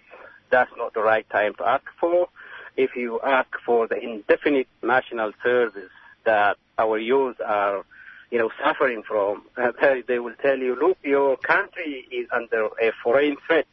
[0.49, 2.29] That's not the right time to ask for
[2.77, 5.91] if you ask for the indefinite national service
[6.25, 7.85] that our youth are,
[8.31, 9.43] you know, suffering from,
[10.07, 13.65] they will tell you, look, your country is under a foreign threat.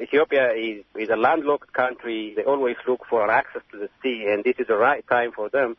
[0.00, 2.32] Ethiopia is, is a landlocked country.
[2.36, 5.48] They always look for access to the sea, and this is the right time for
[5.48, 5.76] them.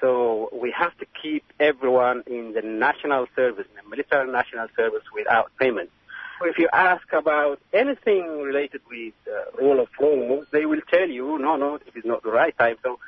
[0.00, 5.50] So we have to keep everyone in the national service, the military national service, without
[5.58, 5.90] payment.
[6.42, 11.38] If you ask about anything related with uh, rule of law, they will tell you,
[11.38, 12.76] no, no, this is not the right time.
[12.82, 12.98] So,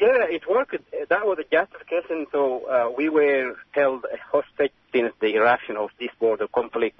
[0.00, 0.76] yeah, it worked.
[1.08, 2.26] That was a justification.
[2.32, 6.98] So uh, we were held hostage since the eruption of this border conflict,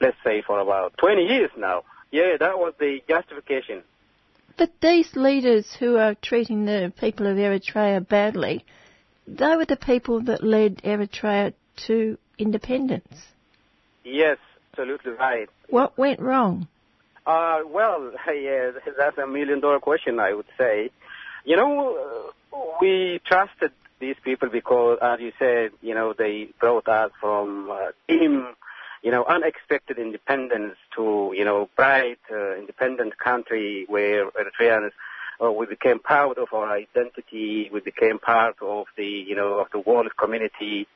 [0.00, 1.82] let's say for about 20 years now.
[2.12, 3.82] Yeah, that was the justification.
[4.56, 8.64] But these leaders who are treating the people of Eritrea badly,
[9.26, 11.54] they were the people that led Eritrea
[11.86, 13.14] to independence.
[14.04, 14.38] Yes,
[14.80, 15.48] absolutely right.
[15.68, 16.66] What went wrong?
[17.26, 20.90] Uh, well, yeah, that's a million dollar question, I would say.
[21.44, 22.32] You know,
[22.80, 27.90] we trusted these people because, as you said, you know, they brought us from uh,
[28.08, 34.90] you know, unexpected independence to, you know, bright, uh, independent country where Eritreans,
[35.42, 39.68] uh, we became proud of our identity, we became part of the, you know, of
[39.72, 40.86] the world community,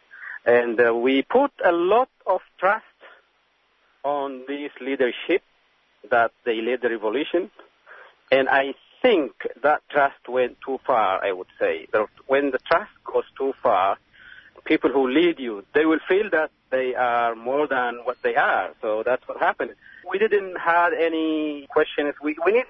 [0.44, 2.84] and uh, we put a lot of trust
[4.04, 5.42] on this leadership
[6.10, 7.50] that they led the revolution,
[8.30, 9.32] and I think
[9.62, 11.86] that trust went too far, I would say.
[12.26, 13.96] When the trust goes too far,
[14.64, 18.70] people who lead you, they will feel that they are more than what they are.
[18.80, 19.74] So that's what happened.
[20.10, 22.14] We didn't have any questions.
[22.22, 22.64] We, we need,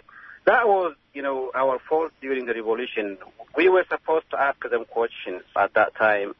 [0.45, 3.17] that was, you know, our fault during the revolution.
[3.57, 6.35] We were supposed to ask them questions at that time.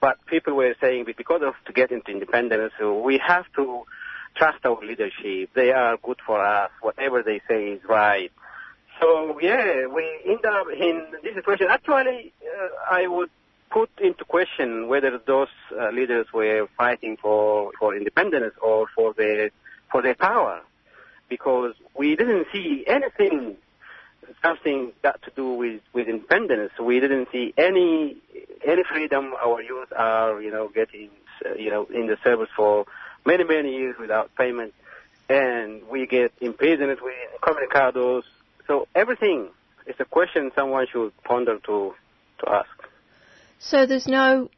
[0.00, 3.84] But people were saying because of to get into independence, we have to
[4.36, 5.50] trust our leadership.
[5.54, 6.70] They are good for us.
[6.80, 8.30] Whatever they say is right.
[9.00, 11.68] So yeah, we end up in this situation.
[11.70, 13.30] Actually, uh, I would
[13.70, 15.48] put into question whether those
[15.78, 19.50] uh, leaders were fighting for, for independence or for their,
[19.90, 20.60] for their power.
[21.28, 23.56] Because we didn't see anything,
[24.42, 26.72] something got to do with, with independence.
[26.82, 28.16] We didn't see any,
[28.66, 31.10] any freedom our youth are, you know, getting,
[31.46, 32.86] uh, you know, in the service for
[33.24, 34.74] many, many years without payment.
[35.28, 38.24] And we get imprisoned with communicados.
[38.66, 39.48] So everything
[39.86, 41.94] is a question someone should ponder to,
[42.40, 42.68] to ask.
[43.60, 44.50] So there's no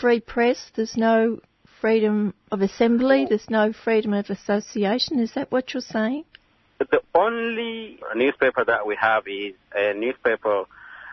[0.00, 1.40] free press, there's no
[1.80, 5.18] freedom of assembly, there's no freedom of association.
[5.18, 6.24] Is that what you're saying?
[6.78, 10.64] The only newspaper that we have is a newspaper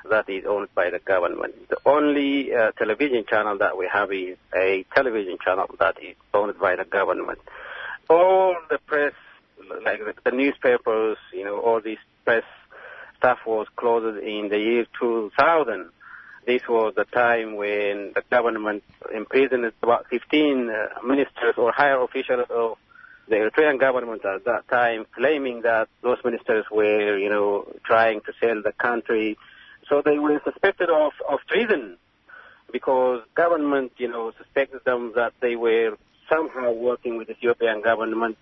[0.10, 1.70] that is owned by the government.
[1.70, 6.60] The only uh, television channel that we have is a television channel that is owned
[6.60, 7.40] by the government.
[8.10, 9.14] All the press,
[9.84, 12.44] like the, the newspapers, you know, all this press
[13.18, 15.90] stuff was closed in the year 2000
[16.48, 18.82] this was the time when the government
[19.14, 22.78] imprisoned about 15 uh, ministers or higher officials of
[23.28, 28.32] the Eritrean government at that time, claiming that those ministers were, you know, trying to
[28.40, 29.38] sell the country.
[29.90, 31.98] So they were suspected of, of treason
[32.72, 35.98] because government, you know, suspected them that they were
[36.30, 38.38] somehow working with the Ethiopian government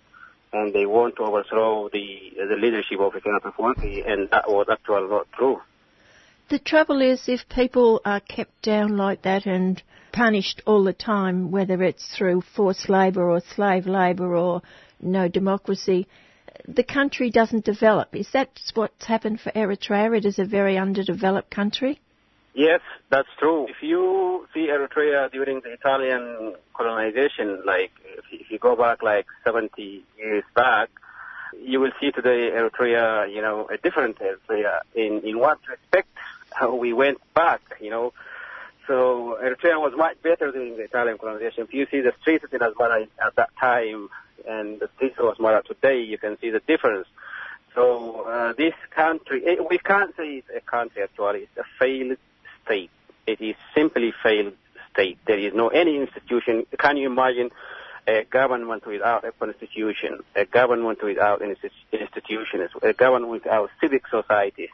[0.52, 5.08] and they want to overthrow the the leadership of Isaias Afwerki, and that was actually
[5.08, 5.60] not true.
[6.48, 9.82] The trouble is, if people are kept down like that and
[10.12, 14.62] punished all the time, whether it's through forced labour or slave labour or
[15.00, 16.06] no democracy,
[16.66, 18.14] the country doesn't develop.
[18.14, 20.16] Is that what's happened for Eritrea?
[20.16, 22.00] It is a very underdeveloped country?
[22.54, 22.80] Yes,
[23.10, 23.66] that's true.
[23.68, 27.92] If you see Eritrea during the Italian colonization, like
[28.32, 30.88] if you go back like 70 years back,
[31.58, 36.08] you will see today Eritrea, you know, a different Eritrea in, in what respect
[36.50, 38.12] how we went back, you know.
[38.86, 41.64] So Eritrea was much better during the Italian colonization.
[41.64, 44.08] If you see the streets in Asmara at that time
[44.46, 47.06] and the of Asmara today, you can see the difference.
[47.74, 51.40] So uh, this country, it, we can't say it's a country actually.
[51.40, 52.16] It's a failed
[52.64, 52.90] state.
[53.26, 54.54] It is simply failed
[54.92, 55.18] state.
[55.26, 56.66] There is no any institution.
[56.78, 57.50] Can you imagine
[58.06, 64.70] a government without a constitution, a government without institutions, a government without civic societies?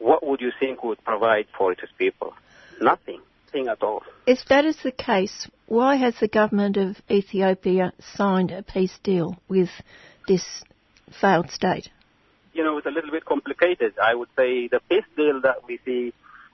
[0.00, 2.34] what would you think would provide for its people?
[2.80, 3.20] Nothing.
[3.52, 4.02] Nothing at all.
[4.26, 9.36] If that is the case, why has the government of Ethiopia signed a peace deal
[9.48, 9.70] with
[10.28, 10.44] this
[11.20, 11.88] failed state?
[12.52, 13.94] You know, it's a little bit complicated.
[14.00, 16.12] I would say the peace deal that we see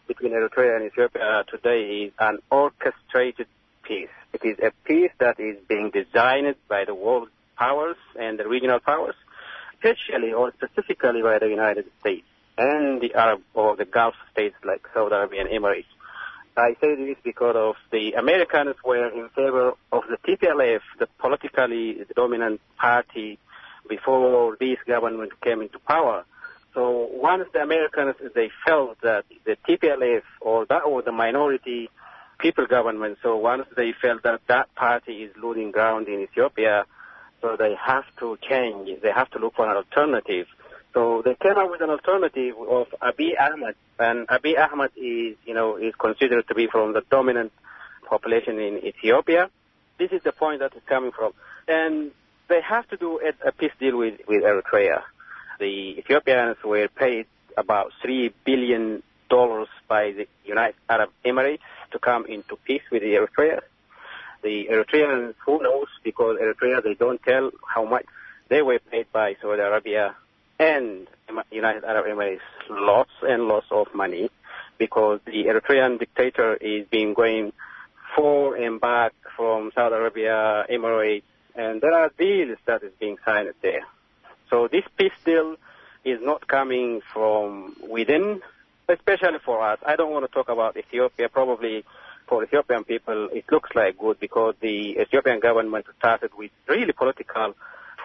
[0.08, 3.48] between Eritrea and Ethiopia today is an orchestrated
[3.82, 4.08] peace.
[4.32, 7.28] It is a peace that is being designed by the world
[7.58, 9.16] powers and the regional powers,
[9.74, 12.26] especially or specifically by the United States
[12.58, 15.84] and the Arab or the Gulf states like Saudi Arabia and Emirates.
[16.56, 22.04] I say this because of the Americans were in favor of the TPLF, the politically
[22.14, 23.38] dominant party,
[23.88, 26.24] before this government came into power.
[26.74, 31.90] So once the Americans they felt that the TPLF or that or the minority
[32.38, 36.84] people government, so once they felt that that party is losing ground in Ethiopia,
[37.40, 39.00] so they have to change.
[39.02, 40.46] They have to look for an alternative.
[40.96, 45.52] So they came up with an alternative of Abiy Ahmed, and Abiy Ahmed is, you
[45.52, 47.52] know, is considered to be from the dominant
[48.08, 49.50] population in Ethiopia.
[49.98, 51.32] This is the point that is coming from,
[51.68, 52.12] and
[52.48, 55.02] they have to do a, a peace deal with with Eritrea.
[55.58, 57.26] The Ethiopians were paid
[57.58, 63.12] about three billion dollars by the United Arab Emirates to come into peace with the
[63.18, 63.60] Eritrea.
[64.42, 68.06] The Eritreans, who knows, because Eritrea they don't tell how much
[68.48, 70.14] they were paid by Saudi Arabia
[70.58, 71.06] and
[71.50, 74.30] United Arab Emirates lots and lots of money
[74.78, 77.52] because the Eritrean dictator is being going
[78.14, 81.22] for and back from Saudi Arabia, Emirates,
[81.54, 83.84] and there are deals that is being signed there.
[84.50, 85.56] So this peace deal
[86.04, 88.40] is not coming from within,
[88.88, 89.78] especially for us.
[89.84, 91.28] I don't want to talk about Ethiopia.
[91.28, 91.84] Probably
[92.28, 97.54] for Ethiopian people, it looks like good because the Ethiopian government started with really political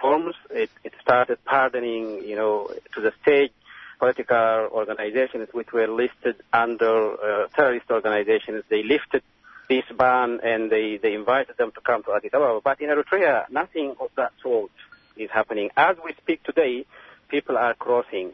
[0.02, 0.34] forms.
[0.50, 3.52] It, it started pardoning, you know, to the state
[3.98, 8.64] political organizations which were listed under uh, terrorist organizations.
[8.68, 9.22] They lifted
[9.68, 12.60] this ban and they, they invited them to come to Addis Ababa.
[12.62, 14.72] But in Eritrea, nothing of that sort
[15.16, 15.70] is happening.
[15.76, 16.84] As we speak today,
[17.28, 18.32] people are crossing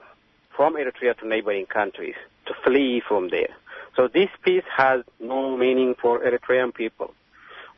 [0.57, 2.17] from Eritrea to neighboring countries
[2.47, 3.55] to flee from there.
[3.95, 7.15] So this peace has no meaning for Eritrean people.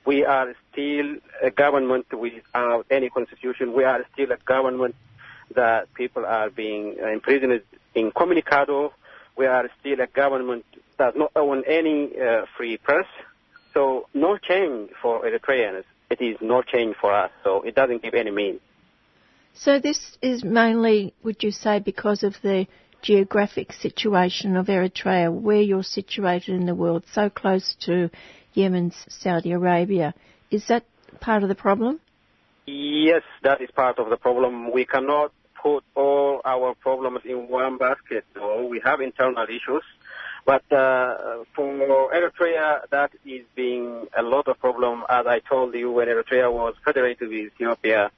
[0.06, 3.74] We are still a government without any constitution.
[3.74, 4.94] We are still a government
[5.54, 7.62] that people are being imprisoned
[7.94, 8.92] incommunicado.
[9.36, 10.64] We are still a government
[10.98, 13.06] that does not own any uh, free press.
[13.74, 15.84] So no change for Eritreans.
[16.10, 17.30] It is no change for us.
[17.44, 18.60] So it doesn't give any meaning.
[19.54, 22.66] So this is mainly, would you say, because of the
[23.02, 28.10] geographic situation of Eritrea, where you're situated in the world, so close to
[28.54, 30.14] Yemen's Saudi Arabia.
[30.50, 30.84] Is that
[31.20, 32.00] part of the problem?
[32.66, 34.72] Yes, that is part of the problem.
[34.72, 35.32] We cannot
[35.62, 38.66] put all our problems in one basket, though.
[38.66, 39.82] We have internal issues.
[40.46, 45.04] But uh, for Eritrea, that is being a lot of problem.
[45.08, 48.10] As I told you, when Eritrea was federated with Ethiopia,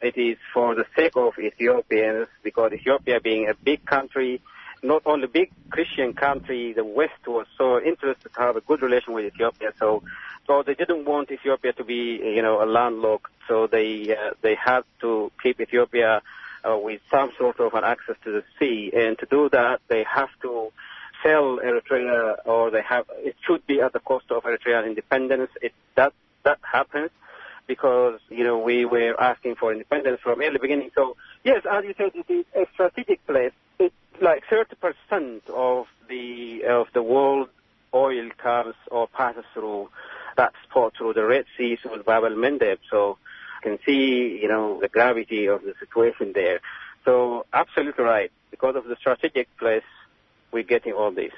[0.00, 4.40] it is for the sake of Ethiopians, because Ethiopia being a big country,
[4.82, 9.12] not only big Christian country, the West was so interested to have a good relation
[9.12, 9.72] with Ethiopia.
[9.78, 10.02] So,
[10.46, 13.32] so they didn't want Ethiopia to be, you know, a landlocked.
[13.48, 16.22] So they uh, they had to keep Ethiopia
[16.64, 20.04] uh, with some sort of an access to the sea, and to do that, they
[20.04, 20.72] have to
[21.22, 25.50] sell Eritrea, or they have it should be at the cost of Eritrean independence.
[25.62, 26.12] It that
[26.44, 27.10] that happens
[27.66, 30.90] because you know we were asking for independence from early beginning.
[30.94, 33.52] So yes, as you said, it is a strategic place.
[33.78, 37.48] It's like 30% of the of the world
[37.94, 39.88] oil comes or passes through
[40.36, 42.78] that spot through the Red Sea through Bab el Mandeb.
[42.90, 43.18] So
[43.64, 46.60] you can see you know the gravity of the situation there.
[47.04, 48.30] So absolutely right.
[48.50, 49.82] Because of the strategic place,
[50.52, 51.32] we're getting all this.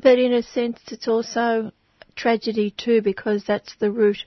[0.00, 1.72] But in a sense, it's also
[2.14, 4.24] tragedy too, because that's the route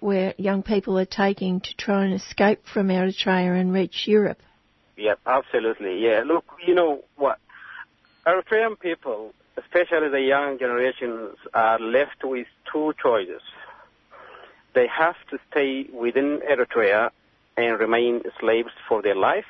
[0.00, 4.42] where young people are taking to try and escape from Eritrea and reach Europe.
[4.96, 6.02] Yep, absolutely.
[6.04, 7.38] Yeah, look, you know what?
[8.26, 13.42] Eritrean people, especially the young generations, are left with two choices.
[14.74, 17.10] They have to stay within Eritrea
[17.56, 19.44] and remain slaves for their life,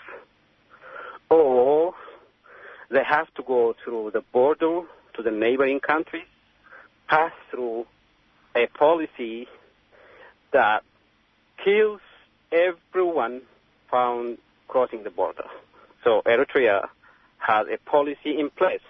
[1.31, 1.95] or
[2.91, 4.83] they have to go through the border
[5.15, 6.27] to the neighboring countries,
[7.09, 7.87] pass through
[8.57, 9.47] a policy
[10.53, 10.83] that
[11.65, 12.01] kills
[12.51, 13.43] everyone
[13.91, 14.39] found
[14.73, 15.45] crossing the border.
[16.03, 16.89] So Eritrea
[17.37, 18.89] has a policy in place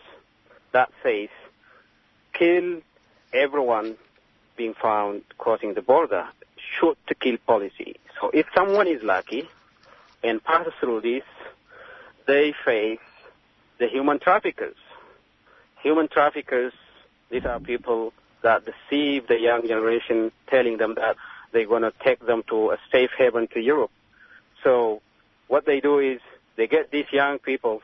[0.70, 1.28] that says
[2.32, 2.82] kill
[3.32, 3.96] everyone
[4.56, 6.24] being found crossing the border,
[6.56, 7.96] shoot to kill policy.
[8.20, 9.48] So if someone is lucky
[10.22, 11.24] and passes through this,
[12.28, 13.00] they face
[13.78, 14.76] the human traffickers.
[15.82, 16.72] Human traffickers,
[17.28, 21.16] these are people that deceive the young generation, telling them that
[21.50, 23.90] they're going to take them to a safe haven to Europe.
[24.62, 25.02] So
[25.52, 26.18] what they do is
[26.56, 27.82] they get these young people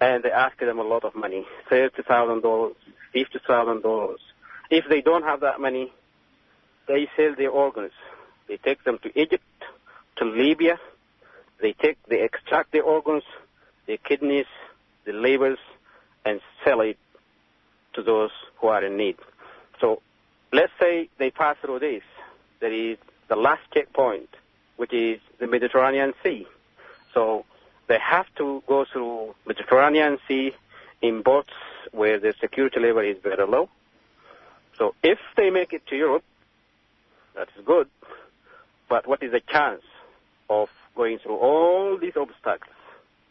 [0.00, 2.72] and they ask them a lot of money, $30,000,
[3.12, 4.14] $50,000.
[4.70, 5.92] If they don't have that money,
[6.86, 7.90] they sell their organs.
[8.46, 9.42] They take them to Egypt,
[10.18, 10.78] to Libya.
[11.60, 13.24] They take, they extract the organs,
[13.88, 14.46] their kidneys,
[15.04, 15.58] the livers,
[16.24, 16.98] and sell it
[17.94, 18.30] to those
[18.60, 19.16] who are in need.
[19.80, 20.00] So
[20.52, 22.04] let's say they pass through this
[22.60, 22.98] that is
[23.28, 24.28] the last checkpoint,
[24.76, 26.46] which is the Mediterranean Sea.
[27.14, 27.44] So
[27.86, 30.52] they have to go through Mediterranean Sea
[31.00, 31.52] in boats
[31.92, 33.68] where the security level is very low.
[34.76, 36.24] So if they make it to Europe,
[37.34, 37.88] that's good.
[38.88, 39.82] But what is the chance
[40.50, 42.74] of going through all these obstacles?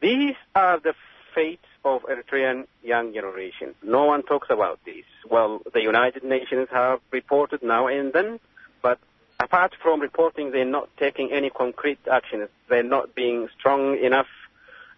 [0.02, 0.94] These are the
[1.34, 3.76] fates of Eritrean young generation.
[3.84, 5.06] No one talks about this.
[5.30, 8.40] Well, the United Nations have reported now and then,
[8.82, 9.00] but
[9.44, 12.50] apart from reporting, they're not taking any concrete actions.
[12.70, 14.28] They're not being strong enough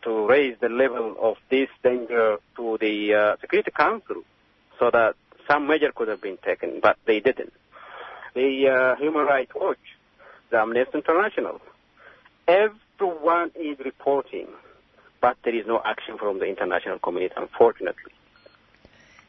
[0.04, 4.24] to raise the level of this danger to the uh, Security Council
[4.80, 5.16] so that
[5.50, 7.54] some measure could have been taken, but they didn't.
[8.36, 9.78] The uh, Human Rights Watch,
[10.52, 11.60] the Amnesty International,
[12.48, 14.48] everyone is reporting,
[15.22, 18.12] but there is no action from the international community, unfortunately.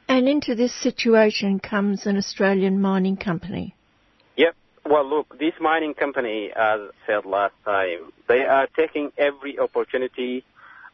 [0.09, 3.74] And into this situation comes an Australian mining company.
[4.88, 10.44] Well, look, this mining company, as said last time, they are taking every opportunity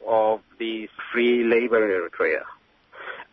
[0.07, 2.43] of the free labor in Eritrea.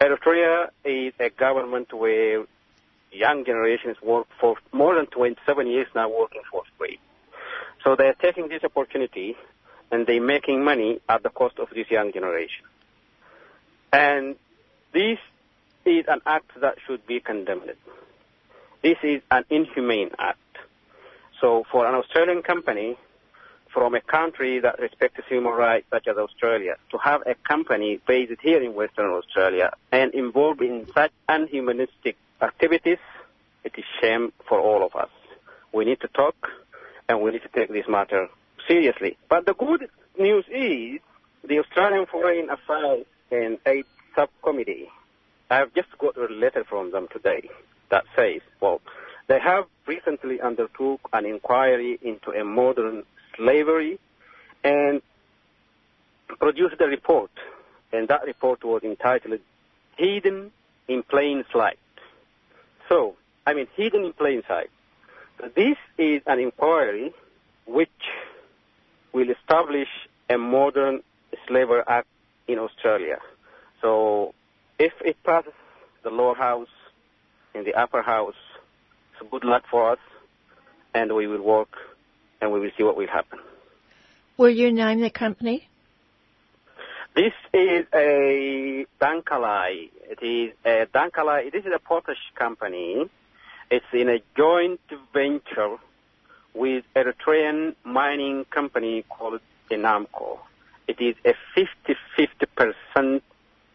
[0.01, 2.43] Eritrea is a government where
[3.09, 6.99] young generations work for more than 27 years now working for free.
[7.81, 9.37] So they're taking this opportunity
[9.91, 12.65] and they're making money at the cost of this young generation.
[13.93, 14.35] And
[14.91, 15.19] this
[15.85, 17.71] is an act that should be condemned.
[18.81, 20.39] This is an inhumane act.
[21.41, 22.97] So for an Australian company
[23.73, 28.41] from a country that respects human rights such as Australia to have a company based
[28.41, 32.97] here in Western Australia and involved in such unhumanistic activities,
[33.63, 35.09] it is shame for all of us.
[35.71, 36.49] We need to talk
[37.07, 38.27] and we need to take this matter
[38.67, 39.17] seriously.
[39.29, 40.99] But the good news is
[41.47, 43.85] the Australian Foreign Affairs and Aid
[44.15, 44.89] Subcommittee,
[45.49, 47.49] I have just got a letter from them today
[47.89, 48.81] that says, well,
[49.27, 53.03] they have recently undertook an inquiry into a modern
[53.35, 53.99] slavery
[54.63, 55.01] and
[56.39, 57.31] produced a report.
[57.91, 59.39] And that report was entitled
[59.97, 60.51] Hidden
[60.87, 61.79] in Plain Sight.
[62.89, 64.71] So, I mean, hidden in plain sight.
[65.55, 67.13] This is an inquiry
[67.65, 67.89] which
[69.13, 69.87] will establish
[70.29, 71.01] a modern
[71.47, 72.07] slavery act
[72.47, 73.19] in Australia.
[73.81, 74.33] So,
[74.79, 75.53] if it passes
[76.03, 76.73] the lower house
[77.53, 78.41] and the upper house,
[79.25, 79.99] good luck for us,
[80.93, 81.75] and we will work,
[82.41, 83.39] and we will see what will happen.
[84.37, 85.67] Will you name the company?
[87.15, 89.89] This is a Danakali.
[90.09, 91.51] It is a Danakali.
[91.51, 93.09] This is a potash company.
[93.69, 94.79] It's in a joint
[95.13, 95.77] venture
[96.53, 100.39] with Eritrean mining company called Enamco.
[100.87, 101.35] It is a
[102.97, 103.21] 50-50%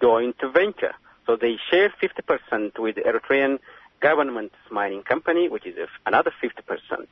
[0.01, 0.95] joint venture.
[1.27, 3.59] So they share 50% with Eritrean
[4.01, 5.77] government's mining company, which is
[6.07, 7.07] another 50%.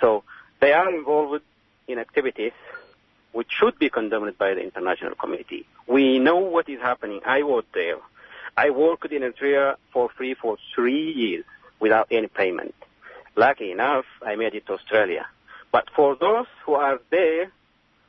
[0.00, 0.24] So
[0.60, 1.42] they are involved
[1.86, 2.52] in activities
[3.32, 5.66] which should be condemned by the international community.
[5.86, 7.20] We know what is happening.
[7.26, 7.98] I was there.
[8.56, 11.44] I worked in Eritrea for free for three years
[11.78, 12.74] without any payment.
[13.36, 15.26] Lucky enough, I made it to Australia.
[15.70, 17.52] But for those who are there,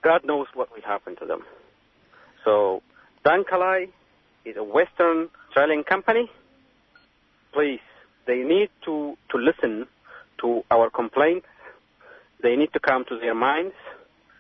[0.02, 1.44] God knows what will happen to them.
[2.44, 2.82] So,
[3.24, 3.90] Danakali
[4.46, 6.32] is a Western Australian company.
[7.52, 7.82] Please,
[8.30, 9.88] they need to, to listen
[10.42, 11.48] to our complaints.
[12.44, 13.74] They need to come to their minds.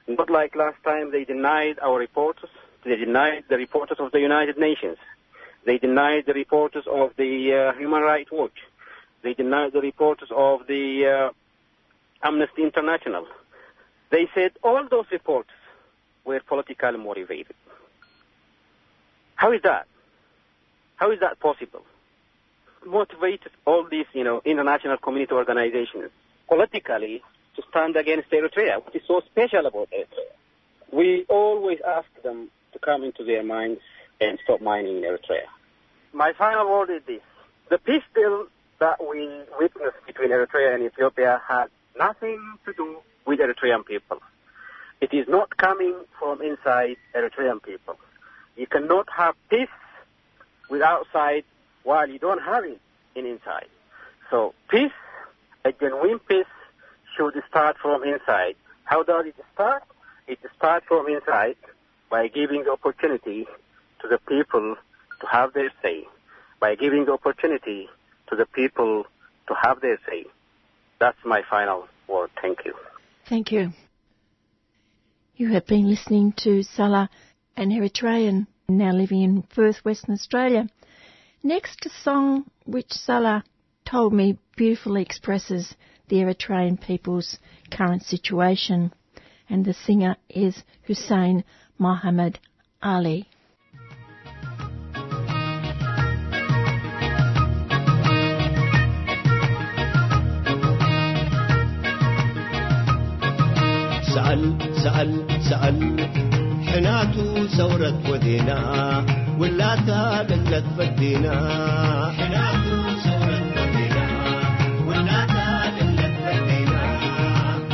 [0.07, 2.51] Not like last time they denied our reporters.
[2.85, 4.97] They denied the reporters of the United Nations.
[5.65, 7.33] They denied the reporters of the
[7.73, 8.59] uh, Human Rights Watch.
[9.23, 13.25] They denied the reporters of the uh, Amnesty International.
[14.11, 15.49] They said all those reports
[16.25, 17.55] were politically motivated.
[19.33, 19.87] How is that?
[20.97, 21.81] How is that possible?
[22.89, 26.09] Motivated all these, you know, international community organizations
[26.47, 27.21] politically
[27.55, 28.83] to stand against Eritrea.
[28.83, 30.33] What is so special about Eritrea?
[30.91, 33.81] We always ask them to come into their minds
[34.19, 35.45] and stop mining in Eritrea.
[36.13, 37.21] My final word is this.
[37.69, 38.47] The peace deal
[38.79, 39.29] that we
[39.59, 41.67] witnessed between Eritrea and Ethiopia had
[41.97, 42.97] nothing to do
[43.27, 44.19] with Eritrean people.
[44.99, 47.97] It is not coming from inside Eritrean people.
[48.57, 49.67] You cannot have peace
[50.71, 51.43] with outside
[51.83, 52.79] while you don't have it
[53.15, 53.67] in inside.
[54.29, 54.91] So peace,
[55.65, 56.45] a genuine peace,
[57.15, 58.55] should start from inside.
[58.83, 59.83] How does it start?
[60.27, 61.55] It starts from inside
[62.09, 63.47] by giving the opportunity
[64.01, 64.75] to the people
[65.21, 66.05] to have their say,
[66.59, 67.89] by giving the opportunity
[68.29, 69.05] to the people
[69.47, 70.25] to have their say.
[70.99, 72.29] That's my final word.
[72.41, 72.73] Thank you.
[73.27, 73.71] Thank you.
[75.35, 77.09] You have been listening to Salah,
[77.55, 80.67] an Eritrean now living in Perth, Western Australia.
[81.42, 83.44] Next, a song which Salah
[83.84, 85.74] told me beautifully expresses
[86.08, 87.38] the Eritrean people's
[87.70, 88.92] current situation,
[89.48, 91.44] and the singer is Hussein
[91.78, 92.38] Mohammed
[92.82, 93.28] Ali.
[104.14, 104.42] سأل
[104.84, 105.10] سأل
[105.50, 105.78] سأل
[106.66, 111.35] حناتو ثورة ودينا ولا تاقت بدينا.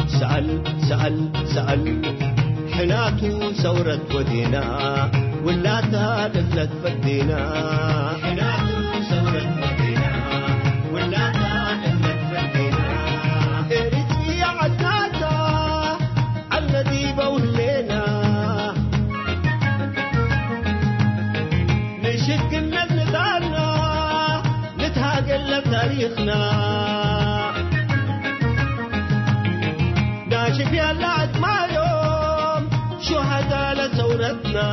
[0.08, 2.02] سأل سأل سأل.
[2.74, 4.64] حناته ثورة ودينا.
[5.44, 7.40] ولا تاقت بدينا.
[8.24, 8.65] تبدينا
[26.16, 26.42] حسنا.
[30.32, 32.70] ناشف يا اللعد ما يوم
[33.02, 34.70] شهداء لثورتنا.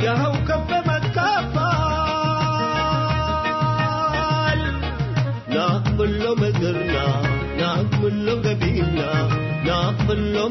[0.00, 1.40] يا هو كف ما تكفل
[5.48, 7.06] نقبل له مدرنا
[7.60, 9.12] نقبل له قبيلنا
[9.66, 10.48] نقبل له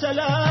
[0.00, 0.47] سلام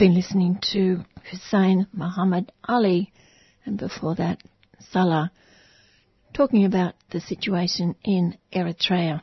[0.00, 3.12] been listening to Hussein Muhammad Ali,
[3.66, 4.42] and before that,
[4.90, 5.30] Salah,
[6.32, 9.20] talking about the situation in Eritrea.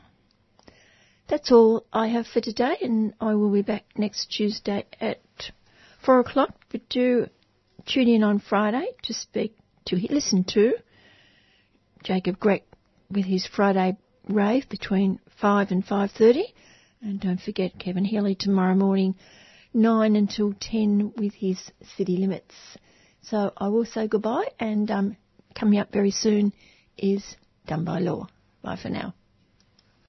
[1.26, 5.20] That's all I have for today, and I will be back next Tuesday at
[6.06, 6.54] four o'clock.
[6.70, 7.26] But do
[7.84, 10.74] tune in on Friday to speak to listen to
[12.04, 12.62] Jacob Grech
[13.10, 13.96] with his Friday
[14.28, 16.54] rave between five and five thirty,
[17.02, 19.16] and don't forget Kevin Healy tomorrow morning.
[19.74, 21.58] 9 until 10 with his
[21.96, 22.54] city limits.
[23.22, 25.16] So I will say goodbye and um,
[25.54, 26.52] coming up very soon
[26.96, 27.36] is
[27.66, 28.28] Done by Law.
[28.62, 29.14] Bye for now.